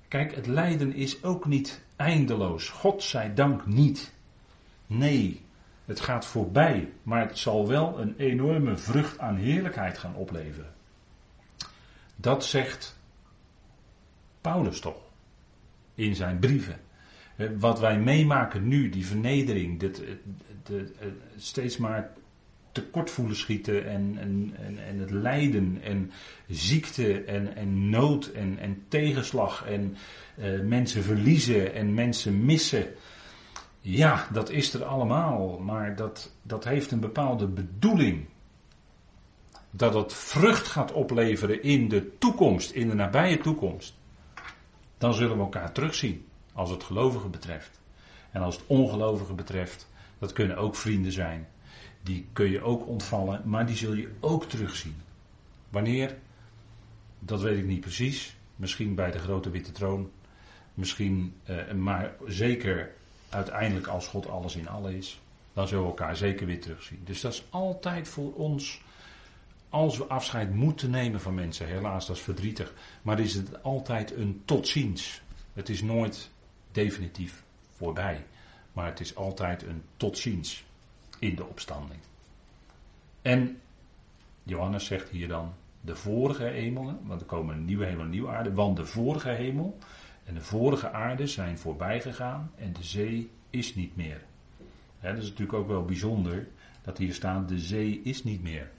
Kijk, 0.09 0.35
het 0.35 0.47
lijden 0.47 0.95
is 0.95 1.23
ook 1.25 1.47
niet 1.47 1.85
eindeloos. 1.97 2.69
God 2.69 3.03
zij 3.03 3.35
dank 3.35 3.67
niet. 3.67 4.13
Nee, 4.87 5.41
het 5.85 6.01
gaat 6.01 6.27
voorbij, 6.27 6.93
maar 7.03 7.29
het 7.29 7.39
zal 7.39 7.69
wel 7.69 8.01
een 8.01 8.15
enorme 8.17 8.77
vrucht 8.77 9.19
aan 9.19 9.37
heerlijkheid 9.37 9.99
gaan 9.99 10.15
opleveren. 10.15 10.73
Dat 12.17 12.45
zegt 12.45 12.98
Paulus 14.49 14.81
toch 14.81 15.01
in 15.95 16.15
zijn 16.15 16.39
brieven. 16.39 16.81
Wat 17.59 17.81
wij 17.81 17.99
meemaken 17.99 18.69
nu, 18.69 18.89
die 18.89 19.07
vernedering, 19.07 19.81
dit, 19.81 20.03
de, 20.65 20.93
steeds 21.37 21.77
maar 21.77 22.11
tekort 22.73 23.11
voelen 23.11 23.37
schieten 23.37 23.87
en, 23.87 24.17
en, 24.21 24.55
en, 24.67 24.79
en, 24.87 24.99
het 24.99 25.11
lijden 25.11 25.79
en 25.83 26.11
ziekte 26.49 27.25
en, 27.25 27.57
en 27.57 27.91
nood 27.91 28.27
en, 28.27 28.59
en 28.59 28.85
tegenslag 28.89 29.65
en 29.67 29.97
uh, 30.39 30.61
mensen 30.61 31.03
verliezen 31.03 31.75
en 31.75 31.95
mensen 31.95 32.45
missen. 32.45 32.87
Ja, 33.81 34.29
dat 34.33 34.51
is 34.51 34.75
er 34.75 34.85
allemaal, 34.85 35.59
maar 35.59 35.97
dat, 35.97 36.33
dat 36.43 36.65
heeft 36.65 36.91
een 36.91 37.01
bepaalde 37.01 37.47
bedoeling. 37.47 38.25
Dat 39.71 39.95
het 39.95 40.13
vrucht 40.13 40.67
gaat 40.67 40.93
opleveren 40.93 41.63
in 41.63 41.89
de 41.89 42.19
toekomst, 42.19 42.71
in 42.71 42.89
de 42.89 42.95
nabije 42.95 43.39
toekomst. 43.39 43.98
Dan 44.99 45.15
zullen 45.15 45.37
we 45.37 45.43
elkaar 45.43 45.73
terugzien, 45.73 46.27
als 46.53 46.71
het 46.71 46.85
gelovigen 46.85 47.31
betreft. 47.31 47.81
En 48.31 48.43
als 48.43 48.57
het 48.57 48.65
ongelovigen 48.67 49.37
betreft, 49.37 49.89
dat 50.19 50.33
kunnen 50.33 50.57
ook 50.57 50.77
vrienden 50.77 51.13
zijn. 51.13 51.49
Die 52.03 52.27
kun 52.33 52.51
je 52.51 52.63
ook 52.63 52.87
ontvallen, 52.87 53.43
maar 53.45 53.67
die 53.67 53.77
zul 53.77 53.93
je 53.93 54.11
ook 54.21 54.45
terugzien. 54.45 54.97
Wanneer? 55.69 56.17
Dat 57.19 57.41
weet 57.41 57.59
ik 57.59 57.67
niet 57.67 57.81
precies. 57.81 58.37
Misschien 58.57 58.95
bij 58.95 59.11
de 59.11 59.19
grote 59.19 59.51
witte 59.51 59.73
troon. 59.73 60.11
Misschien, 60.75 61.35
eh, 61.45 61.73
maar 61.73 62.15
zeker 62.27 62.91
uiteindelijk 63.29 63.87
als 63.87 64.07
God 64.09 64.29
alles 64.29 64.57
in 64.57 64.69
alle 64.69 64.97
is. 64.97 65.21
Dan 65.53 65.69
zullen 65.69 65.83
we 65.83 65.89
elkaar 65.89 66.17
zeker 66.17 66.47
weer 66.47 66.61
terugzien. 66.61 67.01
Dus 67.05 67.21
dat 67.21 67.33
is 67.33 67.45
altijd 67.51 68.09
voor 68.09 68.35
ons, 68.35 68.81
als 69.69 69.99
we 69.99 70.05
afscheid 70.05 70.55
moeten 70.55 70.91
nemen 70.91 71.21
van 71.21 71.35
mensen, 71.35 71.67
helaas 71.67 72.07
dat 72.07 72.17
is 72.17 72.23
verdrietig, 72.23 72.75
maar 73.03 73.21
is 73.21 73.35
het 73.35 73.63
altijd 73.63 74.17
een 74.17 74.43
tot 74.45 74.69
ziens. 74.69 75.23
Het 75.53 75.69
is 75.69 75.83
nooit 75.83 76.31
definitief 76.73 77.45
voorbij. 77.71 78.25
Maar 78.73 78.87
het 78.87 79.01
is 79.01 79.17
altijd 79.17 79.63
een 79.63 79.83
tot 79.97 80.19
ziens 80.19 80.65
in 81.19 81.35
de 81.35 81.45
opstanding. 81.45 82.01
En 83.23 83.61
Johannes 84.43 84.85
zegt 84.85 85.09
hier 85.09 85.29
dan 85.29 85.53
de 85.81 85.97
vorige 85.97 86.45
hemelen, 86.45 86.99
want 87.03 87.21
er 87.21 87.27
komen 87.27 87.57
een 87.57 87.65
nieuwe 87.65 87.85
hemel 87.85 88.05
en 88.05 88.11
nieuwe 88.11 88.29
aarde, 88.29 88.53
want 88.53 88.77
de 88.77 88.87
vorige 88.87 89.29
hemel 89.29 89.79
en 90.25 90.35
de 90.35 90.41
vorige 90.41 90.91
aarde 90.91 91.27
zijn 91.27 91.59
voorbij 91.59 92.01
gegaan 92.01 92.51
en 92.57 92.73
de 92.73 92.83
zee 92.83 93.31
is 93.51 93.75
niet 93.75 93.97
meer. 93.97 94.25
dat 95.01 95.17
is 95.17 95.23
natuurlijk 95.23 95.59
ook 95.59 95.69
wel 95.69 95.85
bijzonder 95.85 96.49
dat 96.83 96.99
hier 96.99 97.15
staat 97.15 97.49
de 97.49 97.59
zee 97.59 98.01
is 98.05 98.25
niet 98.25 98.43
meer. 98.43 98.71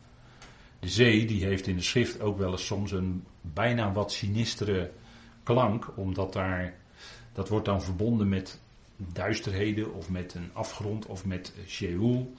De 0.80 0.90
zee 0.90 1.26
die 1.26 1.46
heeft 1.46 1.68
in 1.68 1.76
de 1.76 1.82
schrift 1.82 2.22
ook 2.22 2.38
wel 2.38 2.52
eens 2.52 2.66
soms 2.66 2.92
een 2.92 3.24
bijna 3.42 3.92
wat 3.92 4.12
sinistere 4.12 4.92
klank, 5.44 5.92
omdat 5.96 6.34
daar, 6.34 6.74
dat 7.34 7.50
wordt 7.50 7.66
dan 7.66 7.82
verbonden 7.82 8.30
met 8.30 8.60
duisterheden 9.14 9.94
of 9.94 10.10
met 10.10 10.34
een 10.34 10.50
afgrond 10.54 11.06
of 11.06 11.26
met 11.26 11.54
Sheol. 11.68 12.34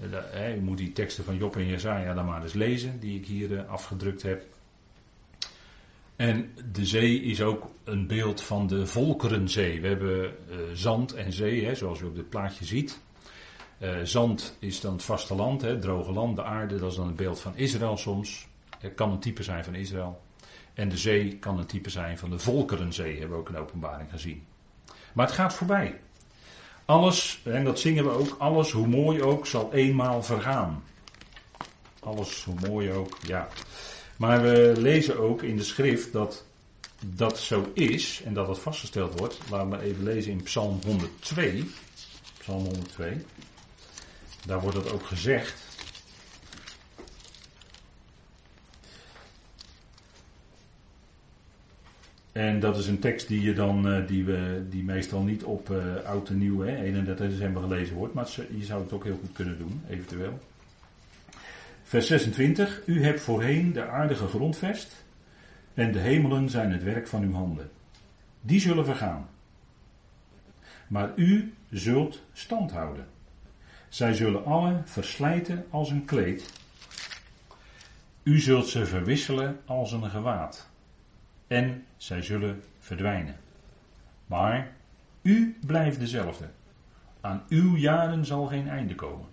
Uh, 0.00 0.54
je 0.54 0.60
moet 0.60 0.78
die 0.78 0.92
teksten 0.92 1.24
van 1.24 1.36
Job 1.36 1.56
en 1.56 1.66
Jezaja 1.66 2.14
dan 2.14 2.24
maar 2.24 2.42
eens 2.42 2.52
lezen, 2.52 3.00
die 3.00 3.18
ik 3.18 3.26
hier 3.26 3.50
uh, 3.50 3.68
afgedrukt 3.68 4.22
heb. 4.22 4.44
En 6.16 6.54
de 6.72 6.86
zee 6.86 7.20
is 7.20 7.42
ook 7.42 7.70
een 7.84 8.06
beeld 8.06 8.40
van 8.40 8.66
de 8.66 8.86
volkerenzee. 8.86 9.80
We 9.80 9.88
hebben 9.88 10.22
uh, 10.22 10.56
zand 10.72 11.12
en 11.12 11.32
zee, 11.32 11.74
zoals 11.74 12.00
u 12.00 12.04
op 12.04 12.14
dit 12.14 12.28
plaatje 12.28 12.64
ziet. 12.64 13.00
Zand 14.02 14.56
is 14.58 14.80
dan 14.80 14.92
het 14.92 15.02
vasteland, 15.02 15.62
hè, 15.62 15.68
het 15.68 15.82
droge 15.82 16.12
land, 16.12 16.36
de 16.36 16.44
aarde, 16.44 16.78
dat 16.78 16.90
is 16.90 16.96
dan 16.96 17.06
het 17.06 17.16
beeld 17.16 17.40
van 17.40 17.56
Israël 17.56 17.96
soms. 17.96 18.46
Het 18.78 18.94
kan 18.94 19.10
een 19.10 19.18
type 19.18 19.42
zijn 19.42 19.64
van 19.64 19.74
Israël. 19.74 20.20
En 20.74 20.88
de 20.88 20.96
zee 20.96 21.36
kan 21.38 21.58
een 21.58 21.66
type 21.66 21.90
zijn 21.90 22.18
van 22.18 22.30
de 22.30 22.38
volkerenzee, 22.38 23.18
hebben 23.18 23.36
we 23.36 23.42
ook 23.42 23.48
in 23.48 23.56
openbaring 23.56 24.10
gezien. 24.10 24.44
Maar 25.12 25.26
het 25.26 25.34
gaat 25.34 25.54
voorbij. 25.54 26.00
Alles, 26.84 27.40
en 27.44 27.64
dat 27.64 27.78
zingen 27.78 28.04
we 28.04 28.10
ook, 28.10 28.36
alles 28.38 28.70
hoe 28.70 28.86
mooi 28.86 29.22
ook 29.22 29.46
zal 29.46 29.72
eenmaal 29.72 30.22
vergaan. 30.22 30.82
Alles 32.00 32.44
hoe 32.44 32.54
mooi 32.68 32.92
ook, 32.92 33.18
ja. 33.26 33.48
Maar 34.16 34.42
we 34.42 34.74
lezen 34.76 35.18
ook 35.18 35.42
in 35.42 35.56
de 35.56 35.64
schrift 35.64 36.12
dat 36.12 36.44
dat 37.06 37.38
zo 37.38 37.70
is 37.74 38.22
en 38.24 38.34
dat 38.34 38.48
het 38.48 38.58
vastgesteld 38.58 39.18
wordt. 39.18 39.38
Laten 39.50 39.70
we 39.70 39.80
even 39.80 40.04
lezen 40.04 40.32
in 40.32 40.42
Psalm 40.42 40.78
102. 40.84 41.70
Psalm 42.38 42.64
102. 42.64 43.24
Daar 44.46 44.60
wordt 44.60 44.76
het 44.76 44.92
ook 44.92 45.06
gezegd. 45.06 45.62
En 52.32 52.60
dat 52.60 52.76
is 52.76 52.86
een 52.86 52.98
tekst 52.98 53.28
die, 53.28 53.42
je 53.42 53.52
dan, 53.52 53.88
eh, 53.88 54.06
die, 54.06 54.24
we, 54.24 54.66
die 54.70 54.82
meestal 54.82 55.22
niet 55.22 55.44
op 55.44 55.70
uh, 55.70 55.96
oud 56.04 56.28
en 56.28 56.38
nieuw, 56.38 56.60
hè, 56.60 56.82
31 56.82 57.28
december 57.28 57.62
gelezen 57.62 57.96
wordt, 57.96 58.14
maar 58.14 58.28
je 58.56 58.64
zou 58.64 58.82
het 58.82 58.92
ook 58.92 59.04
heel 59.04 59.18
goed 59.20 59.32
kunnen 59.32 59.58
doen, 59.58 59.82
eventueel. 59.88 60.38
Vers 61.82 62.06
26. 62.06 62.82
U 62.86 63.04
hebt 63.04 63.20
voorheen 63.20 63.72
de 63.72 63.86
aardige 63.86 64.26
grondvest 64.26 65.04
en 65.74 65.92
de 65.92 65.98
hemelen 65.98 66.48
zijn 66.48 66.72
het 66.72 66.82
werk 66.82 67.06
van 67.06 67.22
uw 67.22 67.32
handen. 67.32 67.70
Die 68.40 68.60
zullen 68.60 68.84
vergaan. 68.84 69.28
Maar 70.88 71.12
u 71.16 71.54
zult 71.70 72.22
stand 72.32 72.70
houden. 72.70 73.06
Zij 73.94 74.14
zullen 74.14 74.44
alle 74.44 74.80
verslijten 74.84 75.66
als 75.70 75.90
een 75.90 76.04
kleed. 76.04 76.52
U 78.22 78.40
zult 78.40 78.68
ze 78.68 78.86
verwisselen 78.86 79.60
als 79.64 79.92
een 79.92 80.10
gewaad 80.10 80.70
en 81.46 81.84
zij 81.96 82.22
zullen 82.22 82.62
verdwijnen. 82.78 83.36
Maar 84.26 84.72
u 85.22 85.58
blijft 85.66 85.98
dezelfde. 85.98 86.48
Aan 87.20 87.42
uw 87.48 87.76
jaren 87.76 88.24
zal 88.24 88.46
geen 88.46 88.68
einde 88.68 88.94
komen. 88.94 89.26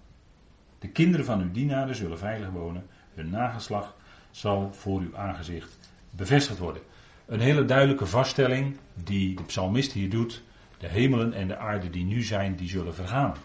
De 0.80 0.88
kinderen 0.88 1.26
van 1.26 1.42
uw 1.42 1.52
dienaren 1.52 1.96
zullen 1.96 2.18
veilig 2.18 2.50
wonen. 2.50 2.88
Hun 3.14 3.30
nageslag 3.30 3.96
zal 4.32 4.74
voor 4.74 5.00
uw 5.00 5.18
aangezicht 5.18 5.92
bevestigd 6.10 6.60
worden. 6.60 6.82
Een 7.26 7.40
hele 7.40 7.66
duidelijke 7.66 8.06
vaststelling 8.06 8.78
die 8.94 9.36
de 9.36 9.44
psalmist 9.44 9.92
hier 9.92 10.10
doet. 10.10 10.44
De 10.78 10.88
hemelen 10.88 11.34
en 11.34 11.48
de 11.48 11.58
aarde 11.58 11.90
die 11.90 12.06
nu 12.06 12.24
zijn, 12.24 12.56
die 12.56 12.70
zullen 12.70 12.96
vergaan. 12.96 13.36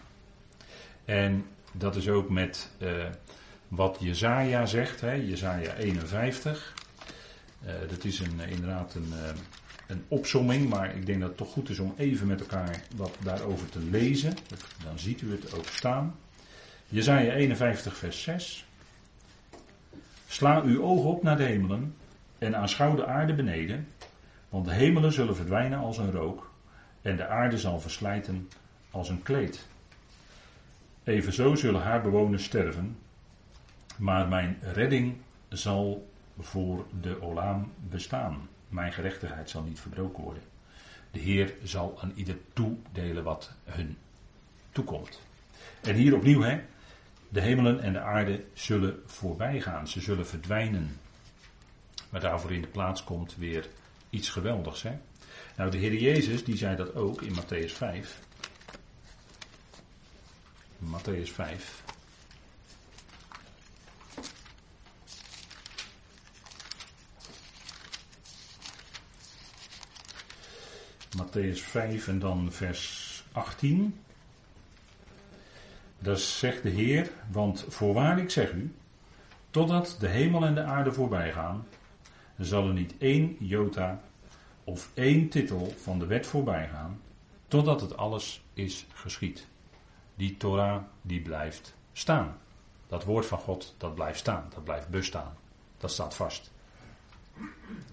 En 1.07 1.45
dat 1.71 1.95
is 1.95 2.09
ook 2.09 2.29
met 2.29 2.69
uh, 2.79 3.05
wat 3.67 3.97
Jezaja 3.99 4.65
zegt, 4.65 5.01
hè, 5.01 5.11
Jezaja 5.11 5.73
51. 5.73 6.73
Uh, 7.65 7.71
dat 7.89 8.03
is 8.03 8.19
een, 8.19 8.39
eh, 8.39 8.51
inderdaad 8.51 8.95
een, 8.95 9.09
uh, 9.13 9.29
een 9.87 10.03
opsomming, 10.07 10.69
maar 10.69 10.95
ik 10.95 11.05
denk 11.05 11.19
dat 11.19 11.29
het 11.29 11.37
toch 11.37 11.51
goed 11.51 11.69
is 11.69 11.79
om 11.79 11.93
even 11.97 12.27
met 12.27 12.39
elkaar 12.39 12.81
wat 12.95 13.15
daarover 13.23 13.69
te 13.69 13.79
lezen. 13.79 14.33
Dan 14.83 14.99
ziet 14.99 15.21
u 15.21 15.31
het 15.31 15.53
ook 15.53 15.65
staan. 15.65 16.15
Jezaja 16.87 17.33
51 17.33 17.97
vers 17.97 18.21
6. 18.21 18.65
Sla 20.27 20.61
uw 20.61 20.83
ogen 20.83 21.09
op 21.09 21.23
naar 21.23 21.37
de 21.37 21.43
hemelen 21.43 21.95
en 22.37 22.55
aanschouw 22.55 22.95
de 22.95 23.05
aarde 23.05 23.33
beneden, 23.33 23.87
want 24.49 24.65
de 24.65 24.73
hemelen 24.73 25.11
zullen 25.11 25.35
verdwijnen 25.35 25.79
als 25.79 25.97
een 25.97 26.11
rook 26.11 26.51
en 27.01 27.15
de 27.15 27.27
aarde 27.27 27.57
zal 27.57 27.79
verslijten 27.79 28.49
als 28.91 29.09
een 29.09 29.23
kleed. 29.23 29.67
Evenzo 31.07 31.55
zullen 31.55 31.81
haar 31.81 32.01
bewoners 32.01 32.43
sterven, 32.43 32.97
maar 33.97 34.27
mijn 34.27 34.57
redding 34.61 35.17
zal 35.49 36.09
voor 36.39 36.85
de 37.01 37.21
Olaam 37.21 37.71
bestaan. 37.89 38.49
Mijn 38.69 38.93
gerechtigheid 38.93 39.49
zal 39.49 39.63
niet 39.63 39.79
verbroken 39.79 40.23
worden. 40.23 40.43
De 41.11 41.19
Heer 41.19 41.53
zal 41.63 41.97
aan 42.01 42.11
ieder 42.15 42.37
toedelen 42.53 43.23
wat 43.23 43.51
hun 43.63 43.97
toekomt. 44.71 45.21
En 45.81 45.95
hier 45.95 46.15
opnieuw, 46.15 46.41
hè, 46.41 46.61
de 47.29 47.41
hemelen 47.41 47.81
en 47.81 47.93
de 47.93 47.99
aarde 47.99 48.43
zullen 48.53 49.01
voorbij 49.05 49.61
gaan. 49.61 49.87
Ze 49.87 50.01
zullen 50.01 50.27
verdwijnen. 50.27 50.99
Maar 52.09 52.21
daarvoor 52.21 52.51
in 52.51 52.61
de 52.61 52.67
plaats 52.67 53.03
komt 53.03 53.35
weer 53.35 53.67
iets 54.09 54.29
geweldigs. 54.29 54.83
Hè? 54.83 54.97
Nou, 55.57 55.71
de 55.71 55.77
Heer 55.77 55.93
Jezus 55.93 56.43
die 56.43 56.57
zei 56.57 56.75
dat 56.75 56.95
ook 56.95 57.21
in 57.21 57.35
Matthäus 57.35 57.71
5. 57.71 58.25
Matthäus 60.79 61.31
5. 61.31 61.83
Matthäus 71.17 71.61
5 71.61 72.07
en 72.07 72.19
dan 72.19 72.51
vers 72.51 73.23
18. 73.31 73.99
Dat 75.99 76.19
zegt 76.19 76.63
de 76.63 76.69
Heer, 76.69 77.09
want 77.31 77.65
voorwaar 77.67 78.19
ik 78.19 78.29
zeg 78.29 78.51
u, 78.51 78.73
totdat 79.49 79.95
de 79.99 80.07
hemel 80.07 80.45
en 80.45 80.55
de 80.55 80.63
aarde 80.63 80.91
voorbij 80.91 81.31
gaan, 81.31 81.67
zal 82.37 82.67
er 82.67 82.73
niet 82.73 82.93
één 82.97 83.35
jota 83.39 84.01
of 84.63 84.89
één 84.93 85.29
titel 85.29 85.73
van 85.81 85.99
de 85.99 86.05
wet 86.05 86.25
voorbij 86.25 86.67
gaan, 86.67 87.01
totdat 87.47 87.81
het 87.81 87.97
alles 87.97 88.41
is 88.53 88.85
geschied. 88.93 89.47
Die 90.17 90.37
Torah, 90.37 90.83
die 91.01 91.21
blijft 91.21 91.75
staan. 91.93 92.37
Dat 92.87 93.03
woord 93.03 93.25
van 93.25 93.37
God, 93.37 93.75
dat 93.77 93.95
blijft 93.95 94.19
staan, 94.19 94.45
dat 94.53 94.63
blijft 94.63 94.87
bestaan. 94.87 95.37
Dat 95.77 95.91
staat 95.91 96.15
vast. 96.15 96.51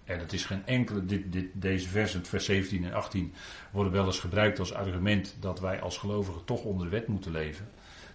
En 0.04 0.18
het 0.18 0.32
is 0.32 0.44
geen 0.44 0.66
enkele, 0.66 1.04
dit, 1.04 1.32
dit, 1.32 1.46
deze 1.52 1.88
versen, 1.88 2.24
vers 2.24 2.44
17 2.44 2.84
en 2.84 2.92
18, 2.92 3.32
worden 3.70 3.92
wel 3.92 4.06
eens 4.06 4.18
gebruikt 4.18 4.58
als 4.58 4.74
argument 4.74 5.36
dat 5.40 5.60
wij 5.60 5.80
als 5.80 5.98
gelovigen 5.98 6.44
toch 6.44 6.62
onder 6.62 6.84
de 6.86 6.92
wet 6.92 7.06
moeten 7.06 7.32
leven. 7.32 7.68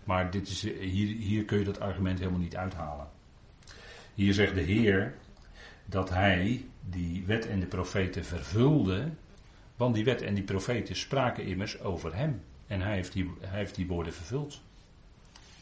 Maar 0.04 0.32
dit 0.32 0.48
is, 0.48 0.62
hier, 0.62 1.16
hier 1.16 1.46
kun 1.46 1.60
je 1.60 1.66
dat 1.66 1.80
argument 1.80 2.20
helemaal 2.20 2.40
niet 2.40 2.56
uithalen. 2.56 3.08
Hier 4.14 4.34
zegt 4.34 4.56
de 4.56 4.62
Heer 4.62 5.16
dat 5.86 6.10
hij 6.10 6.66
die 6.90 7.24
wet 7.26 7.48
en 7.48 7.60
de 7.60 7.66
profeten 7.66 8.26
vervulde, 8.26 9.10
want 9.76 9.96
die 9.96 10.04
wet 10.04 10.22
en 10.22 10.34
die 10.34 10.44
profeten 10.44 10.96
spraken 10.96 11.46
immers 11.46 11.82
over 11.82 12.16
hem. 12.16 12.42
En 12.70 12.82
hij 12.82 12.94
heeft 12.94 13.14
die, 13.14 13.32
hij 13.40 13.58
heeft 13.58 13.76
die 13.76 13.88
woorden 13.88 14.14
vervuld. 14.14 14.62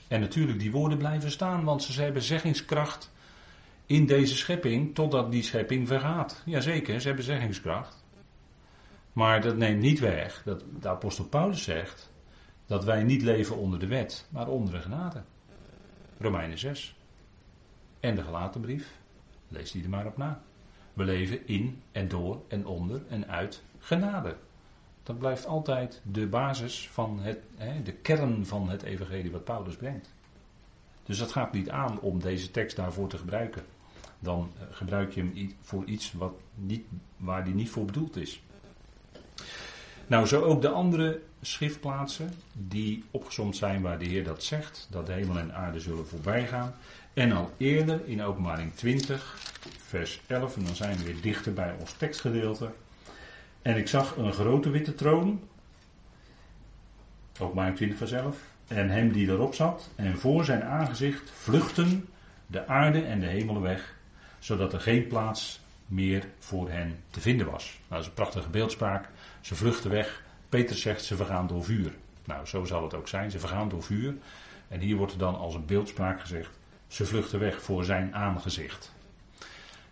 En 0.07 0.19
natuurlijk, 0.19 0.59
die 0.59 0.71
woorden 0.71 0.97
blijven 0.97 1.31
staan, 1.31 1.63
want 1.63 1.83
ze 1.83 2.01
hebben 2.01 2.21
zeggingskracht 2.21 3.11
in 3.85 4.05
deze 4.05 4.35
schepping 4.35 4.95
totdat 4.95 5.31
die 5.31 5.43
schepping 5.43 5.87
vergaat. 5.87 6.41
Jazeker, 6.45 7.01
ze 7.01 7.07
hebben 7.07 7.25
zeggingskracht. 7.25 8.03
Maar 9.13 9.41
dat 9.41 9.57
neemt 9.57 9.81
niet 9.81 9.99
weg 9.99 10.41
dat 10.45 10.63
de 10.79 10.89
apostel 10.89 11.25
Paulus 11.25 11.63
zegt 11.63 12.11
dat 12.65 12.83
wij 12.83 13.03
niet 13.03 13.21
leven 13.21 13.57
onder 13.57 13.79
de 13.79 13.87
wet, 13.87 14.27
maar 14.29 14.47
onder 14.47 14.73
de 14.73 14.81
genade. 14.81 15.23
Romeinen 16.19 16.57
6. 16.57 16.95
En 17.99 18.15
de 18.15 18.23
gelaten 18.23 18.61
brief. 18.61 18.97
Lees 19.47 19.71
die 19.71 19.83
er 19.83 19.89
maar 19.89 20.05
op 20.05 20.17
na. 20.17 20.41
We 20.93 21.03
leven 21.03 21.47
in 21.47 21.81
en 21.91 22.07
door 22.07 22.41
en 22.47 22.65
onder 22.65 23.01
en 23.09 23.27
uit 23.27 23.63
genade. 23.79 24.35
Dat 25.07 25.19
blijft 25.19 25.45
altijd 25.45 26.01
de 26.03 26.27
basis 26.27 26.89
van 26.91 27.19
het, 27.19 27.39
hè, 27.55 27.83
de 27.83 27.91
kern 27.91 28.45
van 28.45 28.69
het 28.69 28.83
evangelie 28.83 29.31
wat 29.31 29.43
Paulus 29.43 29.75
brengt. 29.75 30.13
Dus 31.03 31.17
dat 31.17 31.31
gaat 31.31 31.53
niet 31.53 31.69
aan 31.69 31.99
om 31.99 32.19
deze 32.19 32.51
tekst 32.51 32.75
daarvoor 32.75 33.07
te 33.07 33.17
gebruiken. 33.17 33.63
Dan 34.19 34.51
eh, 34.59 34.65
gebruik 34.71 35.13
je 35.13 35.19
hem 35.21 35.55
voor 35.61 35.85
iets 35.85 36.13
wat 36.13 36.33
niet, 36.55 36.85
waar 37.17 37.43
die 37.43 37.53
niet 37.53 37.69
voor 37.69 37.85
bedoeld 37.85 38.15
is. 38.15 38.41
Nou, 40.07 40.25
zo 40.25 40.41
ook 40.41 40.61
de 40.61 40.69
andere 40.69 41.21
schriftplaatsen 41.41 42.33
die 42.53 43.03
opgezomd 43.11 43.55
zijn 43.55 43.81
waar 43.81 43.99
de 43.99 44.05
Heer 44.05 44.23
dat 44.23 44.43
zegt, 44.43 44.87
dat 44.89 45.05
de 45.05 45.13
hemel 45.13 45.37
en 45.37 45.53
aarde 45.53 45.79
zullen 45.79 46.07
voorbij 46.07 46.47
gaan. 46.47 46.75
En 47.13 47.31
al 47.31 47.51
eerder 47.57 48.07
in 48.07 48.23
openbaring 48.23 48.73
20, 48.73 49.37
vers 49.77 50.21
11, 50.27 50.55
en 50.55 50.63
dan 50.63 50.75
zijn 50.75 50.97
we 50.97 51.03
weer 51.03 51.21
dichter 51.21 51.53
bij 51.53 51.75
ons 51.79 51.93
tekstgedeelte. 51.93 52.71
En 53.67 53.77
ik 53.77 53.87
zag 53.87 54.15
een 54.15 54.33
grote 54.33 54.69
witte 54.69 54.95
troon, 54.95 55.39
openbaring 57.39 57.75
20 57.75 57.97
vers 57.97 58.11
11, 58.11 58.37
en 58.67 58.89
hem 58.89 59.11
die 59.11 59.27
erop 59.27 59.53
zat, 59.53 59.89
en 59.95 60.17
voor 60.17 60.45
zijn 60.45 60.63
aangezicht 60.63 61.31
vluchten 61.31 62.09
de 62.45 62.67
aarde 62.67 63.01
en 63.01 63.19
de 63.19 63.25
hemelen 63.25 63.61
weg, 63.61 63.95
zodat 64.39 64.73
er 64.73 64.79
geen 64.79 65.07
plaats 65.07 65.61
meer 65.85 66.27
voor 66.39 66.69
hen 66.69 66.95
te 67.09 67.19
vinden 67.19 67.51
was. 67.51 67.65
Nou, 67.73 67.85
dat 67.89 67.99
is 67.99 68.07
een 68.07 68.13
prachtige 68.13 68.49
beeldspraak. 68.49 69.09
Ze 69.41 69.55
vluchten 69.55 69.89
weg. 69.89 70.23
Peter 70.49 70.75
zegt 70.75 71.03
ze 71.03 71.15
vergaan 71.15 71.47
door 71.47 71.63
vuur. 71.63 71.91
Nou, 72.25 72.45
zo 72.45 72.65
zal 72.65 72.83
het 72.83 72.93
ook 72.93 73.07
zijn. 73.07 73.31
Ze 73.31 73.39
vergaan 73.39 73.69
door 73.69 73.83
vuur. 73.83 74.13
En 74.67 74.79
hier 74.79 74.95
wordt 74.95 75.13
er 75.13 75.19
dan 75.19 75.37
als 75.37 75.55
een 75.55 75.65
beeldspraak 75.65 76.21
gezegd: 76.21 76.51
ze 76.87 77.05
vluchten 77.05 77.39
weg 77.39 77.61
voor 77.61 77.83
zijn 77.83 78.15
aangezicht. 78.15 78.95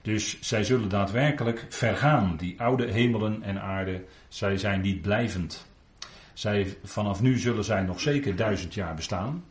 Dus 0.05 0.41
zij 0.41 0.63
zullen 0.63 0.89
daadwerkelijk 0.89 1.65
vergaan. 1.69 2.37
Die 2.37 2.61
oude 2.61 2.91
hemelen 2.91 3.43
en 3.43 3.61
aarde, 3.61 4.05
zij 4.27 4.57
zijn 4.57 4.81
niet 4.81 5.01
blijvend. 5.01 5.65
Zij, 6.33 6.77
vanaf 6.83 7.21
nu 7.21 7.37
zullen 7.37 7.63
zij 7.63 7.81
nog 7.81 7.99
zeker 7.99 8.35
duizend 8.35 8.73
jaar 8.73 8.95
bestaan. 8.95 9.43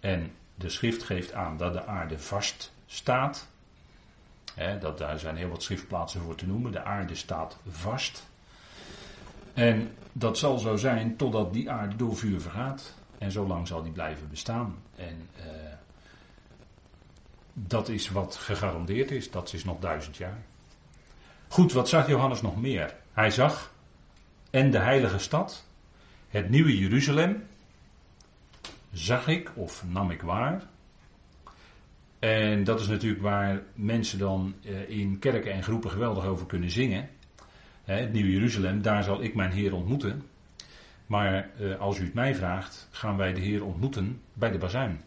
En 0.00 0.30
de 0.54 0.68
schrift 0.68 1.02
geeft 1.02 1.32
aan 1.32 1.56
dat 1.56 1.72
de 1.72 1.86
aarde 1.86 2.18
vast 2.18 2.72
staat. 2.86 3.48
dat, 4.80 4.98
daar 4.98 5.18
zijn 5.18 5.36
heel 5.36 5.48
wat 5.48 5.62
schriftplaatsen 5.62 6.20
voor 6.20 6.34
te 6.34 6.46
noemen. 6.46 6.72
De 6.72 6.82
aarde 6.84 7.14
staat 7.14 7.58
vast. 7.68 8.26
En 9.54 9.90
dat 10.12 10.38
zal 10.38 10.58
zo 10.58 10.76
zijn 10.76 11.16
totdat 11.16 11.52
die 11.52 11.70
aarde 11.70 11.96
door 11.96 12.16
vuur 12.16 12.40
vergaat. 12.40 12.94
En 13.18 13.30
zo 13.30 13.46
lang 13.46 13.66
zal 13.66 13.82
die 13.82 13.92
blijven 13.92 14.28
bestaan. 14.28 14.76
En 14.96 15.28
uh, 15.38 15.44
dat 17.58 17.88
is 17.88 18.10
wat 18.10 18.36
gegarandeerd 18.36 19.10
is. 19.10 19.30
Dat 19.30 19.52
is 19.52 19.64
nog 19.64 19.78
duizend 19.78 20.16
jaar. 20.16 20.38
Goed, 21.48 21.72
wat 21.72 21.88
zag 21.88 22.08
Johannes 22.08 22.42
nog 22.42 22.60
meer? 22.60 22.94
Hij 23.12 23.30
zag 23.30 23.74
en 24.50 24.70
de 24.70 24.78
heilige 24.78 25.18
stad, 25.18 25.66
het 26.28 26.50
nieuwe 26.50 26.78
Jeruzalem, 26.78 27.44
zag 28.92 29.28
ik 29.28 29.50
of 29.54 29.84
nam 29.88 30.10
ik 30.10 30.22
waar. 30.22 30.62
En 32.18 32.64
dat 32.64 32.80
is 32.80 32.86
natuurlijk 32.86 33.22
waar 33.22 33.62
mensen 33.74 34.18
dan 34.18 34.54
eh, 34.64 34.88
in 34.88 35.18
kerken 35.18 35.52
en 35.52 35.62
groepen 35.62 35.90
geweldig 35.90 36.24
over 36.24 36.46
kunnen 36.46 36.70
zingen. 36.70 37.08
Het 37.84 38.12
nieuwe 38.12 38.32
Jeruzalem, 38.32 38.82
daar 38.82 39.02
zal 39.02 39.22
ik 39.22 39.34
mijn 39.34 39.50
Heer 39.50 39.74
ontmoeten. 39.74 40.22
Maar 41.06 41.50
eh, 41.58 41.80
als 41.80 41.98
u 41.98 42.04
het 42.04 42.14
mij 42.14 42.34
vraagt, 42.34 42.88
gaan 42.90 43.16
wij 43.16 43.32
de 43.32 43.40
Heer 43.40 43.64
ontmoeten 43.64 44.20
bij 44.32 44.50
de 44.50 44.58
bazuin. 44.58 45.00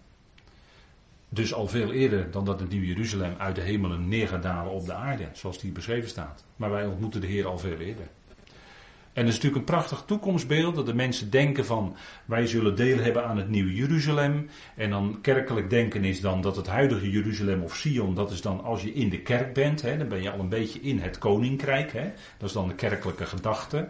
Dus 1.30 1.54
al 1.54 1.68
veel 1.68 1.92
eerder 1.92 2.32
dan 2.32 2.46
dat 2.46 2.60
het 2.60 2.70
Nieuw 2.70 2.84
Jeruzalem 2.84 3.36
uit 3.38 3.56
de 3.56 3.62
hemelen 3.62 4.08
neer 4.08 4.28
gaat 4.28 4.44
dalen 4.44 4.72
op 4.72 4.86
de 4.86 4.94
aarde, 4.94 5.28
zoals 5.34 5.60
die 5.60 5.72
beschreven 5.72 6.10
staat. 6.10 6.46
Maar 6.56 6.70
wij 6.70 6.86
ontmoeten 6.86 7.22
de 7.22 7.28
Heer 7.28 7.48
al 7.48 7.58
veel 7.58 7.78
eerder. 7.78 8.08
En 9.14 9.26
het 9.26 9.34
is 9.34 9.40
natuurlijk 9.42 9.56
een 9.56 9.76
prachtig 9.76 10.04
toekomstbeeld 10.06 10.76
dat 10.76 10.86
de 10.86 10.94
mensen 10.94 11.30
denken 11.30 11.66
van 11.66 11.96
wij 12.26 12.48
zullen 12.48 12.76
deel 12.76 12.98
hebben 12.98 13.26
aan 13.26 13.38
het 13.38 13.50
Nieuwe 13.50 13.76
Jeruzalem. 13.76 14.50
En 14.76 14.90
dan 14.90 15.20
kerkelijk 15.22 15.70
denken 15.70 16.04
is 16.04 16.22
dan 16.22 16.42
dat 16.42 16.56
het 16.56 16.68
huidige 16.68 17.10
Jeruzalem 17.10 17.62
of 17.62 17.76
Sion, 17.76 18.16
dat 18.16 18.32
is 18.32 18.42
dan 18.42 18.64
als 18.64 18.82
je 18.82 18.94
in 18.94 19.10
de 19.10 19.20
kerk 19.20 19.54
bent, 19.54 19.82
hè, 19.82 19.98
dan 19.98 20.08
ben 20.08 20.22
je 20.22 20.32
al 20.32 20.40
een 20.40 20.50
beetje 20.50 20.80
in 20.80 21.00
het 21.00 21.18
koninkrijk. 21.18 21.92
Hè. 21.92 22.12
Dat 22.38 22.48
is 22.48 22.56
dan 22.56 22.68
de 22.68 22.76
kerkelijke 22.76 23.26
gedachte. 23.26 23.90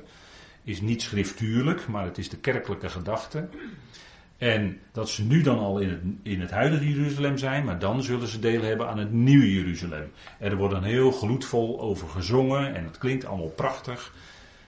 Is 0.63 0.81
niet 0.81 1.01
schriftuurlijk, 1.01 1.87
maar 1.87 2.05
het 2.05 2.17
is 2.17 2.29
de 2.29 2.37
kerkelijke 2.37 2.89
gedachte. 2.89 3.47
En 4.39 4.79
dat 4.91 5.09
ze 5.09 5.23
nu 5.23 5.41
dan 5.41 5.59
al 5.59 5.79
in 5.79 5.89
het, 5.89 6.01
in 6.23 6.41
het 6.41 6.51
huidige 6.51 6.89
Jeruzalem 6.89 7.37
zijn, 7.37 7.65
maar 7.65 7.79
dan 7.79 8.03
zullen 8.03 8.27
ze 8.27 8.39
deel 8.39 8.61
hebben 8.61 8.87
aan 8.87 8.97
het 8.97 9.11
nieuwe 9.11 9.53
Jeruzalem. 9.53 10.11
Er 10.39 10.57
wordt 10.57 10.73
dan 10.73 10.83
heel 10.83 11.11
gloedvol 11.11 11.81
over 11.81 12.07
gezongen 12.07 12.75
en 12.75 12.83
het 12.83 12.97
klinkt 12.97 13.25
allemaal 13.25 13.49
prachtig. 13.49 14.13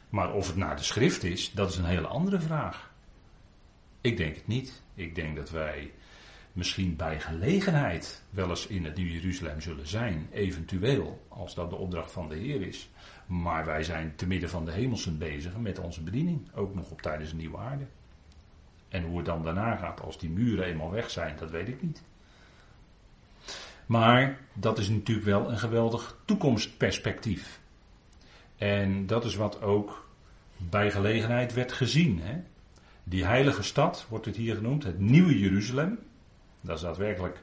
Maar 0.09 0.33
of 0.33 0.47
het 0.47 0.55
naar 0.55 0.75
de 0.75 0.83
schrift 0.83 1.23
is, 1.23 1.51
dat 1.51 1.69
is 1.69 1.77
een 1.77 1.85
hele 1.85 2.07
andere 2.07 2.39
vraag. 2.39 2.91
Ik 4.01 4.17
denk 4.17 4.35
het 4.35 4.47
niet. 4.47 4.81
Ik 4.95 5.15
denk 5.15 5.35
dat 5.35 5.49
wij 5.49 5.91
misschien 6.53 6.95
bij 6.95 7.19
gelegenheid 7.19 8.23
wel 8.29 8.49
eens 8.49 8.67
in 8.67 8.85
het 8.85 8.95
nieuwe 8.95 9.13
Jeruzalem 9.13 9.61
zullen 9.61 9.87
zijn, 9.87 10.27
eventueel, 10.31 11.25
als 11.27 11.55
dat 11.55 11.69
de 11.69 11.75
opdracht 11.75 12.11
van 12.11 12.29
de 12.29 12.35
Heer 12.35 12.61
is. 12.61 12.89
Maar 13.25 13.65
wij 13.65 13.83
zijn 13.83 14.15
te 14.15 14.27
midden 14.27 14.49
van 14.49 14.65
de 14.65 14.71
hemelsen 14.71 15.17
bezig 15.17 15.57
met 15.57 15.79
onze 15.79 16.03
bediening, 16.03 16.51
ook 16.55 16.75
nog 16.75 16.91
op 16.91 17.01
tijdens 17.01 17.31
een 17.31 17.37
nieuwe 17.37 17.57
aarde. 17.57 17.85
En 18.91 19.03
hoe 19.03 19.17
het 19.17 19.25
dan 19.25 19.43
daarna 19.43 19.75
gaat 19.75 20.01
als 20.01 20.17
die 20.17 20.29
muren 20.29 20.65
eenmaal 20.65 20.91
weg 20.91 21.09
zijn, 21.09 21.35
dat 21.39 21.51
weet 21.51 21.67
ik 21.67 21.81
niet. 21.81 22.03
Maar 23.85 24.37
dat 24.53 24.77
is 24.77 24.89
natuurlijk 24.89 25.25
wel 25.25 25.49
een 25.49 25.59
geweldig 25.59 26.17
toekomstperspectief. 26.25 27.59
En 28.57 29.05
dat 29.05 29.25
is 29.25 29.35
wat 29.35 29.61
ook 29.61 30.09
bij 30.57 30.91
gelegenheid 30.91 31.53
werd 31.53 31.71
gezien. 31.71 32.19
Hè? 32.21 32.41
Die 33.03 33.25
heilige 33.25 33.63
stad 33.63 34.05
wordt 34.09 34.25
het 34.25 34.35
hier 34.35 34.55
genoemd, 34.55 34.83
het 34.83 34.99
nieuwe 34.99 35.39
Jeruzalem. 35.39 35.99
Dat 36.61 36.75
is 36.75 36.83
daadwerkelijk 36.83 37.41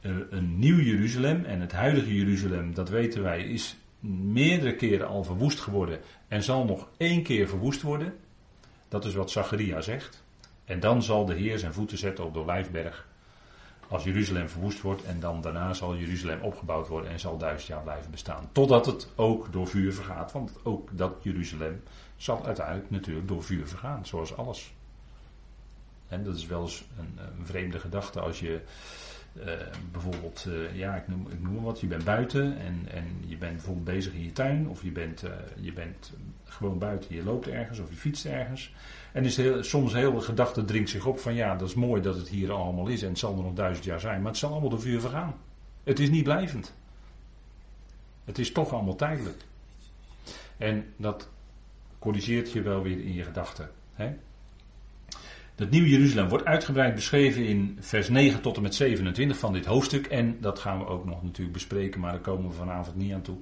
uh, 0.00 0.16
een 0.30 0.58
nieuw 0.58 0.80
Jeruzalem. 0.80 1.44
En 1.44 1.60
het 1.60 1.72
huidige 1.72 2.14
Jeruzalem, 2.14 2.74
dat 2.74 2.88
weten 2.88 3.22
wij, 3.22 3.42
is 3.42 3.76
meerdere 4.00 4.74
keren 4.74 5.08
al 5.08 5.24
verwoest 5.24 5.60
geworden. 5.60 6.00
En 6.28 6.42
zal 6.42 6.64
nog 6.64 6.88
één 6.96 7.22
keer 7.22 7.48
verwoest 7.48 7.82
worden. 7.82 8.16
Dat 8.88 9.04
is 9.04 9.14
wat 9.14 9.30
Zacharia 9.30 9.80
zegt. 9.80 10.26
En 10.68 10.80
dan 10.80 11.02
zal 11.02 11.24
de 11.24 11.34
Heer 11.34 11.58
zijn 11.58 11.72
voeten 11.72 11.98
zetten 11.98 12.24
op 12.24 12.34
de 12.34 12.40
Olijfberg. 12.40 13.06
Als 13.88 14.04
Jeruzalem 14.04 14.48
verwoest 14.48 14.80
wordt. 14.80 15.04
En 15.04 15.20
dan 15.20 15.40
daarna 15.40 15.74
zal 15.74 15.96
Jeruzalem 15.96 16.40
opgebouwd 16.40 16.88
worden. 16.88 17.10
En 17.10 17.20
zal 17.20 17.38
duizend 17.38 17.66
jaar 17.66 17.82
blijven 17.82 18.10
bestaan. 18.10 18.48
Totdat 18.52 18.86
het 18.86 19.08
ook 19.14 19.52
door 19.52 19.68
vuur 19.68 19.92
vergaat. 19.92 20.32
Want 20.32 20.52
ook 20.62 20.88
dat 20.92 21.14
Jeruzalem 21.20 21.82
zal 22.16 22.46
uiteindelijk 22.46 22.90
natuurlijk 22.90 23.28
door 23.28 23.42
vuur 23.42 23.66
vergaan. 23.66 24.06
Zoals 24.06 24.36
alles. 24.36 24.72
En 26.08 26.24
dat 26.24 26.36
is 26.36 26.46
wel 26.46 26.62
eens 26.62 26.84
een, 26.98 27.18
een 27.38 27.46
vreemde 27.46 27.78
gedachte 27.78 28.20
als 28.20 28.40
je 28.40 28.60
uh, 29.32 29.44
bijvoorbeeld, 29.92 30.44
uh, 30.48 30.76
ja, 30.76 30.96
ik 30.96 31.08
noem, 31.08 31.26
ik 31.30 31.40
noem 31.40 31.62
wat, 31.62 31.80
je 31.80 31.86
bent 31.86 32.04
buiten 32.04 32.58
en, 32.58 32.88
en 32.90 33.04
je 33.26 33.36
bent 33.36 33.52
bijvoorbeeld 33.52 33.84
bezig 33.84 34.12
in 34.12 34.24
je 34.24 34.32
tuin, 34.32 34.68
of 34.68 34.82
je 34.82 34.90
bent, 34.90 35.24
uh, 35.24 35.30
je 35.60 35.72
bent 35.72 36.12
gewoon 36.44 36.78
buiten, 36.78 37.14
je 37.14 37.24
loopt 37.24 37.48
ergens 37.48 37.78
of 37.78 37.90
je 37.90 37.96
fietst 37.96 38.24
ergens. 38.24 38.74
En 39.12 39.24
is 39.24 39.36
heel, 39.36 39.62
soms 39.62 39.92
heel 39.92 40.12
de 40.12 40.20
gedachte 40.20 40.64
dringt 40.64 40.90
zich 40.90 41.06
op 41.06 41.18
van 41.18 41.34
ja, 41.34 41.56
dat 41.56 41.68
is 41.68 41.74
mooi 41.74 42.02
dat 42.02 42.16
het 42.16 42.28
hier 42.28 42.52
allemaal 42.52 42.86
is 42.86 43.02
en 43.02 43.08
het 43.08 43.18
zal 43.18 43.36
er 43.36 43.42
nog 43.42 43.54
duizend 43.54 43.84
jaar 43.84 44.00
zijn, 44.00 44.20
maar 44.20 44.30
het 44.30 44.40
zal 44.40 44.50
allemaal 44.50 44.70
door 44.70 44.80
vuur 44.80 45.00
vergaan. 45.00 45.34
Het 45.84 45.98
is 45.98 46.10
niet 46.10 46.24
blijvend. 46.24 46.74
Het 48.24 48.38
is 48.38 48.52
toch 48.52 48.72
allemaal 48.72 48.96
tijdelijk. 48.96 49.44
En 50.56 50.84
dat 50.96 51.28
corrigeert 51.98 52.52
je 52.52 52.62
wel 52.62 52.82
weer 52.82 53.00
in 53.00 53.14
je 53.14 53.22
gedachten. 53.22 53.70
Het 55.58 55.70
Nieuwe 55.70 55.88
Jeruzalem 55.88 56.28
wordt 56.28 56.44
uitgebreid 56.44 56.94
beschreven 56.94 57.46
in 57.46 57.76
vers 57.80 58.08
9 58.08 58.40
tot 58.40 58.56
en 58.56 58.62
met 58.62 58.74
27 58.74 59.38
van 59.38 59.52
dit 59.52 59.64
hoofdstuk. 59.64 60.06
En 60.06 60.40
dat 60.40 60.58
gaan 60.58 60.78
we 60.78 60.86
ook 60.86 61.04
nog 61.04 61.22
natuurlijk 61.22 61.52
bespreken, 61.52 62.00
maar 62.00 62.12
daar 62.12 62.20
komen 62.20 62.50
we 62.50 62.56
vanavond 62.56 62.96
niet 62.96 63.12
aan 63.12 63.22
toe. 63.22 63.36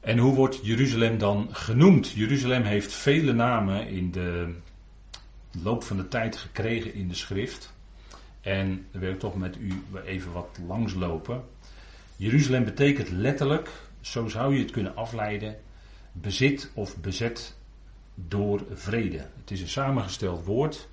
En 0.00 0.18
hoe 0.18 0.34
wordt 0.34 0.58
Jeruzalem 0.62 1.18
dan 1.18 1.48
genoemd? 1.52 2.10
Jeruzalem 2.10 2.62
heeft 2.62 2.92
vele 2.92 3.32
namen 3.32 3.88
in 3.88 4.10
de 4.10 4.54
loop 5.62 5.82
van 5.82 5.96
de 5.96 6.08
tijd 6.08 6.36
gekregen 6.36 6.94
in 6.94 7.08
de 7.08 7.14
schrift. 7.14 7.72
En 8.40 8.86
daar 8.90 9.00
wil 9.00 9.12
ik 9.12 9.18
toch 9.18 9.36
met 9.36 9.56
u 9.56 9.82
even 10.04 10.32
wat 10.32 10.58
langslopen. 10.66 11.44
Jeruzalem 12.16 12.64
betekent 12.64 13.10
letterlijk, 13.10 13.70
zo 14.00 14.28
zou 14.28 14.54
je 14.54 14.62
het 14.62 14.70
kunnen 14.70 14.96
afleiden, 14.96 15.56
bezit 16.12 16.70
of 16.74 16.96
bezet 16.96 17.55
door 18.16 18.62
vrede. 18.72 19.26
Het 19.36 19.50
is 19.50 19.60
een 19.60 19.68
samengesteld 19.68 20.44
woord. 20.44 20.88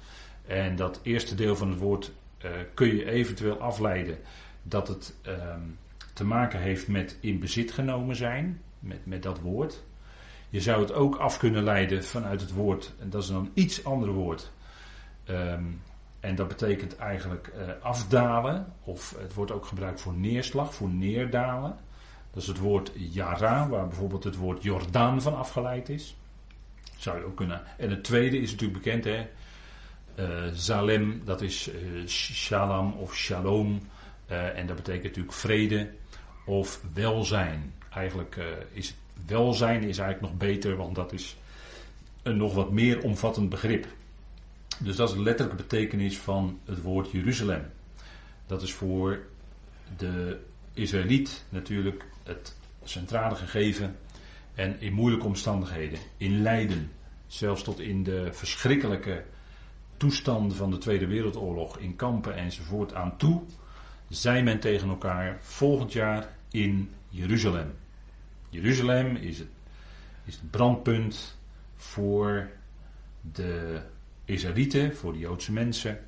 En 0.47 0.75
dat 0.75 0.99
eerste 1.03 1.35
deel 1.35 1.55
van 1.55 1.69
het 1.69 1.79
woord 1.79 2.11
uh, 2.45 2.51
kun 2.73 2.95
je 2.95 3.09
eventueel 3.09 3.59
afleiden 3.59 4.17
dat 4.63 4.87
het 4.87 5.15
uh, 5.27 5.33
te 6.13 6.25
maken 6.25 6.59
heeft 6.59 6.87
met 6.87 7.17
in 7.19 7.39
bezit 7.39 7.71
genomen 7.71 8.15
zijn, 8.15 8.61
met, 8.79 9.05
met 9.05 9.23
dat 9.23 9.39
woord. 9.39 9.83
Je 10.49 10.61
zou 10.61 10.81
het 10.81 10.93
ook 10.93 11.15
af 11.15 11.37
kunnen 11.37 11.63
leiden 11.63 12.03
vanuit 12.03 12.41
het 12.41 12.53
woord, 12.53 12.93
en 12.99 13.09
dat 13.09 13.21
is 13.21 13.27
dan 13.27 13.37
een 13.37 13.51
iets 13.53 13.85
ander 13.85 14.09
woord. 14.09 14.51
Um, 15.29 15.81
en 16.19 16.35
dat 16.35 16.47
betekent 16.47 16.95
eigenlijk 16.95 17.51
uh, 17.55 17.85
afdalen, 17.85 18.73
of 18.83 19.15
het 19.17 19.33
wordt 19.33 19.51
ook 19.51 19.65
gebruikt 19.65 20.01
voor 20.01 20.13
neerslag, 20.13 20.73
voor 20.73 20.89
neerdalen. 20.89 21.77
Dat 22.31 22.41
is 22.41 22.47
het 22.47 22.57
woord 22.57 22.91
Yara, 22.95 23.69
waar 23.69 23.87
bijvoorbeeld 23.87 24.23
het 24.23 24.35
woord 24.35 24.63
Jordaan 24.63 25.21
van 25.21 25.37
afgeleid 25.37 25.89
is. 25.89 26.15
Zou 26.97 27.17
je 27.17 27.25
ook 27.25 27.35
kunnen. 27.35 27.61
En 27.77 27.89
het 27.89 28.03
tweede 28.03 28.37
is 28.37 28.51
natuurlijk 28.51 28.83
bekend, 28.83 29.03
hè. 29.03 29.27
Uh, 30.19 30.51
Zalem, 30.53 31.21
dat 31.25 31.41
is 31.41 31.69
uh, 31.69 32.07
Shalom 32.07 32.93
of 32.93 33.15
Shalom. 33.15 33.81
Uh, 34.31 34.57
en 34.57 34.67
dat 34.67 34.75
betekent 34.75 35.03
natuurlijk 35.03 35.33
vrede 35.33 35.91
of 36.45 36.81
welzijn. 36.93 37.73
Eigenlijk 37.89 38.37
is 38.71 38.95
welzijn 39.25 39.83
is 39.83 39.97
eigenlijk 39.97 40.21
nog 40.21 40.49
beter, 40.49 40.75
want 40.75 40.95
dat 40.95 41.13
is 41.13 41.37
een 42.23 42.37
nog 42.37 42.53
wat 42.53 42.71
meer 42.71 43.03
omvattend 43.03 43.49
begrip. 43.49 43.87
Dus 44.79 44.95
dat 44.95 45.09
is 45.09 45.15
de 45.15 45.21
letterlijke 45.21 45.63
betekenis 45.63 46.17
van 46.17 46.59
het 46.65 46.81
woord 46.81 47.11
Jeruzalem. 47.11 47.65
Dat 48.47 48.61
is 48.61 48.73
voor 48.73 49.19
de 49.97 50.39
Israëliet 50.73 51.43
natuurlijk 51.49 52.05
het 52.23 52.55
centrale 52.83 53.35
gegeven 53.35 53.95
en 54.55 54.81
in 54.81 54.93
moeilijke 54.93 55.25
omstandigheden, 55.25 55.99
in 56.17 56.41
lijden, 56.41 56.91
zelfs 57.27 57.63
tot 57.63 57.79
in 57.79 58.03
de 58.03 58.33
verschrikkelijke 58.33 59.23
toestanden 59.97 60.57
van 60.57 60.71
de 60.71 60.77
Tweede 60.77 61.07
Wereldoorlog, 61.07 61.77
in 61.77 61.95
kampen 61.95 62.35
enzovoort 62.35 62.93
aan 62.93 63.17
toe, 63.17 63.41
zei 64.09 64.41
men 64.41 64.59
tegen 64.59 64.89
elkaar 64.89 65.37
volgend 65.41 65.93
jaar 65.93 66.35
in 66.51 66.89
Jeruzalem. 67.09 67.73
Jeruzalem 68.49 69.15
is 69.15 69.39
het, 69.39 69.47
is 70.25 70.33
het 70.33 70.51
brandpunt 70.51 71.37
voor 71.75 72.49
de 73.21 73.81
Israëlieten, 74.25 74.95
voor 74.95 75.13
de 75.13 75.19
Joodse 75.19 75.51
mensen. 75.51 75.99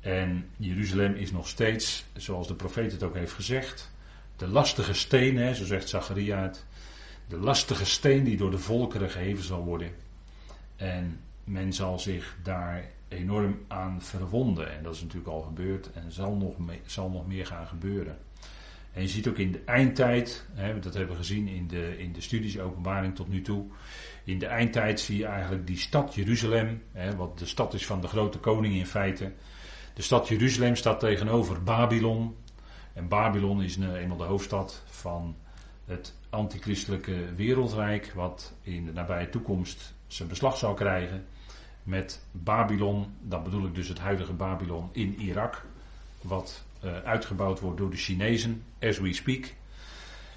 En 0.00 0.48
Jeruzalem 0.56 1.14
is 1.14 1.32
nog 1.32 1.48
steeds, 1.48 2.04
zoals 2.14 2.48
de 2.48 2.54
profeet 2.54 2.92
het 2.92 3.02
ook 3.02 3.14
heeft 3.14 3.32
gezegd, 3.32 3.90
de 4.36 4.48
lastige 4.48 4.92
steen, 4.92 5.54
zo 5.54 5.64
zegt 5.64 5.88
Zacharia 5.88 6.42
het, 6.42 6.64
de 7.28 7.38
lastige 7.38 7.84
steen 7.84 8.24
die 8.24 8.36
door 8.36 8.50
de 8.50 8.58
volkeren 8.58 9.10
geheven 9.10 9.44
zal 9.44 9.64
worden. 9.64 9.90
En 10.76 11.20
men 11.44 11.72
zal 11.72 11.98
zich 11.98 12.36
daar 12.42 12.84
enorm 13.08 13.58
aan 13.68 14.02
verwonden. 14.02 14.76
En 14.76 14.82
dat 14.82 14.94
is 14.94 15.00
natuurlijk 15.00 15.32
al 15.32 15.42
gebeurd 15.42 15.92
en 15.92 16.12
zal 16.12 16.36
nog, 16.36 16.54
zal 16.86 17.10
nog 17.10 17.26
meer 17.26 17.46
gaan 17.46 17.66
gebeuren. 17.66 18.18
En 18.92 19.02
je 19.02 19.08
ziet 19.08 19.28
ook 19.28 19.38
in 19.38 19.52
de 19.52 19.62
eindtijd, 19.64 20.46
hè, 20.52 20.78
dat 20.78 20.94
hebben 20.94 21.10
we 21.10 21.22
gezien 21.22 21.48
in 21.48 21.66
de, 21.66 21.98
in 21.98 22.12
de 22.12 22.20
studies, 22.20 22.58
openbaring 22.58 23.14
tot 23.14 23.28
nu 23.28 23.42
toe. 23.42 23.64
In 24.24 24.38
de 24.38 24.46
eindtijd 24.46 25.00
zie 25.00 25.18
je 25.18 25.26
eigenlijk 25.26 25.66
die 25.66 25.78
stad 25.78 26.14
Jeruzalem, 26.14 26.82
hè, 26.92 27.16
wat 27.16 27.38
de 27.38 27.46
stad 27.46 27.74
is 27.74 27.86
van 27.86 28.00
de 28.00 28.08
grote 28.08 28.38
koning 28.38 28.74
in 28.74 28.86
feite. 28.86 29.32
De 29.94 30.02
stad 30.02 30.28
Jeruzalem 30.28 30.76
staat 30.76 31.00
tegenover 31.00 31.62
Babylon. 31.62 32.36
En 32.92 33.08
Babylon 33.08 33.62
is 33.62 33.76
eenmaal 33.76 34.16
de 34.16 34.24
hoofdstad 34.24 34.82
van 34.86 35.36
het 35.84 36.14
antichristelijke 36.36 37.34
wereldrijk, 37.34 38.12
wat 38.14 38.52
in 38.62 38.84
de 38.84 38.92
nabije 38.92 39.28
toekomst 39.28 39.94
zijn 40.06 40.28
beslag 40.28 40.56
zal 40.56 40.74
krijgen 40.74 41.26
met 41.82 42.22
Babylon, 42.32 43.16
dan 43.20 43.42
bedoel 43.42 43.66
ik 43.66 43.74
dus 43.74 43.88
het 43.88 43.98
huidige 43.98 44.32
Babylon 44.32 44.88
in 44.92 45.14
Irak, 45.18 45.64
wat 46.20 46.64
uh, 46.84 46.98
uitgebouwd 46.98 47.60
wordt 47.60 47.78
door 47.78 47.90
de 47.90 47.96
Chinezen, 47.96 48.62
as 48.80 48.98
we 48.98 49.12
speak. 49.12 49.52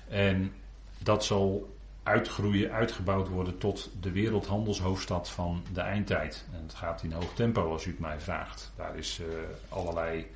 En 0.07 0.53
dat 0.97 1.25
zal 1.25 1.77
uitgroeien, 2.03 2.71
uitgebouwd 2.71 3.27
worden 3.27 3.57
tot 3.57 3.91
de 4.01 4.11
wereldhandelshoofdstad 4.11 5.29
van 5.29 5.63
de 5.73 5.81
eindtijd. 5.81 6.45
En 6.53 6.61
het 6.61 6.73
gaat 6.73 7.03
in 7.03 7.11
hoog 7.11 7.33
tempo 7.33 7.71
als 7.71 7.85
u 7.85 7.89
het 7.89 7.99
mij 7.99 8.19
vraagt. 8.19 8.71
Daar 8.75 8.97
is 8.97 9.19
uh, 9.19 9.27
allerlei, 9.69 10.27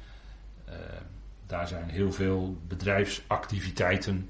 uh, 0.70 0.74
daar 1.48 1.68
zijn 1.68 1.90
heel 1.90 2.12
veel 2.12 2.58
bedrijfsactiviteiten 2.68 4.30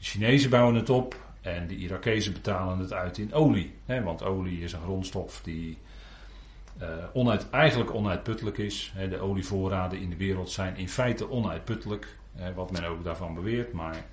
de 0.00 0.06
Chinezen 0.06 0.50
bouwen 0.50 0.74
het 0.74 0.90
op 0.90 1.16
en 1.40 1.66
de 1.66 1.76
Irakezen 1.76 2.32
betalen 2.32 2.78
het 2.78 2.92
uit 2.92 3.18
in 3.18 3.32
olie. 3.32 3.74
Hè, 3.84 4.02
want 4.02 4.22
olie 4.22 4.62
is 4.62 4.72
een 4.72 4.82
grondstof 4.82 5.40
die 5.44 5.78
uh, 6.82 6.88
onuit, 7.12 7.50
eigenlijk 7.50 7.94
onuitputtelijk 7.94 8.58
is. 8.58 8.92
Hè, 8.94 9.08
de 9.08 9.18
olievoorraden 9.18 10.00
in 10.00 10.10
de 10.10 10.16
wereld 10.16 10.50
zijn 10.50 10.76
in 10.76 10.88
feite 10.88 11.30
onuitputtelijk. 11.30 12.16
Hè, 12.32 12.54
wat 12.54 12.70
men 12.70 12.84
ook 12.84 13.04
daarvan 13.04 13.34
beweert. 13.34 13.72
Maar 13.72 14.04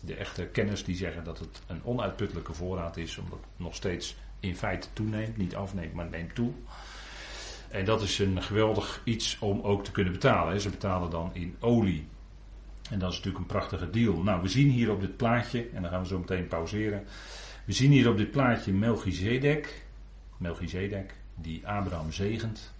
de 0.00 0.14
echte 0.14 0.46
kenners 0.46 0.84
die 0.84 0.96
zeggen 0.96 1.24
dat 1.24 1.38
het 1.38 1.62
een 1.66 1.84
onuitputtelijke 1.84 2.52
voorraad 2.52 2.96
is. 2.96 3.18
Omdat 3.18 3.38
het 3.38 3.48
nog 3.56 3.74
steeds 3.74 4.16
in 4.40 4.56
feite 4.56 4.88
toeneemt. 4.92 5.36
Niet 5.36 5.56
afneemt, 5.56 5.94
maar 5.94 6.08
neemt 6.08 6.34
toe. 6.34 6.52
En 7.68 7.84
dat 7.84 8.02
is 8.02 8.18
een 8.18 8.42
geweldig 8.42 9.00
iets 9.04 9.38
om 9.40 9.60
ook 9.60 9.84
te 9.84 9.92
kunnen 9.92 10.12
betalen. 10.12 10.60
Ze 10.60 10.70
betalen 10.70 11.10
dan 11.10 11.30
in 11.32 11.56
olie. 11.60 12.06
En 12.90 12.98
dat 12.98 13.10
is 13.10 13.16
natuurlijk 13.16 13.44
een 13.44 13.58
prachtige 13.58 13.90
deal. 13.90 14.22
Nou, 14.22 14.42
we 14.42 14.48
zien 14.48 14.68
hier 14.68 14.90
op 14.90 15.00
dit 15.00 15.16
plaatje, 15.16 15.68
en 15.74 15.82
dan 15.82 15.90
gaan 15.90 16.00
we 16.00 16.06
zo 16.06 16.18
meteen 16.18 16.46
pauzeren. 16.46 17.04
We 17.64 17.72
zien 17.72 17.90
hier 17.90 18.08
op 18.08 18.16
dit 18.16 18.30
plaatje 18.30 18.72
Melchizedek. 18.72 19.84
Melchizedek, 20.36 21.14
die 21.34 21.66
Abraham 21.66 22.12
zegent. 22.12 22.72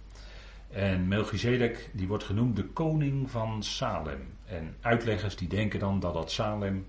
En 0.69 1.07
Melchizedek, 1.07 1.89
die 1.93 2.07
wordt 2.07 2.23
genoemd 2.23 2.55
de 2.55 2.65
koning 2.65 3.29
van 3.29 3.63
Salem. 3.63 4.21
En 4.45 4.75
uitleggers 4.81 5.35
die 5.35 5.47
denken 5.47 5.79
dan 5.79 5.99
dat 5.99 6.13
dat 6.13 6.31
Salem 6.31 6.85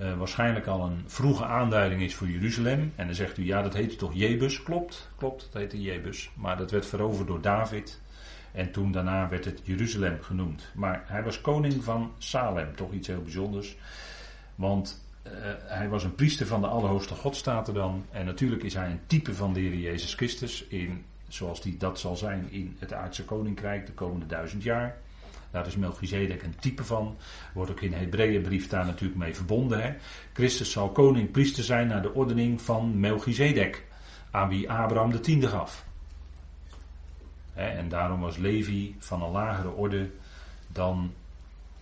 uh, 0.00 0.18
waarschijnlijk 0.18 0.66
al 0.66 0.86
een 0.86 1.04
vroege 1.06 1.44
aanduiding 1.44 2.02
is 2.02 2.14
voor 2.14 2.28
Jeruzalem. 2.28 2.92
En 2.96 3.06
dan 3.06 3.14
zegt 3.14 3.38
u, 3.38 3.44
ja, 3.44 3.62
dat 3.62 3.74
heette 3.74 3.96
toch 3.96 4.14
Jebus? 4.14 4.62
Klopt, 4.62 5.10
klopt, 5.16 5.48
dat 5.52 5.60
heette 5.60 5.80
Jebus. 5.80 6.30
Maar 6.34 6.56
dat 6.56 6.70
werd 6.70 6.86
veroverd 6.86 7.26
door 7.26 7.40
David. 7.40 8.00
En 8.58 8.70
toen 8.70 8.92
daarna 8.92 9.28
werd 9.28 9.44
het 9.44 9.60
Jeruzalem 9.64 10.22
genoemd. 10.22 10.70
Maar 10.74 11.04
hij 11.06 11.22
was 11.22 11.40
koning 11.40 11.84
van 11.84 12.12
Salem, 12.18 12.76
toch 12.76 12.92
iets 12.92 13.06
heel 13.06 13.22
bijzonders. 13.22 13.76
Want 14.54 15.04
uh, 15.26 15.32
hij 15.56 15.88
was 15.88 16.04
een 16.04 16.14
priester 16.14 16.46
van 16.46 16.60
de 16.60 16.66
Allerhoogste 16.66 17.14
God, 17.14 17.36
staat 17.36 17.68
er 17.68 17.74
dan. 17.74 18.04
En 18.10 18.24
natuurlijk 18.24 18.62
is 18.62 18.74
hij 18.74 18.90
een 18.90 19.00
type 19.06 19.34
van 19.34 19.52
de 19.52 19.60
Heer 19.60 19.74
Jezus 19.74 20.14
Christus, 20.14 20.64
in, 20.66 21.04
zoals 21.28 21.62
die 21.62 21.76
dat 21.76 21.98
zal 21.98 22.16
zijn 22.16 22.46
in 22.50 22.76
het 22.78 22.92
aardse 22.92 23.24
koninkrijk 23.24 23.86
de 23.86 23.92
komende 23.92 24.26
duizend 24.26 24.62
jaar. 24.62 24.96
Daar 25.50 25.66
is 25.66 25.76
Melchizedek 25.76 26.42
een 26.42 26.56
type 26.60 26.84
van. 26.84 27.16
Wordt 27.54 27.70
ook 27.70 27.80
in 27.80 27.90
de 27.90 27.96
Hebreeënbrief 27.96 28.68
daar 28.68 28.86
natuurlijk 28.86 29.18
mee 29.18 29.34
verbonden. 29.34 29.82
Hè? 29.82 29.94
Christus 30.32 30.70
zal 30.70 30.90
koning 30.90 31.30
priester 31.30 31.64
zijn 31.64 31.86
naar 31.86 32.02
de 32.02 32.14
ordening 32.14 32.60
van 32.60 33.00
Melchizedek. 33.00 33.86
Aan 34.30 34.48
wie 34.48 34.70
Abraham 34.70 35.10
de 35.10 35.20
tiende 35.20 35.48
gaf. 35.48 35.86
En 37.58 37.88
daarom 37.88 38.20
was 38.20 38.36
Levi 38.36 38.96
van 38.98 39.22
een 39.22 39.30
lagere 39.30 39.70
orde 39.70 40.10
dan 40.66 41.12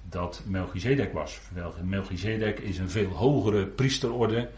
dat 0.08 0.42
Melchizedek 0.46 1.12
was. 1.12 1.40
Melchizedek 1.82 2.58
is 2.58 2.78
een 2.78 2.90
veel 2.90 3.08
hogere 3.08 3.66
priesterorde. 3.66 4.50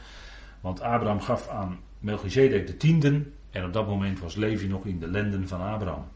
Want 0.60 0.80
Abraham 0.80 1.20
gaf 1.20 1.48
aan 1.48 1.78
Melchizedek 1.98 2.66
de 2.66 2.76
tienden. 2.76 3.34
En 3.50 3.64
op 3.64 3.72
dat 3.72 3.86
moment 3.86 4.20
was 4.20 4.34
Levi 4.34 4.66
nog 4.66 4.84
in 4.84 4.98
de 4.98 5.08
lenden 5.08 5.48
van 5.48 5.60
Abraham. 5.60 6.08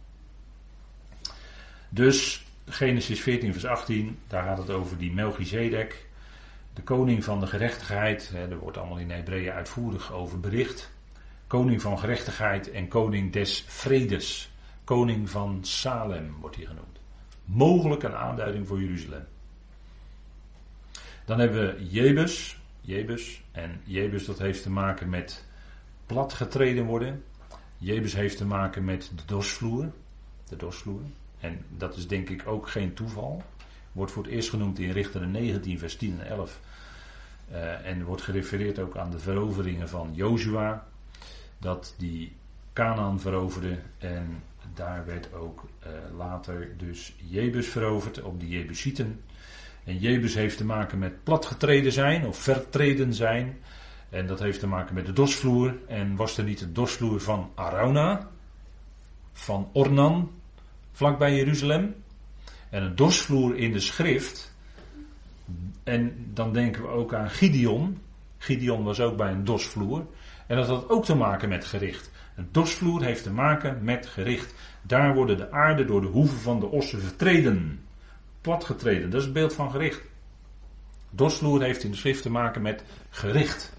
Dus 1.89 2.47
Genesis 2.67 3.21
14, 3.21 3.53
vers 3.53 3.67
18, 3.67 4.19
daar 4.27 4.45
gaat 4.45 4.59
het 4.59 4.71
over 4.71 4.99
die 4.99 5.13
Melchizedek. 5.13 6.07
De 6.75 6.83
koning 6.83 7.25
van 7.25 7.41
de 7.41 7.47
gerechtigheid. 7.47 8.31
Hè, 8.33 8.51
er 8.51 8.59
wordt 8.59 8.77
allemaal 8.77 8.99
in 8.99 9.11
Hebreeën 9.11 9.53
uitvoerig 9.53 10.13
over 10.13 10.41
bericht. 10.41 10.93
Koning 11.47 11.83
van 11.83 11.99
gerechtigheid 11.99 12.71
en 12.71 12.89
koning 12.89 13.33
des 13.33 13.65
vredes. 13.67 14.52
Koning 14.85 15.31
van 15.31 15.59
Salem 15.65 16.35
wordt 16.41 16.57
hij 16.57 16.65
genoemd. 16.65 17.01
Mogelijk 17.45 18.03
een 18.03 18.15
aanduiding 18.15 18.67
voor 18.67 18.81
Jeruzalem. 18.81 19.27
Dan 21.25 21.39
hebben 21.39 21.77
we 21.77 21.87
Jebus. 21.89 22.61
Jebus. 22.81 23.43
En 23.53 23.81
Jebus 23.85 24.25
dat 24.25 24.39
heeft 24.39 24.63
te 24.63 24.71
maken 24.71 25.09
met 25.09 25.45
platgetreden 26.07 26.85
worden. 26.85 27.25
Jebus 27.79 28.15
heeft 28.15 28.37
te 28.37 28.47
maken 28.47 28.85
met 28.85 29.13
de 29.17 29.23
dorsvloer. 29.27 29.93
De 30.49 30.57
dorsvloer. 30.57 31.01
En 31.41 31.65
dat 31.69 31.97
is 31.97 32.09
denk 32.09 32.29
ik 32.29 32.47
ook 32.47 32.69
geen 32.69 32.95
toeval. 32.95 33.43
Wordt 33.93 34.13
voor 34.13 34.23
het 34.23 34.33
eerst 34.33 34.51
genoemd 34.51 34.79
in 34.79 34.91
Richter 34.91 35.27
19, 35.27 35.79
vers 35.79 35.97
10 35.97 36.21
en 36.21 36.27
11. 36.27 36.61
Uh, 37.51 37.87
en 37.87 38.05
wordt 38.05 38.23
gerefereerd 38.23 38.79
ook 38.79 38.97
aan 38.97 39.11
de 39.11 39.19
veroveringen 39.19 39.89
van 39.89 40.11
Jozua. 40.15 40.87
Dat 41.59 41.95
die 41.99 42.33
Canaan 42.73 43.21
veroverde. 43.21 43.79
En 43.99 44.43
daar 44.75 45.07
werd 45.07 45.33
ook 45.33 45.69
uh, 45.87 46.17
later 46.17 46.79
dus 46.79 47.15
Jebus 47.17 47.69
veroverd 47.69 48.23
op 48.23 48.41
de 48.41 48.49
Jebusieten. 48.49 49.21
En 49.85 49.99
Jebus 49.99 50.35
heeft 50.35 50.57
te 50.57 50.65
maken 50.65 50.99
met 50.99 51.25
platgetreden 51.25 51.93
zijn 51.93 52.27
of 52.27 52.37
vertreden 52.37 53.15
zijn. 53.15 53.59
En 54.11 54.27
dat 54.27 54.39
heeft 54.39 54.61
te 54.61 54.67
maken 54.67 54.95
met 54.95 55.07
de 55.07 55.13
dosvloer. 55.13 55.75
En 55.89 56.17
was 56.17 56.39
er 56.39 56.45
niet 56.45 56.59
de 56.59 56.73
dosvloer 56.73 57.21
van 57.21 57.51
Arauna, 57.55 58.29
van 59.33 59.71
Ornan, 59.73 60.31
vlakbij 60.93 61.37
Jeruzalem? 61.37 61.95
En 62.71 62.83
een 62.83 62.97
dosvloer 62.97 63.57
in 63.57 63.73
de 63.73 63.81
schrift. 63.81 64.55
En 65.85 66.31
dan 66.35 66.53
denken 66.53 66.83
we 66.83 66.89
ook 66.89 67.15
aan 67.15 67.31
Gideon. 67.31 67.99
Gideon 68.39 68.85
was 68.85 69.01
ook 69.01 69.17
bij 69.17 69.33
een 69.33 69.45
dosvloer. 69.45 70.07
En 70.47 70.57
dat 70.57 70.67
had 70.67 70.89
ook 70.89 71.05
te 71.05 71.15
maken 71.15 71.49
met 71.49 71.65
gericht. 71.65 72.11
Een 72.35 72.49
dosvloer 72.51 73.03
heeft 73.03 73.23
te 73.23 73.33
maken 73.33 73.85
met 73.85 74.07
gericht. 74.07 74.55
Daar 74.83 75.15
worden 75.15 75.37
de 75.37 75.51
aarde 75.51 75.85
door 75.85 76.01
de 76.01 76.07
hoeven 76.07 76.39
van 76.39 76.61
de 76.61 76.67
ossen 76.67 77.01
vertreden. 77.01 77.85
Platgetreden, 78.41 79.11
dat 79.11 79.19
is 79.21 79.25
het 79.25 79.35
beeld 79.35 79.55
van 79.55 79.71
gericht. 79.71 80.03
Dosvloer 81.11 81.63
heeft 81.63 81.85
in 81.85 81.91
de 81.91 81.97
schrift 81.97 82.23
te 82.23 82.31
maken 82.31 82.63
met 82.63 82.85
gericht. 83.11 83.73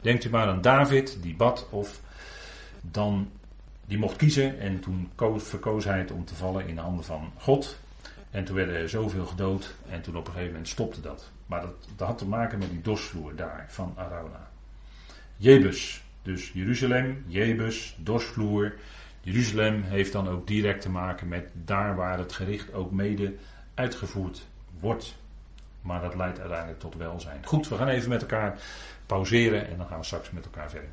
Denkt 0.00 0.24
u 0.24 0.30
maar 0.30 0.46
aan 0.46 0.60
David, 0.60 1.18
die 1.22 1.36
bad 1.36 1.68
of 1.70 2.00
dan 2.80 3.30
die 3.86 3.98
mocht 3.98 4.16
kiezen 4.16 4.60
en 4.60 4.80
toen 4.80 5.10
koos, 5.14 5.42
verkoos 5.42 5.84
hij 5.84 5.98
het 5.98 6.10
om 6.10 6.24
te 6.24 6.34
vallen 6.34 6.66
in 6.66 6.74
de 6.74 6.80
handen 6.80 7.04
van 7.04 7.32
God. 7.36 7.78
En 8.30 8.44
toen 8.44 8.56
werden 8.56 8.74
er 8.74 8.88
zoveel 8.88 9.26
gedood 9.26 9.74
en 9.88 10.02
toen 10.02 10.16
op 10.16 10.26
een 10.26 10.32
gegeven 10.32 10.52
moment 10.52 10.68
stopte 10.68 11.00
dat. 11.00 11.30
Maar 11.46 11.60
dat, 11.60 11.88
dat 11.96 12.08
had 12.08 12.18
te 12.18 12.26
maken 12.26 12.58
met 12.58 12.70
die 12.70 12.80
dosvloer 12.80 13.36
daar 13.36 13.66
van 13.68 13.94
Arauna. 13.96 14.50
Jebus, 15.36 16.04
dus 16.22 16.50
Jeruzalem, 16.52 17.24
Jebus, 17.26 17.96
dorsvloer. 17.98 18.74
Jeruzalem 19.20 19.82
heeft 19.82 20.12
dan 20.12 20.28
ook 20.28 20.46
direct 20.46 20.80
te 20.80 20.90
maken 20.90 21.28
met 21.28 21.50
daar 21.52 21.96
waar 21.96 22.18
het 22.18 22.32
gericht 22.32 22.72
ook 22.72 22.90
mede 22.90 23.34
uitgevoerd 23.74 24.46
wordt. 24.80 25.18
Maar 25.82 26.00
dat 26.00 26.14
leidt 26.14 26.38
uiteindelijk 26.38 26.80
tot 26.80 26.94
welzijn. 26.94 27.44
Goed, 27.44 27.68
we 27.68 27.76
gaan 27.76 27.88
even 27.88 28.08
met 28.08 28.20
elkaar 28.20 28.58
pauzeren 29.06 29.68
en 29.68 29.76
dan 29.76 29.86
gaan 29.86 29.98
we 29.98 30.04
straks 30.04 30.30
met 30.30 30.44
elkaar 30.44 30.70
verder. 30.70 30.88